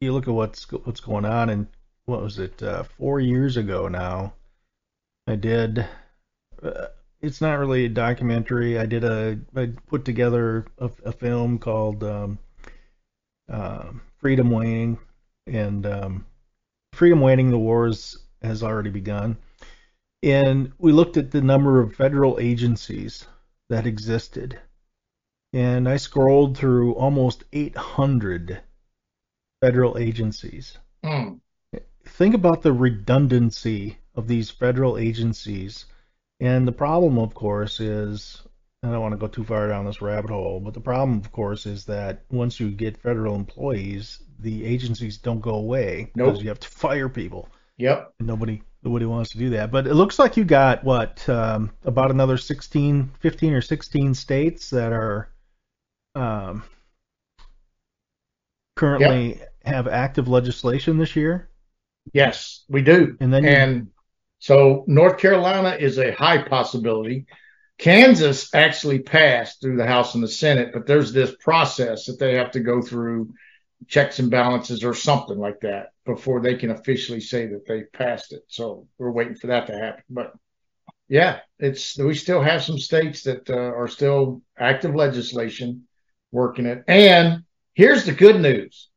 you 0.00 0.12
look 0.12 0.28
at 0.28 0.34
what's 0.34 0.70
what's 0.70 1.00
going 1.00 1.24
on, 1.24 1.50
and 1.50 1.66
what 2.04 2.22
was 2.22 2.38
it? 2.38 2.62
Uh, 2.62 2.84
four 2.84 3.18
years 3.18 3.56
ago 3.56 3.88
now, 3.88 4.34
I 5.26 5.34
did. 5.34 5.84
Uh, 6.62 6.86
it's 7.20 7.40
not 7.40 7.58
really 7.58 7.86
a 7.86 7.88
documentary. 7.88 8.78
I 8.78 8.86
did 8.86 9.02
a 9.02 9.40
I 9.56 9.72
put 9.88 10.04
together 10.04 10.66
a, 10.78 10.88
a 11.04 11.10
film 11.10 11.58
called 11.58 12.04
um, 12.04 12.38
uh, 13.50 13.86
Freedom 14.18 14.48
Waning, 14.48 14.98
and 15.48 15.84
um, 15.86 16.26
Freedom 16.92 17.20
Waning: 17.20 17.50
The 17.50 17.58
Wars 17.58 18.18
has 18.44 18.62
already 18.62 18.90
begun. 18.90 19.36
And 20.22 20.72
we 20.78 20.92
looked 20.92 21.16
at 21.16 21.30
the 21.30 21.42
number 21.42 21.80
of 21.80 21.94
federal 21.94 22.38
agencies 22.40 23.26
that 23.68 23.86
existed. 23.86 24.58
And 25.52 25.88
I 25.88 25.96
scrolled 25.98 26.56
through 26.56 26.94
almost 26.94 27.44
800 27.52 28.60
federal 29.60 29.98
agencies. 29.98 30.78
Mm. 31.04 31.40
Think 32.04 32.34
about 32.34 32.62
the 32.62 32.72
redundancy 32.72 33.98
of 34.14 34.26
these 34.26 34.50
federal 34.50 34.98
agencies. 34.98 35.86
And 36.40 36.66
the 36.66 36.72
problem, 36.72 37.18
of 37.18 37.34
course, 37.34 37.80
is 37.80 38.42
I 38.84 38.90
don't 38.90 39.00
want 39.00 39.12
to 39.12 39.18
go 39.18 39.28
too 39.28 39.44
far 39.44 39.68
down 39.68 39.86
this 39.86 40.02
rabbit 40.02 40.30
hole, 40.30 40.60
but 40.60 40.74
the 40.74 40.80
problem, 40.80 41.18
of 41.18 41.32
course, 41.32 41.64
is 41.64 41.86
that 41.86 42.24
once 42.30 42.60
you 42.60 42.70
get 42.70 42.98
federal 42.98 43.34
employees, 43.34 44.22
the 44.38 44.64
agencies 44.66 45.16
don't 45.16 45.40
go 45.40 45.54
away 45.54 46.10
Nope. 46.14 46.26
because 46.26 46.42
you 46.42 46.50
have 46.50 46.60
to 46.60 46.68
fire 46.68 47.08
people. 47.08 47.48
Yep. 47.78 48.14
And 48.18 48.28
nobody 48.28 48.62
nobody 48.82 49.06
wants 49.06 49.30
to 49.30 49.38
do 49.38 49.50
that. 49.50 49.70
But 49.70 49.86
it 49.86 49.94
looks 49.94 50.18
like 50.18 50.36
you 50.36 50.44
got 50.44 50.84
what 50.84 51.26
um, 51.28 51.70
about 51.84 52.10
another 52.10 52.36
16, 52.36 53.10
15 53.18 53.52
or 53.52 53.60
16 53.60 54.14
states 54.14 54.70
that 54.70 54.92
are 54.92 55.30
um, 56.14 56.62
currently 58.76 59.40
have 59.64 59.88
active 59.88 60.28
legislation 60.28 60.98
this 60.98 61.16
year. 61.16 61.48
Yes, 62.12 62.64
we 62.68 62.82
do. 62.82 63.16
And 63.20 63.32
then 63.32 63.44
you- 63.44 63.50
and 63.50 63.88
so 64.38 64.84
North 64.86 65.18
Carolina 65.18 65.76
is 65.78 65.98
a 65.98 66.12
high 66.12 66.42
possibility. 66.42 67.26
Kansas 67.78 68.54
actually 68.54 69.00
passed 69.00 69.60
through 69.60 69.76
the 69.78 69.86
House 69.86 70.14
and 70.14 70.22
the 70.22 70.28
Senate, 70.28 70.70
but 70.72 70.86
there's 70.86 71.12
this 71.12 71.34
process 71.40 72.06
that 72.06 72.18
they 72.20 72.36
have 72.36 72.52
to 72.52 72.60
go 72.60 72.80
through 72.82 73.32
checks 73.88 74.18
and 74.18 74.30
balances 74.30 74.84
or 74.84 74.94
something 74.94 75.38
like 75.38 75.60
that 75.60 75.92
before 76.04 76.40
they 76.40 76.56
can 76.56 76.70
officially 76.70 77.20
say 77.20 77.46
that 77.46 77.66
they 77.66 77.82
passed 77.82 78.32
it. 78.32 78.42
So 78.48 78.88
we're 78.98 79.10
waiting 79.10 79.36
for 79.36 79.48
that 79.48 79.66
to 79.66 79.78
happen. 79.78 80.02
But 80.10 80.32
yeah, 81.08 81.40
it's 81.58 81.98
we 81.98 82.14
still 82.14 82.42
have 82.42 82.62
some 82.62 82.78
states 82.78 83.22
that 83.24 83.48
uh, 83.50 83.54
are 83.54 83.88
still 83.88 84.42
active 84.58 84.94
legislation 84.94 85.86
working 86.32 86.66
it. 86.66 86.84
And 86.88 87.44
here's 87.74 88.04
the 88.04 88.12
good 88.12 88.40
news. 88.40 88.88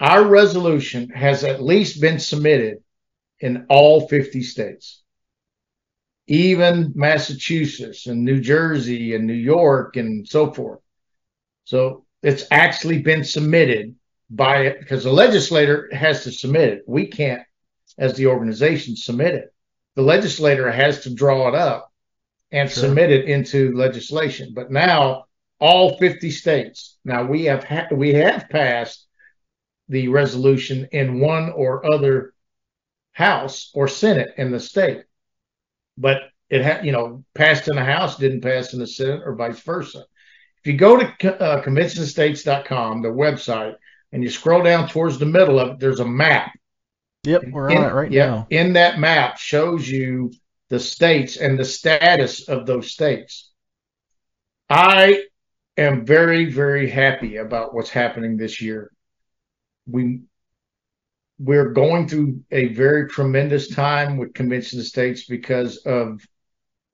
Our 0.00 0.24
resolution 0.24 1.10
has 1.10 1.44
at 1.44 1.62
least 1.62 2.00
been 2.00 2.18
submitted 2.18 2.78
in 3.40 3.66
all 3.68 4.08
50 4.08 4.42
states, 4.42 5.02
even 6.26 6.92
Massachusetts 6.94 8.06
and 8.06 8.24
New 8.24 8.40
Jersey 8.40 9.14
and 9.14 9.26
New 9.26 9.32
York 9.32 9.96
and 9.96 10.26
so 10.26 10.52
forth. 10.52 10.80
So 11.64 12.04
it's 12.22 12.46
actually 12.50 13.02
been 13.02 13.24
submitted 13.24 13.94
by 14.34 14.62
it 14.62 14.80
because 14.80 15.04
the 15.04 15.12
legislator 15.12 15.88
has 15.92 16.24
to 16.24 16.32
submit 16.32 16.70
it. 16.70 16.82
We 16.86 17.06
can't, 17.06 17.42
as 17.98 18.14
the 18.16 18.26
organization, 18.28 18.96
submit 18.96 19.34
it. 19.34 19.54
The 19.94 20.02
legislator 20.02 20.70
has 20.70 21.02
to 21.02 21.14
draw 21.14 21.48
it 21.48 21.54
up 21.54 21.92
and 22.50 22.70
Sure. 22.70 22.84
submit 22.84 23.10
it 23.10 23.26
into 23.26 23.76
legislation. 23.76 24.52
But 24.54 24.70
now 24.70 25.26
all 25.60 25.98
50 25.98 26.30
states, 26.30 26.96
now 27.04 27.24
we 27.24 27.44
have 27.44 27.62
ha- 27.62 27.88
we 27.92 28.14
have 28.14 28.48
passed 28.48 29.06
the 29.88 30.08
resolution 30.08 30.88
in 30.92 31.20
one 31.20 31.52
or 31.52 31.84
other 31.92 32.32
house 33.12 33.70
or 33.74 33.86
senate 33.86 34.32
in 34.38 34.50
the 34.50 34.60
state, 34.60 35.02
but 35.98 36.22
it 36.48 36.62
had 36.62 36.86
you 36.86 36.92
know 36.92 37.22
passed 37.34 37.68
in 37.68 37.76
the 37.76 37.84
house, 37.84 38.16
didn't 38.16 38.40
pass 38.40 38.72
in 38.72 38.78
the 38.80 38.86
senate, 38.86 39.20
or 39.26 39.34
vice 39.34 39.60
versa. 39.60 40.04
If 40.64 40.72
you 40.72 40.78
go 40.78 40.96
to 40.96 41.40
uh, 41.42 41.62
conventionstates.com, 41.62 43.02
the 43.02 43.08
website, 43.08 43.74
and 44.12 44.22
you 44.22 44.30
scroll 44.30 44.62
down 44.62 44.88
towards 44.88 45.18
the 45.18 45.26
middle 45.26 45.58
of 45.58 45.70
it, 45.70 45.80
there's 45.80 46.00
a 46.00 46.06
map. 46.06 46.52
Yep, 47.24 47.44
we're 47.50 47.70
on 47.70 47.84
it 47.84 47.94
right 47.94 48.10
yeah, 48.10 48.26
now. 48.26 48.46
In 48.50 48.72
that 48.74 48.98
map 48.98 49.38
shows 49.38 49.88
you 49.88 50.32
the 50.70 50.80
states 50.80 51.36
and 51.36 51.58
the 51.58 51.64
status 51.64 52.48
of 52.48 52.66
those 52.66 52.90
states. 52.90 53.50
I 54.68 55.24
am 55.76 56.04
very, 56.04 56.50
very 56.50 56.88
happy 56.88 57.36
about 57.36 57.74
what's 57.74 57.90
happening 57.90 58.36
this 58.36 58.60
year. 58.60 58.90
We 59.86 60.22
we're 61.38 61.72
going 61.72 62.08
through 62.08 62.40
a 62.50 62.68
very 62.68 63.08
tremendous 63.08 63.68
time 63.68 64.16
with 64.16 64.34
convention 64.34 64.78
of 64.78 64.86
states 64.86 65.26
because 65.26 65.78
of 65.78 66.24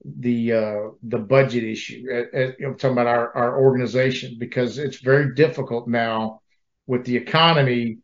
the 0.05 0.53
uh, 0.53 0.81
the 1.03 1.19
budget 1.19 1.65
issue. 1.65 2.05
I'm 2.35 2.77
talking 2.77 2.93
about 2.93 3.07
our, 3.07 3.37
our 3.37 3.61
organization 3.61 4.37
because 4.39 4.79
it's 4.79 4.99
very 4.99 5.35
difficult 5.35 5.89
now 5.89 6.41
with 6.89 7.05
the 7.05 7.17
economy. 7.17 7.99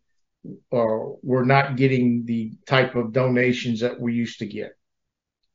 Uh, 0.72 1.16
we're 1.22 1.44
not 1.44 1.76
getting 1.76 2.26
the 2.26 2.52
type 2.66 2.94
of 2.94 3.12
donations 3.12 3.80
that 3.80 4.00
we 4.00 4.14
used 4.14 4.38
to 4.40 4.46
get. 4.46 4.76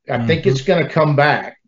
I 0.08 0.26
think 0.26 0.44
Mhm. 0.44 0.46
it's 0.48 0.62
going 0.62 0.84
to 0.84 0.92
come 0.92 1.16
back, 1.16 1.58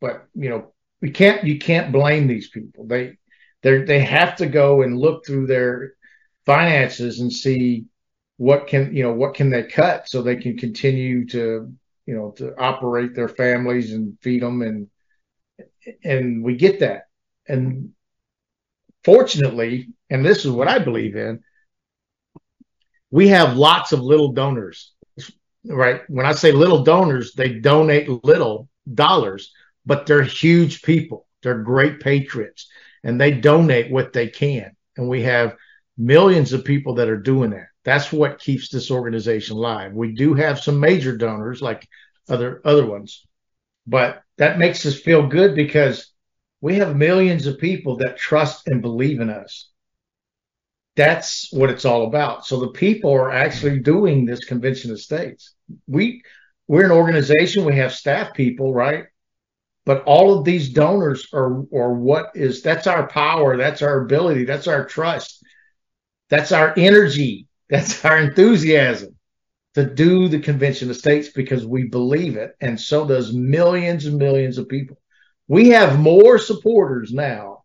but 0.00 0.26
you 0.34 0.50
know 0.50 0.72
we 1.02 1.10
can't. 1.10 1.44
You 1.44 1.58
can't 1.58 1.92
blame 1.92 2.26
these 2.26 2.48
people. 2.48 2.86
They 2.86 3.18
they 3.62 3.82
they 3.82 4.00
have 4.00 4.36
to 4.36 4.46
go 4.46 4.82
and 4.82 4.98
look 4.98 5.26
through 5.26 5.46
their 5.48 5.94
finances 6.46 7.20
and 7.20 7.32
see 7.32 7.86
what 8.38 8.66
can 8.66 8.96
you 8.96 9.04
know 9.04 9.12
what 9.12 9.34
can 9.34 9.50
they 9.50 9.64
cut 9.64 10.08
so 10.08 10.22
they 10.22 10.36
can 10.36 10.56
continue 10.56 11.26
to 11.26 11.72
you 12.06 12.16
know, 12.16 12.32
to 12.32 12.56
operate 12.58 13.14
their 13.14 13.28
families 13.28 13.92
and 13.92 14.18
feed 14.22 14.42
them, 14.42 14.62
and 14.62 14.88
and 16.04 16.42
we 16.42 16.56
get 16.56 16.80
that. 16.80 17.04
And 17.48 17.90
fortunately, 19.04 19.88
and 20.10 20.24
this 20.24 20.44
is 20.44 20.50
what 20.50 20.68
I 20.68 20.78
believe 20.78 21.16
in, 21.16 21.42
we 23.10 23.28
have 23.28 23.56
lots 23.56 23.92
of 23.92 24.00
little 24.00 24.32
donors, 24.32 24.92
right? 25.64 26.02
When 26.08 26.26
I 26.26 26.32
say 26.32 26.52
little 26.52 26.82
donors, 26.82 27.34
they 27.34 27.60
donate 27.60 28.24
little 28.24 28.68
dollars, 28.92 29.52
but 29.84 30.06
they're 30.06 30.22
huge 30.22 30.82
people. 30.82 31.26
They're 31.42 31.62
great 31.62 32.00
patriots 32.00 32.68
and 33.04 33.20
they 33.20 33.32
donate 33.32 33.90
what 33.90 34.12
they 34.12 34.28
can. 34.28 34.76
And 34.96 35.08
we 35.08 35.22
have 35.22 35.56
millions 35.98 36.52
of 36.52 36.64
people 36.64 36.94
that 36.94 37.08
are 37.08 37.16
doing 37.16 37.50
that. 37.50 37.66
That's 37.84 38.12
what 38.12 38.38
keeps 38.38 38.68
this 38.68 38.90
organization 38.90 39.56
alive. 39.56 39.92
We 39.92 40.12
do 40.12 40.34
have 40.34 40.60
some 40.60 40.78
major 40.78 41.16
donors 41.16 41.60
like 41.60 41.86
other 42.28 42.60
other 42.64 42.86
ones, 42.86 43.26
but 43.86 44.22
that 44.38 44.58
makes 44.58 44.86
us 44.86 44.98
feel 44.98 45.26
good 45.26 45.54
because 45.56 46.11
we 46.62 46.76
have 46.76 46.96
millions 46.96 47.46
of 47.46 47.58
people 47.58 47.96
that 47.96 48.16
trust 48.16 48.68
and 48.68 48.80
believe 48.80 49.20
in 49.20 49.28
us. 49.28 49.68
That's 50.94 51.52
what 51.52 51.70
it's 51.70 51.84
all 51.84 52.06
about. 52.06 52.46
So 52.46 52.60
the 52.60 52.68
people 52.68 53.12
are 53.12 53.32
actually 53.32 53.80
doing 53.80 54.24
this 54.24 54.44
convention 54.44 54.92
of 54.92 55.00
states. 55.00 55.54
We 55.86 56.22
we're 56.68 56.84
an 56.84 56.92
organization, 56.92 57.64
we 57.64 57.76
have 57.76 57.92
staff 57.92 58.32
people, 58.32 58.72
right? 58.72 59.06
But 59.84 60.04
all 60.04 60.38
of 60.38 60.44
these 60.44 60.72
donors 60.72 61.26
are 61.32 61.64
or 61.70 61.94
what 61.94 62.30
is 62.34 62.62
that's 62.62 62.86
our 62.86 63.08
power, 63.08 63.56
that's 63.56 63.82
our 63.82 64.04
ability, 64.04 64.44
that's 64.44 64.68
our 64.68 64.86
trust, 64.86 65.44
that's 66.30 66.52
our 66.52 66.72
energy, 66.76 67.48
that's 67.68 68.04
our 68.04 68.18
enthusiasm 68.18 69.16
to 69.74 69.84
do 69.84 70.28
the 70.28 70.38
convention 70.38 70.90
of 70.90 70.96
states 70.96 71.30
because 71.30 71.66
we 71.66 71.84
believe 71.84 72.36
it, 72.36 72.52
and 72.60 72.78
so 72.78 73.06
does 73.06 73.32
millions 73.32 74.06
and 74.06 74.18
millions 74.18 74.58
of 74.58 74.68
people. 74.68 75.01
We 75.48 75.70
have 75.70 75.98
more 75.98 76.38
supporters 76.38 77.12
now 77.12 77.64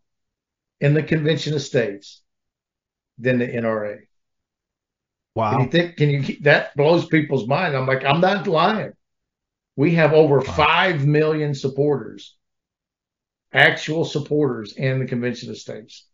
in 0.80 0.94
the 0.94 1.02
convention 1.02 1.54
of 1.54 1.62
states 1.62 2.22
than 3.18 3.38
the 3.38 3.46
NRA. 3.46 4.00
Wow. 5.34 5.52
Can 5.52 5.60
you 5.60 5.70
think? 5.70 5.96
Can 5.96 6.10
you? 6.10 6.36
That 6.40 6.76
blows 6.76 7.06
people's 7.06 7.46
mind. 7.46 7.76
I'm 7.76 7.86
like, 7.86 8.04
I'm 8.04 8.20
not 8.20 8.46
lying. 8.46 8.92
We 9.76 9.94
have 9.94 10.12
over 10.12 10.38
wow. 10.38 10.44
five 10.44 11.06
million 11.06 11.54
supporters, 11.54 12.34
actual 13.52 14.04
supporters 14.04 14.72
in 14.72 14.98
the 14.98 15.06
convention 15.06 15.50
of 15.50 15.58
states. 15.58 16.06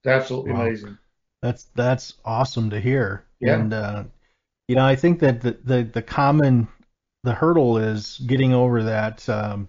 It's 0.00 0.10
absolutely 0.10 0.52
wow. 0.52 0.62
amazing. 0.62 0.98
That's 1.42 1.64
that's 1.74 2.14
awesome 2.24 2.70
to 2.70 2.80
hear. 2.80 3.24
Yeah. 3.40 3.54
And 3.54 3.74
uh, 3.74 4.04
you 4.68 4.76
know, 4.76 4.86
I 4.86 4.94
think 4.94 5.18
that 5.20 5.40
the, 5.40 5.58
the 5.64 5.82
the 5.82 6.02
common 6.02 6.68
the 7.24 7.34
hurdle 7.34 7.78
is 7.78 8.18
getting 8.26 8.54
over 8.54 8.82
that 8.84 9.28
um, 9.28 9.68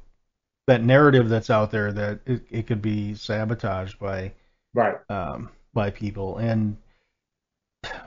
that 0.67 0.83
narrative 0.83 1.29
that's 1.29 1.49
out 1.49 1.71
there 1.71 1.91
that 1.91 2.19
it, 2.25 2.43
it 2.49 2.67
could 2.67 2.81
be 2.81 3.13
sabotaged 3.15 3.99
by 3.99 4.31
right. 4.73 4.97
um, 5.09 5.49
by 5.73 5.89
people. 5.89 6.37
And 6.37 6.77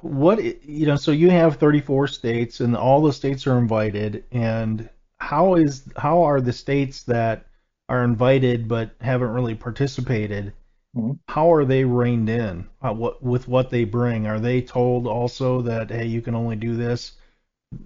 what 0.00 0.42
you 0.64 0.86
know 0.86 0.96
so 0.96 1.12
you 1.12 1.30
have 1.30 1.56
34 1.56 2.08
states 2.08 2.60
and 2.60 2.76
all 2.76 3.02
the 3.02 3.12
states 3.12 3.46
are 3.46 3.58
invited. 3.58 4.24
And 4.32 4.88
how 5.18 5.54
is 5.54 5.84
how 5.96 6.22
are 6.22 6.40
the 6.40 6.52
states 6.52 7.04
that 7.04 7.46
are 7.88 8.04
invited 8.04 8.68
but 8.68 8.90
haven't 9.00 9.30
really 9.30 9.54
participated 9.54 10.52
mm-hmm. 10.96 11.12
how 11.28 11.52
are 11.52 11.64
they 11.64 11.84
reined 11.84 12.28
in? 12.28 12.66
Uh, 12.82 12.92
what 12.92 13.22
with 13.22 13.48
what 13.48 13.70
they 13.70 13.84
bring? 13.84 14.26
Are 14.26 14.40
they 14.40 14.60
told 14.60 15.06
also 15.06 15.62
that 15.62 15.90
hey 15.90 16.06
you 16.06 16.20
can 16.22 16.34
only 16.34 16.56
do 16.56 16.76
this 16.76 17.12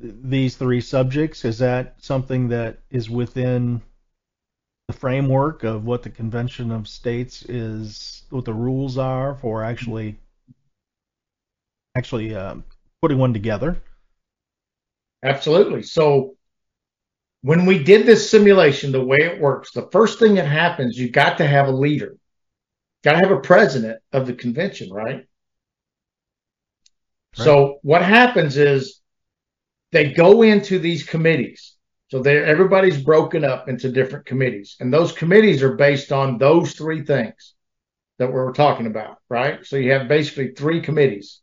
these 0.01 0.57
three 0.57 0.81
subjects? 0.81 1.45
Is 1.45 1.59
that 1.59 1.95
something 2.03 2.49
that 2.49 2.79
is 2.91 3.11
within 3.11 3.83
the 4.93 4.99
framework 4.99 5.65
of 5.65 5.85
what 5.85 6.03
the 6.03 6.11
convention 6.11 6.71
of 6.71 6.87
states 6.87 7.43
is 7.49 8.25
what 8.31 8.45
the 8.45 8.53
rules 8.53 8.99
are 8.99 9.35
for 9.37 9.65
actually 9.65 10.19
actually 11.97 12.35
um, 12.35 12.63
putting 13.01 13.19
one 13.19 13.33
together. 13.33 13.83
Absolutely. 15.23 15.83
So 15.83 16.37
when 17.43 17.65
we 17.67 17.83
did 17.83 18.07
this 18.07 18.31
simulation, 18.31 18.93
the 18.93 19.05
way 19.05 19.19
it 19.19 19.41
works, 19.41 19.73
the 19.73 19.89
first 19.91 20.19
thing 20.19 20.35
that 20.35 20.47
happens, 20.47 20.99
you 20.99 21.11
got 21.11 21.39
to 21.39 21.47
have 21.47 21.69
a 21.69 21.73
leader, 21.73 22.17
got 23.03 23.13
to 23.13 23.19
have 23.19 23.31
a 23.31 23.41
president 23.41 23.99
of 24.13 24.27
the 24.27 24.35
convention, 24.35 24.93
right? 24.93 25.15
right? 25.17 25.27
So 27.33 27.79
what 27.83 28.03
happens 28.03 28.57
is 28.57 29.01
they 29.91 30.13
go 30.13 30.43
into 30.43 30.79
these 30.79 31.03
committees. 31.03 31.77
So 32.13 32.21
everybody's 32.21 33.03
broken 33.03 33.43
up 33.43 33.71
into 33.71 33.91
different 33.91 34.27
committees, 34.27 34.77
and 34.81 34.93
those 34.93 35.13
committees 35.13 35.63
are 35.63 35.77
based 35.77 36.13
on 36.13 36.37
those 36.37 36.75
three 36.75 37.07
things 37.07 37.55
that 38.19 38.31
we're 38.31 38.53
talking 38.53 38.87
about, 38.87 39.17
right? 39.31 39.65
So 39.65 39.77
you 39.77 39.93
have 39.93 40.09
basically 40.09 40.53
three 40.53 40.83
committees 40.83 41.41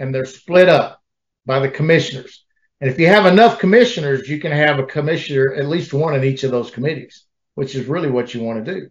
and 0.00 0.12
they're 0.12 0.24
split 0.24 0.68
up 0.68 1.00
by 1.46 1.60
the 1.60 1.68
commissioners. 1.68 2.44
And 2.80 2.90
if 2.90 2.98
you 2.98 3.06
have 3.06 3.26
enough 3.26 3.60
commissioners, 3.60 4.28
you 4.28 4.40
can 4.40 4.50
have 4.50 4.80
a 4.80 4.86
commissioner, 4.86 5.54
at 5.54 5.68
least 5.68 5.94
one 5.94 6.16
in 6.16 6.24
each 6.24 6.42
of 6.42 6.50
those 6.50 6.72
committees, 6.72 7.24
which 7.54 7.76
is 7.76 7.86
really 7.86 8.10
what 8.10 8.34
you 8.34 8.42
want 8.42 8.64
to 8.64 8.74
do. 8.74 8.90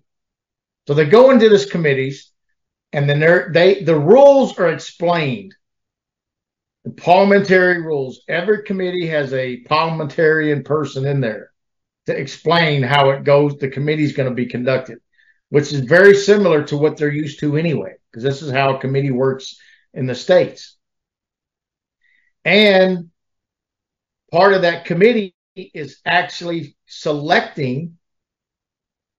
So 0.87 0.93
they 0.93 1.03
go 1.03 1.31
into 1.31 1.49
these 1.49 1.65
committees, 1.65 2.31
and 2.93 3.09
then 3.09 3.19
they 3.51 3.83
the 3.83 3.99
rules 3.99 4.57
are 4.57 4.69
explained. 4.69 5.55
The 6.83 6.91
parliamentary 6.91 7.81
rules. 7.81 8.21
Every 8.27 8.63
committee 8.63 9.07
has 9.07 9.33
a 9.33 9.61
parliamentarian 9.61 10.63
person 10.63 11.05
in 11.05 11.21
there 11.21 11.51
to 12.07 12.17
explain 12.17 12.83
how 12.83 13.11
it 13.11 13.23
goes. 13.23 13.57
The 13.57 13.69
committee 13.69 14.03
is 14.03 14.13
going 14.13 14.29
to 14.29 14.35
be 14.35 14.47
conducted, 14.47 14.99
which 15.49 15.71
is 15.71 15.79
very 15.81 16.13
similar 16.13 16.63
to 16.65 16.77
what 16.77 16.97
they're 16.97 17.11
used 17.11 17.39
to 17.39 17.55
anyway, 17.55 17.93
because 18.11 18.23
this 18.23 18.41
is 18.41 18.51
how 18.51 18.75
a 18.75 18.79
committee 18.79 19.11
works 19.11 19.57
in 19.93 20.07
the 20.07 20.15
states. 20.15 20.77
And 22.43 23.09
part 24.31 24.53
of 24.53 24.63
that 24.63 24.83
committee 24.83 25.35
is 25.55 26.01
actually 26.05 26.75
selecting 26.87 27.97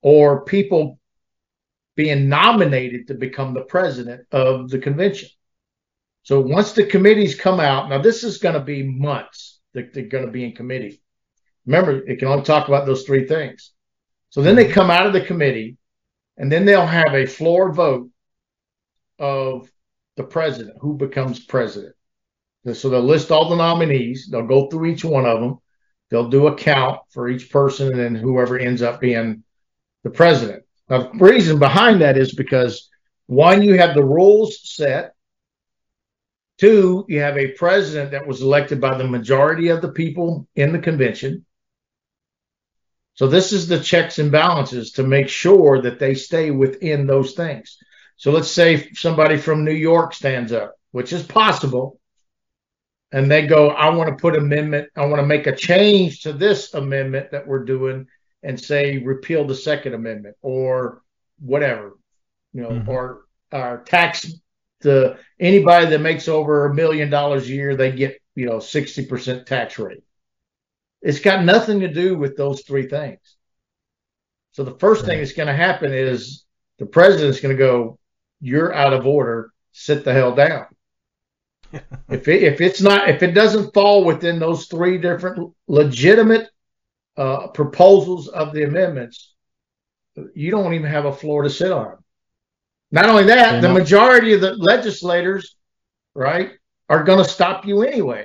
or 0.03 0.45
people 0.45 0.99
being 1.97 2.29
nominated 2.29 3.07
to 3.07 3.15
become 3.15 3.55
the 3.55 3.63
president 3.63 4.27
of 4.33 4.69
the 4.69 4.79
convention. 4.79 5.31
So 6.25 6.41
once 6.41 6.73
the 6.73 6.85
committees 6.85 7.35
come 7.35 7.61
out, 7.61 7.89
now 7.89 7.99
this 7.99 8.25
is 8.25 8.39
going 8.39 8.55
to 8.55 8.61
be 8.61 8.83
months 8.83 9.61
that 9.75 9.95
they're 9.95 10.05
going 10.05 10.27
to 10.27 10.33
be 10.33 10.45
in 10.45 10.53
committee. 10.53 11.01
Remember, 11.67 11.93
it 12.07 12.19
can 12.19 12.29
only 12.29 12.45
talk 12.45 12.69
about 12.69 12.87
those 12.87 13.05
three 13.05 13.27
things. 13.27 13.73
So 14.31 14.43
then 14.43 14.57
they 14.57 14.67
come 14.67 14.91
out 14.91 15.07
of 15.07 15.13
the 15.13 15.21
committee 15.21 15.77
and 16.37 16.51
then 16.51 16.65
they'll 16.65 16.87
have 16.87 17.15
a 17.15 17.27
floor 17.27 17.73
vote 17.73 18.11
of 19.19 19.71
the 20.17 20.25
president, 20.25 20.77
who 20.81 20.97
becomes 20.97 21.45
president. 21.45 21.95
So 22.73 22.89
they'll 22.89 23.03
list 23.03 23.31
all 23.31 23.49
the 23.49 23.57
nominees. 23.57 24.29
They'll 24.31 24.47
go 24.47 24.69
through 24.69 24.87
each 24.87 25.05
one 25.05 25.27
of 25.27 25.41
them. 25.41 25.59
They'll 26.11 26.31
do 26.31 26.47
a 26.47 26.57
count 26.57 27.01
for 27.11 27.29
each 27.29 27.51
person, 27.51 27.89
and 27.89 27.99
then 27.99 28.15
whoever 28.15 28.59
ends 28.59 28.83
up 28.83 29.01
being 29.01 29.43
the 30.03 30.11
president. 30.11 30.63
Now, 30.89 31.11
the 31.13 31.25
reason 31.25 31.59
behind 31.59 32.01
that 32.01 32.17
is 32.17 32.35
because 32.35 32.89
one, 33.27 33.63
you 33.63 33.77
have 33.79 33.95
the 33.95 34.05
rules 34.05 34.61
set. 34.63 35.15
Two, 36.59 37.05
you 37.09 37.21
have 37.21 37.37
a 37.37 37.53
president 37.53 38.13
that 38.13 38.27
was 38.27 38.43
elected 38.43 38.81
by 38.81 38.97
the 38.97 39.09
majority 39.09 39.69
of 39.69 39.83
the 39.83 39.91
people 39.91 40.47
in 40.55 40.73
the 40.73 40.79
convention. 40.79 41.45
So 43.15 43.27
this 43.27 43.53
is 43.53 43.69
the 43.69 43.81
checks 43.81 44.19
and 44.19 44.31
balances 44.31 44.93
to 44.93 45.03
make 45.05 45.29
sure 45.29 45.83
that 45.83 45.99
they 45.99 46.15
stay 46.15 46.51
within 46.51 47.07
those 47.07 47.35
things. 47.35 47.79
So 48.17 48.31
let's 48.31 48.51
say 48.51 48.91
somebody 48.93 49.37
from 49.37 49.65
New 49.65 49.73
York 49.73 50.15
stands 50.15 50.53
up, 50.53 50.75
which 50.93 51.13
is 51.13 51.23
possible 51.25 52.01
and 53.15 53.31
they 53.31 53.47
go, 53.47 53.71
I 53.71 53.91
want 53.91 54.09
to 54.11 54.21
put 54.21 54.35
amendment, 54.35 54.89
I 54.97 55.07
want 55.07 55.21
to 55.21 55.27
make 55.27 55.47
a 55.47 55.55
change 55.55 56.23
to 56.23 56.33
this 56.33 56.75
amendment 56.75 57.31
that 57.31 57.47
we're 57.47 57.65
doing 57.65 58.09
and 58.43 58.61
say 58.61 58.99
repeal 58.99 59.47
the 59.47 59.55
second 59.55 59.95
amendment 59.95 60.37
or 60.43 61.03
whatever, 61.39 61.93
you 62.53 62.63
know, 62.63 62.71
mm-hmm. 62.71 62.89
or 62.89 63.27
our 63.53 63.85
tax 63.85 64.33
the 64.85 65.19
anybody 65.41 65.87
that 65.87 66.01
makes 66.01 66.29
over 66.29 66.67
a 66.67 66.75
million 66.75 67.11
dollars 67.11 67.49
a 67.49 67.53
year, 67.53 67.75
they 67.75 67.91
get, 67.91 68.21
you 68.37 68.47
know, 68.47 68.59
60% 68.59 69.47
tax 69.47 69.79
rate. 69.79 70.05
It's 71.03 71.21
got 71.21 71.45
nothing 71.45 71.81
to 71.81 71.93
do 71.93 72.17
with 72.17 72.37
those 72.37 72.63
three 72.63 72.89
things. 72.89 73.19
So 74.53 74.63
the 74.63 74.79
first 74.79 75.03
right. 75.03 75.09
thing 75.09 75.19
that's 75.19 75.33
going 75.33 75.49
to 75.49 75.57
happen 75.57 75.93
is 75.93 76.45
the 76.79 76.87
president's 76.87 77.41
going 77.41 77.57
to 77.57 77.59
go, 77.63 77.99
You're 78.41 78.73
out 78.73 78.93
of 78.93 79.07
order, 79.07 79.51
sit 79.73 80.05
the 80.05 80.13
hell 80.13 80.35
down 80.35 80.67
if 82.09 82.29
it, 82.29 82.43
if 82.43 82.61
it's 82.61 82.81
not 82.81 83.09
if 83.09 83.23
it 83.23 83.33
doesn't 83.33 83.75
fall 83.75 84.05
within 84.05 84.39
those 84.39 84.67
three 84.67 84.99
different 84.99 85.53
legitimate 85.67 86.49
uh, 87.17 87.49
proposals 87.49 88.29
of 88.29 88.53
the 88.53 88.65
amendments, 88.65 89.35
you 90.35 90.51
don't 90.51 90.75
even 90.75 90.91
have 90.91 91.05
a 91.05 91.13
floor 91.13 91.43
to 91.43 91.51
sit 91.51 91.73
on. 91.73 92.04
Not 92.91 93.07
only 93.07 93.25
that, 93.25 93.61
the 93.61 93.73
majority 93.73 94.33
of 94.35 94.41
the 94.41 94.55
legislators, 94.55 95.57
right, 96.15 96.53
are 96.89 97.03
going 97.05 97.19
to 97.19 97.25
stop 97.29 97.67
you 97.67 97.83
anyway. 97.83 98.25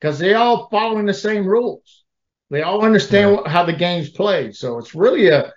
because 0.00 0.18
they 0.18 0.34
all 0.34 0.68
following 0.70 1.06
the 1.06 1.14
same 1.14 1.46
rules. 1.46 2.04
They 2.50 2.62
all 2.62 2.84
understand 2.84 3.32
what, 3.32 3.48
how 3.48 3.64
the 3.64 3.72
game's 3.72 4.10
played. 4.10 4.54
So 4.56 4.78
it's 4.78 4.94
really 4.94 5.28
a. 5.28 5.52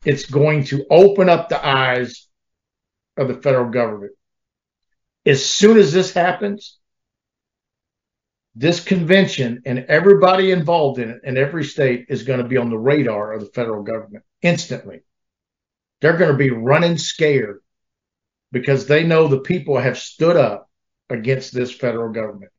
it's 0.03 0.25
going 0.25 0.63
to 0.65 0.85
open 0.89 1.29
up 1.29 1.49
the 1.49 1.65
eyes 1.65 2.27
of 3.17 3.27
the 3.27 3.35
federal 3.35 3.69
government. 3.69 4.13
As 5.25 5.45
soon 5.45 5.77
as 5.77 5.91
this 5.91 6.13
happens, 6.13 6.77
this 8.55 8.83
convention 8.83 9.61
and 9.65 9.79
everybody 9.89 10.51
involved 10.51 10.99
in 10.99 11.09
it 11.09 11.21
in 11.23 11.37
every 11.37 11.63
state 11.63 12.05
is 12.09 12.23
going 12.23 12.39
to 12.39 12.47
be 12.47 12.57
on 12.57 12.69
the 12.69 12.77
radar 12.77 13.33
of 13.33 13.41
the 13.41 13.51
federal 13.51 13.83
government 13.83 14.23
instantly. 14.41 15.01
They're 15.99 16.17
going 16.17 16.31
to 16.31 16.37
be 16.37 16.51
running 16.51 16.97
scared 16.97 17.61
because 18.51 18.85
they 18.85 19.03
know 19.03 19.27
the 19.27 19.39
people 19.39 19.77
have 19.77 19.97
stood 19.97 20.37
up 20.37 20.69
against 21.09 21.53
this 21.53 21.71
federal 21.71 22.13
government. 22.13 22.51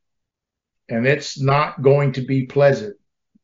And 0.89 1.07
it's 1.07 1.41
not 1.41 1.83
going 1.83 2.13
to 2.13 2.21
be 2.21 2.47
pleasant 2.47 2.97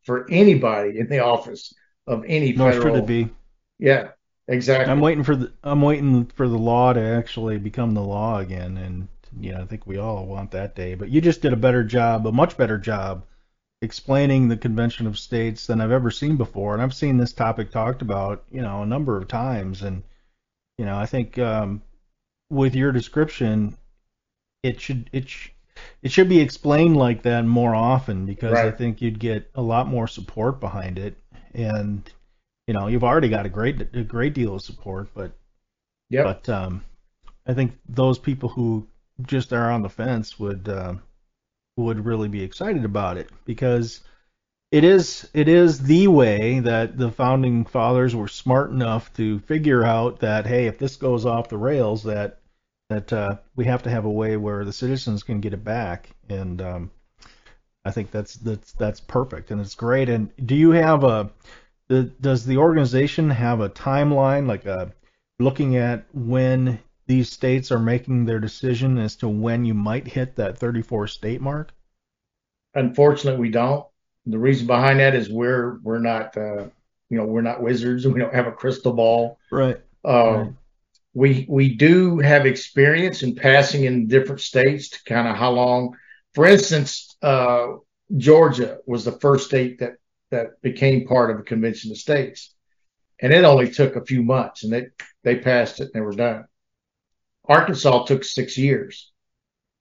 for 0.05 0.31
anybody 0.31 0.99
in 0.99 1.09
the 1.09 1.21
office 1.21 1.73
of 2.07 2.25
any 2.27 2.53
Nor 2.53 2.73
federal. 2.73 2.95
should 2.97 3.05
it 3.05 3.07
be. 3.07 3.31
Yeah, 3.79 4.09
exactly. 4.49 4.91
I'm 4.91 5.01
waiting 5.01 5.25
for 5.25 5.37
the 5.37 5.53
I'm 5.63 5.83
waiting 5.83 6.27
for 6.27 6.49
the 6.49 6.59
law 6.59 6.93
to 6.93 7.01
actually 7.01 7.59
become 7.59 7.95
the 7.95 8.03
law 8.03 8.39
again, 8.39 8.77
and 8.77 9.09
you 9.41 9.53
know 9.53 9.63
I 9.63 9.67
think 9.67 9.87
we 9.87 9.99
all 9.99 10.27
want 10.27 10.51
that 10.53 10.75
day. 10.75 10.95
But 10.95 11.11
you 11.11 11.21
just 11.21 11.43
did 11.43 11.53
a 11.53 11.57
better 11.57 11.85
job, 11.85 12.27
a 12.27 12.33
much 12.33 12.57
better 12.57 12.79
job, 12.79 13.25
explaining 13.83 14.49
the 14.49 14.57
Convention 14.57 15.07
of 15.07 15.19
States 15.19 15.67
than 15.67 15.81
I've 15.81 15.91
ever 15.91 16.11
seen 16.11 16.37
before. 16.37 16.75
And 16.75 16.83
I've 16.83 16.95
seen 16.95 17.17
this 17.19 17.33
topic 17.33 17.71
talked 17.71 18.03
about, 18.03 18.45
you 18.51 18.63
know, 18.63 18.83
a 18.83 18.87
number 18.87 19.17
of 19.17 19.29
times, 19.29 19.83
and 19.83 20.03
you 20.79 20.85
know, 20.85 20.97
I 20.97 21.07
think 21.07 21.39
um, 21.39 21.83
with 22.51 22.75
your 22.75 22.93
description, 22.93 23.77
it 24.63 24.81
should 24.81 25.11
it 25.13 25.29
sh- 25.29 25.51
it 26.03 26.13
should 26.13 26.29
be 26.29 26.41
explained 26.41 26.97
like 26.97 27.23
that 27.23 27.45
more 27.45 27.75
often 27.75 28.27
because 28.27 28.53
I 28.53 28.71
think 28.71 29.01
you'd 29.01 29.19
get 29.19 29.51
a 29.55 29.63
lot 29.63 29.89
more 29.89 30.07
support 30.07 30.61
behind 30.61 30.99
it, 30.99 31.17
and 31.55 32.11
you 32.73 32.79
know, 32.79 32.87
you've 32.87 33.05
already 33.05 33.29
got 33.29 33.45
a 33.45 33.51
great 33.51 33.95
a 33.95 34.03
great 34.03 34.33
deal 34.33 34.55
of 34.55 34.63
support, 34.63 35.09
but 35.13 35.33
Yep. 36.09 36.25
but 36.25 36.49
um, 36.49 36.83
I 37.47 37.53
think 37.53 37.73
those 37.87 38.19
people 38.19 38.49
who 38.49 38.87
just 39.27 39.53
are 39.53 39.71
on 39.71 39.83
the 39.83 39.91
fence 39.91 40.39
would 40.39 40.71
uh, 40.71 40.95
would 41.77 42.07
really 42.07 42.29
be 42.29 42.43
excited 42.43 42.87
about 42.87 43.19
it 43.19 43.29
because 43.45 44.01
it 44.71 44.85
is 44.85 45.29
it 45.35 45.49
is 45.49 45.83
the 45.83 46.09
way 46.09 46.61
that 46.61 46.97
the 46.97 47.11
founding 47.11 47.67
fathers 47.67 48.17
were 48.17 48.27
smart 48.27 48.71
enough 48.71 49.13
to 49.15 49.41
figure 49.41 49.85
out 49.85 50.21
that 50.21 50.47
hey, 50.47 50.67
if 50.67 50.79
this 50.79 50.97
goes 50.97 51.27
off 51.27 51.51
the 51.51 51.59
rails, 51.59 52.03
that 52.05 52.39
that 52.89 53.13
uh, 53.13 53.37
we 53.55 53.67
have 53.67 53.83
to 53.83 53.91
have 53.91 54.07
a 54.07 54.11
way 54.11 54.39
where 54.39 54.65
the 54.65 54.73
citizens 54.73 55.23
can 55.23 55.41
get 55.43 55.53
it 55.53 55.63
back, 55.63 56.09
and 56.31 56.63
um, 56.63 56.91
I 57.85 57.91
think 57.91 58.11
that's 58.11 58.37
that's 58.37 58.73
that's 58.73 59.01
perfect 59.01 59.51
and 59.51 59.61
it's 59.61 59.75
great. 59.75 60.09
And 60.09 60.31
do 60.47 60.55
you 60.55 60.71
have 60.71 61.05
a 61.05 61.31
the, 61.93 62.05
does 62.05 62.47
the 62.47 62.57
organization 62.57 63.29
have 63.29 63.61
a 63.61 63.69
timeline, 63.69 64.47
like 64.47 64.65
a 64.65 64.93
looking 65.39 65.77
at 65.77 66.07
when 66.15 66.79
these 67.07 67.31
states 67.31 67.71
are 67.71 67.79
making 67.79 68.25
their 68.25 68.41
decision 68.41 68.97
as 68.97 69.15
to 69.17 69.29
when 69.29 69.67
you 69.67 69.75
might 69.75 70.09
hit 70.09 70.37
that 70.37 70.57
34 70.57 71.07
state 71.09 71.43
mark? 71.43 71.71
Unfortunately, 72.75 73.39
we 73.39 73.51
don't. 73.51 73.85
The 74.25 74.39
reason 74.39 74.67
behind 74.67 75.01
that 75.01 75.15
is 75.15 75.29
we're 75.29 75.81
we're 75.83 75.99
not 75.99 76.35
uh, 76.35 76.65
you 77.11 77.19
know 77.19 77.27
we're 77.27 77.43
not 77.43 77.63
wizards 77.63 78.07
and 78.07 78.15
we 78.15 78.21
don't 78.21 78.35
have 78.35 78.47
a 78.47 78.53
crystal 78.53 78.95
ball. 78.95 79.39
Right. 79.51 79.79
Um, 80.03 80.35
Right. 80.35 80.53
We 81.15 81.47
we 81.47 81.75
do 81.75 82.21
have 82.21 82.47
experience 82.47 83.23
in 83.23 83.35
passing 83.35 83.85
in 83.85 84.09
different 84.09 84.41
states 84.41 84.89
to 84.91 85.05
kind 85.05 85.29
of 85.29 85.37
how 85.37 85.51
long. 85.51 85.95
For 86.33 86.47
instance, 86.47 87.15
uh, 87.21 87.75
Georgia 88.17 88.79
was 88.87 89.05
the 89.05 89.13
first 89.13 89.49
state 89.49 89.81
that 89.81 89.97
that 90.33 90.61
became 90.63 91.07
part 91.07 91.31
of 91.31 91.37
the 91.37 91.45
Convention 91.45 91.93
of 91.93 91.99
States, 91.99 92.55
and 93.21 93.33
it 93.33 93.45
only 93.45 93.71
took 93.71 93.95
a 93.97 94.05
few 94.05 94.23
months, 94.23 94.65
and 94.65 94.73
they 94.73 94.87
they 95.23 95.37
passed 95.37 95.79
it 95.81 95.85
and 95.85 95.93
they 95.95 96.01
were 96.01 96.13
done. 96.13 96.45
Arkansas 97.47 98.05
took 98.05 98.25
six 98.25 98.59
years, 98.59 99.13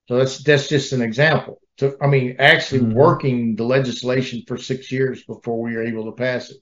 so 0.08 0.18
that's 0.18 0.43
that's 0.43 0.70
just 0.70 0.93
an 0.93 1.02
example. 1.02 1.60
Took 1.78 1.97
I 2.02 2.08
mean 2.08 2.36
actually 2.39 2.82
Mhm. 2.82 2.93
working 2.93 3.56
the 3.56 3.64
legislation 3.64 4.43
for 4.47 4.58
six 4.58 4.91
years 4.91 5.24
before 5.24 5.62
we 5.62 5.76
were 5.76 5.84
able 5.84 6.06
to 6.06 6.12
pass 6.12 6.49
it. 6.52 6.58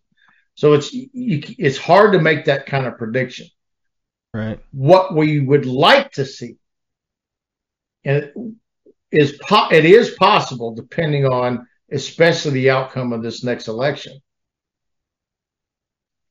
So 0.56 0.74
it's 0.74 0.94
you, 0.94 1.42
it's 1.58 1.78
hard 1.78 2.14
to 2.14 2.22
make 2.22 2.46
that 2.46 2.66
kind 2.66 2.86
of 2.86 2.98
prediction 2.98 3.48
Right. 4.34 4.60
what 4.72 5.16
we 5.16 5.40
would 5.40 5.66
like 5.66 6.12
to 6.14 6.26
see. 6.26 6.58
And 8.06 8.18
it 8.18 8.34
is 9.12 9.40
po- 9.48 9.70
it 9.72 9.86
is 9.86 10.12
possible 10.12 10.76
depending 10.76 11.26
on 11.26 11.68
especially 11.92 12.52
the 12.52 12.70
outcome 12.70 13.14
of 13.14 13.22
this 13.24 13.44
next 13.44 13.68
election. 13.68 14.20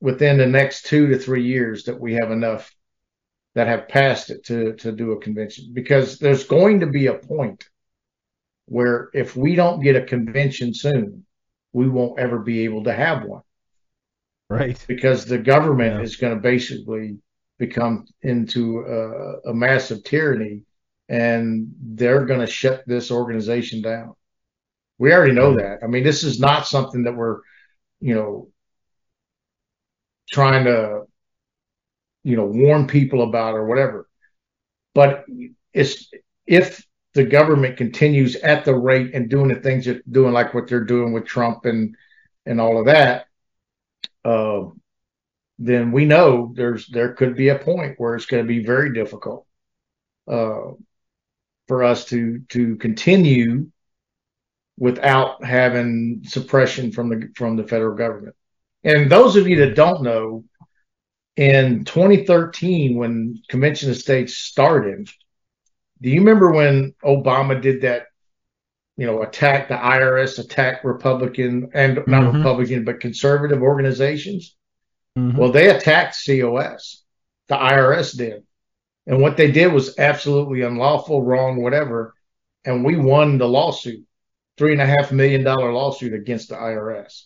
Within 0.01 0.39
the 0.39 0.47
next 0.47 0.87
2 0.87 1.09
to 1.09 1.19
3 1.19 1.43
years 1.43 1.85
that 1.85 1.99
we 1.99 2.15
have 2.15 2.31
enough 2.31 2.73
that 3.55 3.67
have 3.67 3.89
passed 3.89 4.31
it 4.31 4.45
to 4.45 4.75
to 4.75 4.93
do 4.93 5.13
a 5.13 5.21
convention 5.21 5.71
because 5.73 6.19
there's 6.19 6.45
going 6.45 6.81
to 6.81 6.87
be 6.87 7.07
a 7.07 7.15
point 7.15 7.69
where 8.67 9.09
if 9.15 9.35
we 9.35 9.57
don't 9.57 9.81
get 9.83 9.97
a 9.97 10.05
convention 10.05 10.73
soon, 10.75 11.25
we 11.73 11.89
won't 11.89 12.21
ever 12.21 12.39
be 12.39 12.65
able 12.65 12.85
to 12.85 12.93
have 12.93 13.25
one 13.25 13.43
Right. 14.51 14.83
because 14.87 15.25
the 15.25 15.39
government 15.39 15.97
Yeah. 15.97 16.03
is 16.03 16.17
going 16.17 16.35
to 16.37 16.41
basically 16.41 17.19
become 17.59 18.07
into 18.23 18.81
a, 18.81 19.51
a 19.51 19.55
massive 19.55 20.05
tyranny 20.05 20.63
and 21.09 21.75
they're 21.81 22.27
going 22.27 22.41
to 22.41 22.47
shut 22.47 22.85
this 22.87 23.11
organization 23.11 23.83
down. 23.83 24.15
We 24.99 25.13
already 25.13 25.33
know 25.33 25.57
that. 25.57 25.79
I 25.83 25.87
mean, 25.87 26.03
this 26.03 26.25
is 26.25 26.41
not 26.41 26.67
something 26.67 27.05
that 27.05 27.15
we're, 27.15 27.41
you 28.01 28.15
know, 28.15 28.49
trying 30.29 30.65
to, 30.65 31.03
you 32.25 32.37
know, 32.37 32.47
warn 32.47 32.87
people 32.87 33.23
about 33.23 33.55
or 33.55 33.67
whatever. 33.67 34.09
But 34.95 35.25
it's 35.73 36.11
if 36.47 36.85
the 37.15 37.25
government 37.25 37.77
continues 37.77 38.37
at 38.37 38.65
the 38.65 38.75
rate 38.75 39.15
and 39.15 39.31
doing 39.31 39.49
the 39.49 39.61
things 39.61 39.87
that 39.87 40.11
doing 40.11 40.33
like 40.33 40.55
what 40.55 40.69
they're 40.69 40.85
doing 40.85 41.13
with 41.13 41.27
Trump 41.27 41.65
and 41.65 41.95
and 42.45 42.61
all 42.61 42.79
of 42.79 42.87
that, 42.87 43.27
uh, 44.25 44.63
then 45.59 45.93
we 45.93 46.05
know 46.05 46.53
there's 46.55 46.87
there 46.89 47.15
could 47.15 47.37
be 47.37 47.49
a 47.49 47.59
point 47.59 47.95
where 47.99 48.15
it's 48.15 48.27
going 48.27 48.43
to 48.43 48.49
be 48.49 48.65
very 48.65 48.93
difficult 48.93 49.47
uh, 50.27 50.73
for 51.67 51.85
us 51.85 52.05
to 52.07 52.41
to 52.49 52.77
continue 52.77 53.71
without 54.79 55.45
having 55.45 56.23
suppression 56.25 56.93
from 56.93 57.09
the 57.09 57.29
from 57.35 57.57
the 57.57 57.67
federal 57.67 57.97
government. 57.97 58.35
And 58.85 59.11
those 59.11 59.37
of 59.37 59.49
you 59.49 59.57
that 59.57 59.75
don't 59.75 60.03
know, 60.03 60.45
in 61.37 61.85
2013, 61.85 62.97
when 62.97 63.43
Convention 63.49 63.91
of 63.91 63.97
States 63.97 64.35
started, 64.35 65.09
do 66.01 66.11
you 66.11 66.21
remember 66.21 66.51
when 66.53 66.95
Obama 67.05 67.61
did 67.61 67.83
that? 67.83 68.07
You 68.97 69.07
know, 69.07 69.23
attack 69.23 69.69
the 69.69 69.77
IRS, 69.77 70.39
attack 70.39 70.83
Republican 70.83 71.71
and 71.73 72.03
not 72.09 72.25
Mhm. 72.25 72.35
Republican, 72.35 72.85
but 72.85 72.99
conservative 72.99 73.63
organizations. 73.63 74.57
Mhm. 75.17 75.37
Well, 75.37 75.53
they 75.53 75.71
attacked 75.71 76.17
COS. 76.17 77.05
The 77.49 77.55
IRS 77.55 78.13
did. 78.17 78.43
And 79.07 79.23
what 79.23 79.37
they 79.37 79.51
did 79.53 79.73
was 79.73 79.99
absolutely 79.99 80.63
unlawful, 80.63 81.23
wrong, 81.23 81.63
whatever. 81.63 82.15
And 82.65 82.85
we 82.85 82.97
won 82.97 83.39
the 83.39 83.49
lawsuit, 83.49 84.05
three 84.59 84.73
and 84.73 84.83
a 84.83 84.87
half 84.87 85.13
million 85.13 85.45
dollar 85.45 85.73
lawsuit 85.73 86.13
against 86.13 86.49
the 86.49 86.57
IRS. 86.57 87.23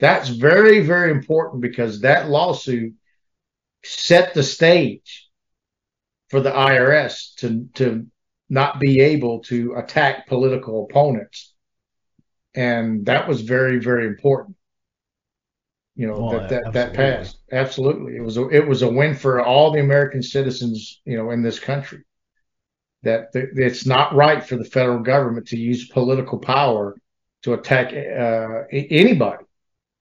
That's 0.00 0.28
very, 0.28 0.80
very 0.80 1.10
important 1.10 1.62
because 1.62 2.00
that 2.00 2.28
lawsuit 2.28 2.94
set 3.84 4.34
the 4.34 4.42
stage 4.42 5.28
for 6.28 6.40
the 6.40 6.50
IRS 6.50 7.34
to, 7.36 7.68
to 7.74 8.06
not 8.48 8.80
be 8.80 9.00
able 9.00 9.40
to 9.44 9.74
attack 9.76 10.26
political 10.26 10.86
opponents. 10.90 11.54
And 12.54 13.06
that 13.06 13.28
was 13.28 13.42
very, 13.42 13.78
very 13.78 14.06
important 14.06 14.56
you 15.94 16.06
know, 16.06 16.14
Oh, 16.14 16.38
that, 16.38 16.48
that, 16.48 16.72
that 16.72 16.94
passed. 16.94 17.38
Absolutely. 17.52 18.16
It 18.16 18.22
was 18.22 18.36
a, 18.36 18.48
it 18.48 18.66
was 18.66 18.82
a 18.82 18.88
win 18.88 19.14
for 19.14 19.40
all 19.44 19.72
the 19.72 19.80
American 19.80 20.22
citizens, 20.22 21.00
you 21.04 21.16
know, 21.16 21.30
in 21.30 21.42
this 21.42 21.58
country. 21.58 22.02
That 23.02 23.32
th- 23.32 23.48
it's 23.56 23.84
not 23.86 24.14
right 24.14 24.44
for 24.44 24.56
the 24.56 24.64
federal 24.64 25.00
government 25.00 25.48
to 25.48 25.56
use 25.56 25.88
political 25.88 26.38
power 26.38 26.96
to 27.42 27.54
attack 27.54 27.92
uh, 27.92 28.64
anybody. 28.70 29.44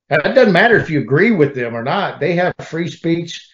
It 0.09 0.35
doesn't 0.35 0.53
matter 0.53 0.77
if 0.77 0.89
you 0.89 0.99
agree 0.99 1.31
with 1.31 1.55
them 1.55 1.75
or 1.75 1.83
not. 1.83 2.19
They 2.19 2.35
have 2.35 2.53
free 2.61 2.89
speech, 2.89 3.49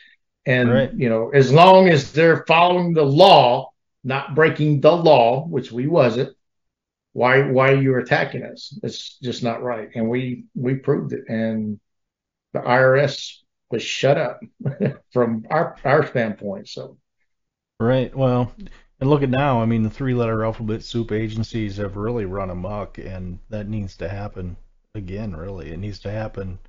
and 0.45 0.69
Right. 0.71 0.93
you 0.93 1.07
know, 1.07 1.29
as 1.29 1.51
long 1.53 1.87
as 1.87 2.11
they're 2.11 2.43
following 2.45 2.93
the 2.93 3.03
law, 3.05 3.71
not 4.03 4.35
breaking 4.35 4.81
the 4.81 4.91
law, 4.91 5.45
which 5.45 5.71
we 5.71 5.87
wasn't. 5.87 6.35
Why 7.13 7.49
why 7.49 7.71
are 7.71 7.81
you 7.81 7.97
attacking 7.97 8.43
us? 8.43 8.77
It's 8.83 9.17
just 9.19 9.43
not 9.43 9.63
right, 9.63 9.89
and 9.95 10.09
we 10.09 10.45
we 10.55 10.75
proved 10.75 11.13
it. 11.13 11.23
And 11.29 11.79
the 12.53 12.59
IRS 12.59 13.37
was 13.71 13.81
shut 13.83 14.17
up 14.17 14.39
from 15.13 15.45
our 15.49 15.77
our 15.83 16.05
standpoint. 16.07 16.69
So 16.69 16.97
Right. 17.79 18.15
Well, 18.15 18.51
and 18.99 19.09
look 19.09 19.23
at 19.23 19.29
now. 19.29 19.61
I 19.61 19.65
mean, 19.65 19.83
the 19.83 19.89
three-letter 19.89 20.43
alphabet 20.43 20.83
soup 20.83 21.11
agencies 21.11 21.77
have 21.77 21.95
really 21.95 22.25
run 22.25 22.49
amok, 22.49 22.97
and 22.97 23.39
that 23.49 23.67
needs 23.67 23.97
to 23.97 24.09
happen 24.09 24.57
again. 24.95 25.35
Really, 25.35 25.71
it 25.71 25.77
needs 25.77 25.99
to 25.99 26.11
happen. 26.11 26.59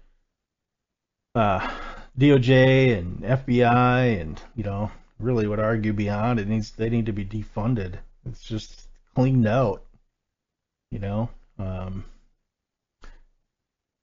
Uh, 1.35 1.71
DOJ 2.19 2.99
and 2.99 3.21
FBI, 3.23 4.21
and 4.21 4.41
you 4.55 4.65
know, 4.65 4.91
really 5.19 5.47
would 5.47 5.61
argue 5.61 5.93
beyond. 5.93 6.41
It 6.41 6.49
needs 6.49 6.71
they 6.73 6.91
need 6.91 7.07
to 7.07 7.13
be 7.13 7.25
defunded. 7.25 7.95
It's 8.27 8.43
just 8.43 8.89
cleaned 9.15 9.47
out. 9.47 9.85
You 10.91 10.99
know. 10.99 11.31
Um, 11.59 12.05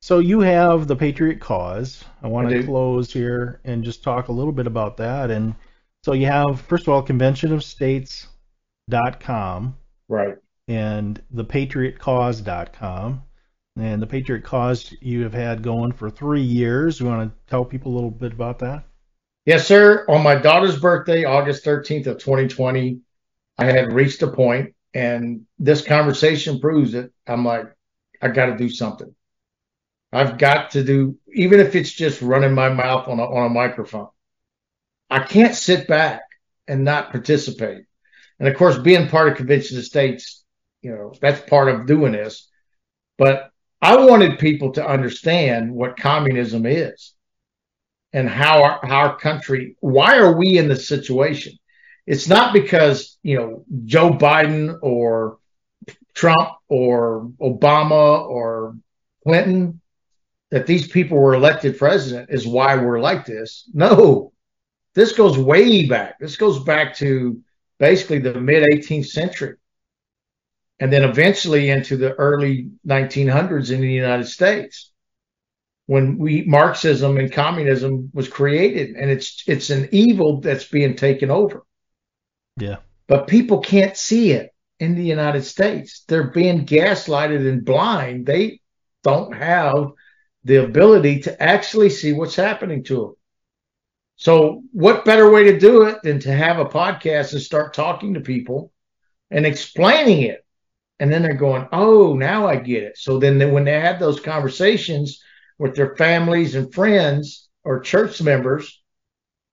so 0.06 0.20
you 0.20 0.42
have 0.42 0.88
the 0.88 0.96
Patriot 0.96 1.40
Cause. 1.40 2.04
I 2.22 2.28
want 2.28 2.48
I 2.50 2.54
to 2.54 2.64
close 2.64 3.12
here 3.12 3.60
and 3.64 3.84
just 3.84 4.04
talk 4.04 4.28
a 4.28 4.32
little 4.32 4.52
bit 4.52 4.68
about 4.68 4.98
that. 4.98 5.32
And 5.32 5.56
so 6.06 6.14
you 6.14 6.28
have, 6.28 6.62
first 6.62 6.84
of 6.84 6.90
all, 6.94 7.04
conventionofstates.com 7.04 9.76
right. 10.08 10.36
and 10.68 11.20
thepatriotcause.com. 11.34 13.24
And 13.78 14.02
the 14.02 14.06
Patriot 14.06 14.44
Cause 14.44 14.94
you 15.02 15.24
have 15.24 15.34
had 15.34 15.64
going 15.64 15.92
for 15.94 16.12
three 16.12 16.44
years. 16.44 17.00
You 17.00 17.08
want 17.08 17.32
to 17.32 17.36
tell 17.50 17.66
people 17.66 17.92
a 17.92 17.96
little 17.96 18.12
bit 18.12 18.34
about 18.34 18.60
that? 18.60 18.84
Yes, 19.48 19.66
sir. 19.66 20.06
On 20.08 20.22
my 20.22 20.36
daughter's 20.36 20.80
birthday, 20.80 21.24
August 21.24 21.66
13th 21.66 22.06
of 22.06 22.20
2020, 22.20 23.00
I 23.58 23.66
had 23.66 23.92
reached 23.92 24.22
a 24.22 24.28
point, 24.28 24.76
and 24.94 25.48
this 25.58 25.82
conversation 25.82 26.60
proves 26.60 26.94
it. 26.94 27.12
I'm 27.26 27.44
like, 27.44 27.66
I 28.22 28.28
got 28.28 28.46
to 28.46 28.58
do 28.58 28.70
something. 28.70 29.16
I've 30.14 30.38
got 30.38 30.70
to 30.72 30.84
do, 30.84 31.18
even 31.34 31.60
if 31.60 31.76
it's 31.76 31.92
just 31.92 32.22
running 32.22 32.54
my 32.54 32.70
mouth 32.70 33.08
on 33.08 33.20
a, 33.20 33.24
on 33.24 33.48
a 33.48 33.50
microphone. 33.50 34.10
I 35.10 35.20
can't 35.20 35.56
sit 35.56 35.88
back 35.88 36.22
and 36.68 36.84
not 36.84 37.12
participate. 37.12 37.86
And 38.40 38.48
of 38.48 38.56
course, 38.56 38.78
being 38.78 39.08
part 39.08 39.30
of 39.30 39.38
Convention 39.38 39.78
of 39.78 39.86
States, 39.86 40.44
you 40.82 40.92
know, 40.92 41.14
that's 41.22 41.48
part 41.50 41.70
of 41.70 41.86
doing 41.86 42.12
this. 42.12 42.50
But 43.18 43.50
I 43.82 43.98
wanted 43.98 44.40
people 44.40 44.74
to 44.74 44.86
understand 44.86 45.72
what 45.72 45.98
communism 45.98 46.66
is 46.66 47.14
and 48.14 48.30
how 48.30 48.64
our, 48.64 48.80
how 48.84 48.98
our 48.98 49.18
country, 49.18 49.76
why 49.80 50.18
are 50.18 50.38
we 50.38 50.58
in 50.58 50.68
this 50.68 50.88
situation? 50.88 51.54
It's 52.08 52.28
not 52.28 52.54
because, 52.54 53.18
you 53.24 53.38
know, 53.38 53.66
Joe 53.86 54.12
Biden 54.12 54.78
or 54.82 55.38
Trump 56.14 56.50
or 56.68 57.32
Obama 57.42 58.28
or 58.28 58.78
Clinton 59.24 59.82
that 60.52 60.68
these 60.68 60.88
people 60.88 61.18
were 61.18 61.34
elected 61.34 61.78
president 61.78 62.30
is 62.30 62.48
why 62.48 62.76
we're 62.76 63.00
like 63.00 63.26
this. 63.26 63.70
No, 63.74 64.32
this 64.96 65.12
goes 65.12 65.38
way 65.38 65.86
back. 65.88 66.18
This 66.20 66.38
goes 66.38 66.64
back 66.64 66.96
to 66.98 67.42
basically 67.80 68.20
the 68.20 68.40
mid 68.40 68.64
18th 68.64 69.08
century 69.08 69.56
and 70.80 70.92
then 70.92 71.04
eventually 71.04 71.70
into 71.70 71.98
the 71.98 72.14
early 72.14 72.70
1900s 72.88 73.72
in 73.72 73.82
the 73.82 73.92
United 73.92 74.28
States 74.28 74.92
when 75.88 76.18
we 76.18 76.44
Marxism 76.46 77.18
and 77.18 77.32
communism 77.32 78.10
was 78.14 78.28
created 78.28 78.96
and 78.96 79.10
it's 79.12 79.44
it's 79.48 79.70
an 79.70 79.90
evil 79.92 80.42
that's 80.42 80.66
being 80.66 80.96
taken 80.96 81.30
over 81.30 81.64
Yeah. 82.60 82.78
but 83.08 83.28
people 83.28 83.60
can't 83.60 83.96
see 83.96 84.32
it 84.32 84.52
in 84.80 84.96
the 84.96 85.04
United 85.04 85.44
States 85.44 86.04
they're 86.08 86.32
being 86.32 86.66
gaslighted 86.66 87.48
and 87.48 87.64
blind 87.64 88.26
they 88.26 88.62
don't 89.04 89.36
have 89.36 89.92
the 90.44 90.58
ability 90.58 91.22
to 91.22 91.44
actually 91.44 91.90
see 91.90 92.14
what's 92.14 92.36
happening 92.36 92.84
to 92.86 92.96
them 92.96 93.14
so 94.16 94.64
what 94.72 95.06
better 95.06 95.30
way 95.30 95.46
to 95.46 95.60
do 95.60 95.84
it 95.84 96.02
than 96.04 96.20
to 96.20 96.32
have 96.32 96.60
a 96.60 96.66
podcast 96.66 97.34
and 97.34 97.42
start 97.42 97.74
talking 97.74 98.14
to 98.14 98.22
people 98.22 98.72
and 99.32 99.46
explaining 99.46 100.22
it 100.22 100.46
and 101.00 101.12
then 101.12 101.22
they're 101.22 101.34
going, 101.34 101.68
"Oh, 101.72 102.14
now 102.14 102.48
I 102.48 102.56
get 102.56 102.84
it." 102.84 102.98
So 102.98 103.20
then, 103.20 103.38
they, 103.38 103.46
when 103.46 103.66
they 103.66 103.80
have 103.80 104.00
those 104.00 104.20
conversations 104.20 105.22
with 105.58 105.76
their 105.76 105.96
families 105.96 106.56
and 106.56 106.74
friends 106.74 107.50
or 107.64 107.80
church 107.80 108.22
members, 108.22 108.82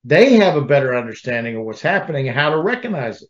they 0.05 0.35
have 0.35 0.57
a 0.57 0.63
better 0.65 0.97
understanding 0.97 1.57
of 1.57 1.65
what's 1.65 1.83
happening 1.83 2.29
and 2.29 2.37
how 2.37 2.51
to 2.51 2.59
recognize 2.59 3.23
it. 3.23 3.29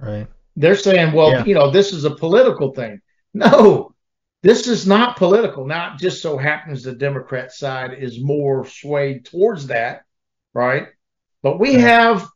Right. 0.00 0.26
They're 0.54 0.76
saying, 0.76 1.12
"Well, 1.12 1.30
Yeah. 1.30 1.44
you 1.44 1.54
know, 1.54 1.70
this 1.70 1.92
is 1.92 2.04
a 2.04 2.14
political 2.14 2.72
thing." 2.72 3.00
No, 3.34 3.94
this 4.42 4.66
is 4.66 4.86
not 4.86 5.16
political. 5.18 5.66
Not 5.66 5.98
just 5.98 6.22
so 6.22 6.38
happens 6.38 6.82
the 6.82 6.94
Democrat 6.94 7.52
side 7.52 7.92
is 7.98 8.22
more 8.22 8.64
swayed 8.66 9.26
towards 9.26 9.66
that, 9.66 10.05
right? 10.56 10.88
But 11.42 11.60
we 11.60 11.74
have 11.74 12.26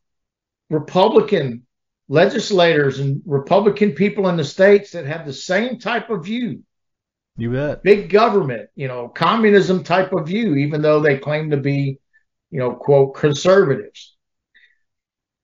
Republican 0.68 1.66
legislators 2.08 3.00
and 3.00 3.22
Republican 3.24 3.92
people 3.92 4.28
in 4.28 4.36
the 4.36 4.44
states 4.44 4.92
that 4.92 5.06
have 5.06 5.24
the 5.24 5.32
same 5.32 5.78
type 5.78 6.10
of 6.10 6.24
view. 6.24 6.62
You 7.36 7.52
bet. 7.52 7.82
Big 7.82 8.10
government, 8.10 8.68
you 8.74 8.88
know, 8.88 9.08
communism 9.08 9.82
type 9.82 10.12
of 10.12 10.26
view, 10.26 10.56
even 10.56 10.82
though 10.82 11.00
they 11.00 11.16
claim 11.16 11.50
to 11.50 11.56
be, 11.56 11.98
you 12.50 12.58
know, 12.58 12.74
quote, 12.74 13.14
conservatives. 13.14 14.16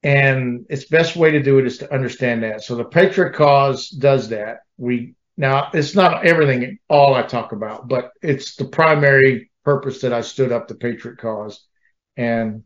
And 0.02 0.66
its 0.68 0.84
best 0.84 1.16
way 1.16 1.30
to 1.30 1.42
do 1.42 1.58
it 1.58 1.66
is 1.66 1.78
to 1.78 1.92
understand 1.92 2.42
that. 2.42 2.62
So 2.62 2.76
the 2.76 2.84
Patriot 2.84 3.32
Cause 3.32 3.88
does 3.88 4.28
that. 4.28 4.58
We 4.76 5.14
now 5.38 5.70
it's 5.72 5.94
not 5.94 6.26
everything 6.26 6.78
all 6.90 7.14
I 7.14 7.22
talk 7.22 7.52
about, 7.52 7.88
but 7.88 8.10
it's 8.20 8.56
the 8.56 8.66
primary 8.66 9.50
purpose 9.64 10.02
that 10.02 10.12
I 10.12 10.20
stood 10.20 10.52
up 10.52 10.68
the 10.68 10.74
Patriot 10.74 11.16
Cause. 11.18 11.66
And 12.16 12.64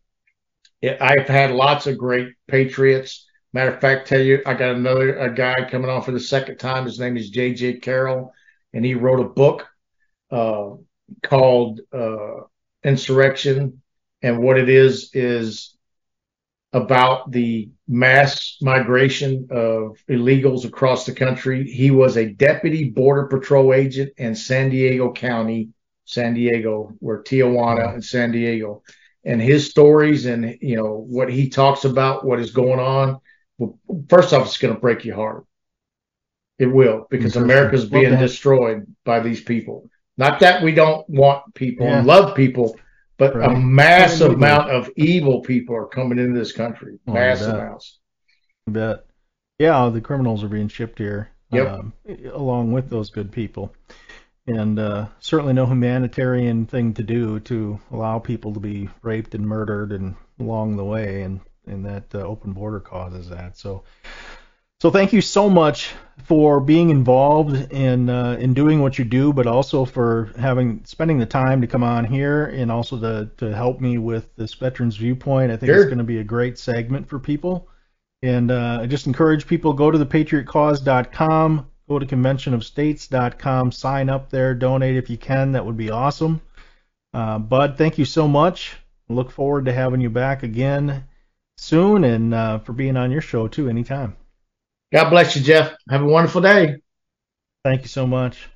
it, 0.80 0.98
I've 1.00 1.28
had 1.28 1.50
lots 1.50 1.86
of 1.86 1.98
great 1.98 2.34
patriots. 2.46 3.26
Matter 3.52 3.72
of 3.72 3.80
fact, 3.80 4.08
tell 4.08 4.20
you, 4.20 4.42
I 4.46 4.54
got 4.54 4.76
another 4.76 5.18
a 5.18 5.34
guy 5.34 5.68
coming 5.68 5.90
on 5.90 6.02
for 6.02 6.12
the 6.12 6.20
second 6.20 6.58
time. 6.58 6.84
His 6.84 7.00
name 7.00 7.16
is 7.16 7.30
J.J. 7.30 7.80
Carrell, 7.80 8.30
and 8.72 8.84
he 8.84 8.94
wrote 8.94 9.20
a 9.20 9.28
book 9.28 9.66
uh, 10.30 10.70
called 11.22 11.80
uh, 11.92 12.44
Insurrection. 12.84 13.82
And 14.22 14.38
what 14.38 14.58
it 14.58 14.68
is 14.68 15.10
is 15.14 15.76
about 16.72 17.32
the 17.32 17.70
mass 17.88 18.58
migration 18.62 19.48
of 19.50 19.98
illegals 20.08 20.64
across 20.64 21.04
the 21.04 21.12
country. 21.12 21.68
He 21.68 21.90
was 21.90 22.16
a 22.16 22.30
deputy 22.30 22.90
border 22.90 23.26
patrol 23.26 23.74
agent 23.74 24.12
in 24.16 24.34
San 24.34 24.70
Diego 24.70 25.12
County, 25.12 25.70
San 26.04 26.34
Diego, 26.34 26.92
where 27.00 27.22
Tijuana 27.22 27.94
and 27.94 28.04
San 28.04 28.30
Diego, 28.30 28.82
and 29.24 29.40
his 29.40 29.68
stories 29.70 30.26
and 30.26 30.56
you 30.60 30.76
know 30.76 31.04
what 31.08 31.30
he 31.30 31.48
talks 31.48 31.84
about, 31.84 32.24
what 32.24 32.40
is 32.40 32.50
going 32.50 32.80
on. 32.80 33.20
Well, 33.58 33.78
first 34.08 34.32
off, 34.32 34.46
it's 34.46 34.58
going 34.58 34.74
to 34.74 34.80
break 34.80 35.04
your 35.04 35.16
heart. 35.16 35.44
It 36.58 36.66
will 36.66 37.06
because 37.10 37.36
Interesting. 37.36 37.42
America's 37.44 37.84
being 37.86 38.10
that. 38.10 38.20
destroyed 38.20 38.86
by 39.04 39.20
these 39.20 39.40
people. 39.40 39.88
Not 40.18 40.40
that 40.40 40.62
we 40.62 40.72
don't 40.72 41.08
want 41.08 41.54
people 41.54 41.86
and 41.86 42.06
love 42.06 42.34
people, 42.36 42.78
but 43.16 43.34
a 43.34 43.38
Right. 43.38 43.58
massive 43.58 44.32
amount 44.32 44.70
of 44.70 44.90
evil 44.96 45.40
people 45.40 45.74
are 45.74 45.86
coming 45.86 46.18
into 46.18 46.38
this 46.38 46.52
country. 46.52 46.98
Oh, 47.06 47.12
I 47.12 47.14
massive 47.14 47.54
amounts. 47.54 47.98
You 48.66 48.74
bet. 48.74 49.06
Yeah, 49.58 49.88
the 49.88 50.00
criminals 50.00 50.42
are 50.44 50.48
being 50.48 50.68
shipped 50.68 50.98
here, 50.98 51.30
Yep. 51.52 51.68
um, 51.68 51.92
along 52.32 52.72
with 52.72 52.88
those 52.90 53.10
good 53.10 53.30
people, 53.32 53.74
and 54.56 54.78
uh, 54.78 55.06
certainly 55.20 55.52
no 55.52 55.66
humanitarian 55.66 56.66
thing 56.66 56.94
to 56.94 57.02
do 57.02 57.40
to 57.40 57.78
allow 57.92 58.18
people 58.18 58.54
to 58.54 58.60
be 58.60 58.88
raped 59.02 59.34
and 59.34 59.46
murdered 59.46 59.92
and 59.92 60.14
along 60.38 60.76
the 60.76 60.84
way, 60.84 61.22
and 61.22 61.40
and 61.66 61.84
that 61.86 62.04
uh, 62.14 62.18
open 62.18 62.52
border 62.52 62.80
causes 62.80 63.28
that. 63.28 63.56
So, 63.56 63.84
so 64.80 64.90
thank 64.90 65.12
you 65.12 65.20
so 65.20 65.48
much 65.48 65.92
for 66.24 66.60
being 66.60 66.90
involved 66.90 67.72
in 67.72 68.08
uh, 68.10 68.36
in 68.40 68.54
doing 68.54 68.80
what 68.80 68.98
you 68.98 69.04
do, 69.04 69.32
but 69.32 69.46
also 69.46 69.84
for 69.84 70.32
having 70.38 70.82
spending 70.84 71.18
the 71.18 71.26
time 71.26 71.60
to 71.60 71.66
come 71.66 71.82
on 71.84 72.04
here 72.04 72.46
and 72.46 72.70
also 72.72 72.98
to 73.00 73.30
to 73.38 73.54
help 73.54 73.80
me 73.80 73.98
with 73.98 74.34
this 74.36 74.54
veterans 74.54 74.96
viewpoint. 74.96 75.52
I 75.52 75.56
think 75.56 75.68
Sure. 75.68 75.76
it's 75.82 75.86
going 75.86 75.98
to 75.98 76.04
be 76.04 76.18
a 76.18 76.24
great 76.24 76.58
segment 76.58 77.08
for 77.08 77.18
people. 77.18 77.68
And 78.22 78.50
uh, 78.50 78.80
I 78.82 78.86
just 78.86 79.06
encourage 79.06 79.46
people 79.46 79.72
go 79.72 79.90
to 79.90 79.96
thepatriotcause.com, 79.98 81.66
go 81.90 81.98
to 81.98 82.06
conventionofstates.com, 82.06 83.72
sign 83.72 84.08
up 84.08 84.30
there, 84.30 84.54
donate 84.54 84.96
if 84.96 85.10
you 85.10 85.18
can. 85.18 85.52
That 85.52 85.66
would 85.66 85.76
be 85.76 85.90
awesome. 85.90 86.40
Uh, 87.12 87.40
Bud, 87.40 87.76
thank 87.76 87.98
you 87.98 88.04
so 88.04 88.28
much. 88.28 88.76
Look 89.08 89.32
forward 89.32 89.64
to 89.64 89.72
having 89.72 90.00
you 90.00 90.08
back 90.08 90.44
again 90.44 91.04
soon 91.56 92.04
and 92.04 92.32
uh, 92.32 92.60
for 92.60 92.72
being 92.72 92.96
on 92.96 93.10
your 93.10 93.20
show 93.20 93.48
too 93.48 93.68
anytime. 93.68 94.16
God 94.92 95.10
bless 95.10 95.34
you, 95.34 95.42
Jeff. 95.42 95.74
Have 95.88 96.02
a 96.02 96.06
wonderful 96.06 96.40
day. 96.40 96.76
Thank 97.64 97.82
you 97.82 97.88
so 97.88 98.06
much. 98.06 98.48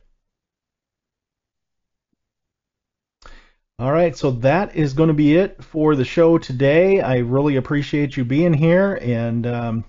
All 3.80 3.91
right, 3.91 4.16
so 4.16 4.30
that 4.30 4.76
is 4.76 4.93
going 4.93 5.09
to 5.09 5.14
be 5.14 5.35
it 5.35 5.62
for 5.64 5.97
the 5.97 6.05
show 6.05 6.39
today. 6.39 7.01
I 7.01 7.18
really 7.18 7.57
appreciate 7.57 8.16
you 8.16 8.24
being 8.24 8.55
here 8.55 8.95
and 9.03 9.45
um, 9.45 9.85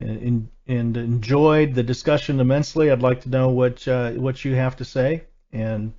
and, 0.00 0.48
and 0.70 0.96
enjoyed 0.96 1.74
the 1.74 1.82
discussion 1.82 2.38
immensely. 2.38 2.90
I'd 2.90 3.02
like 3.02 3.22
to 3.22 3.28
know 3.28 3.48
what 3.48 3.86
uh, 3.88 4.12
what 4.12 4.44
you 4.44 4.54
have 4.54 4.76
to 4.76 4.84
say 4.84 5.24
and 5.52 5.92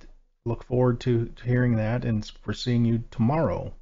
look 0.46 0.64
forward 0.64 0.98
to, 1.00 1.26
to 1.26 1.44
hearing 1.44 1.76
that 1.76 2.04
and 2.04 2.24
for 2.42 2.54
seeing 2.54 2.84
you 2.84 3.04
tomorrow. 3.10 3.72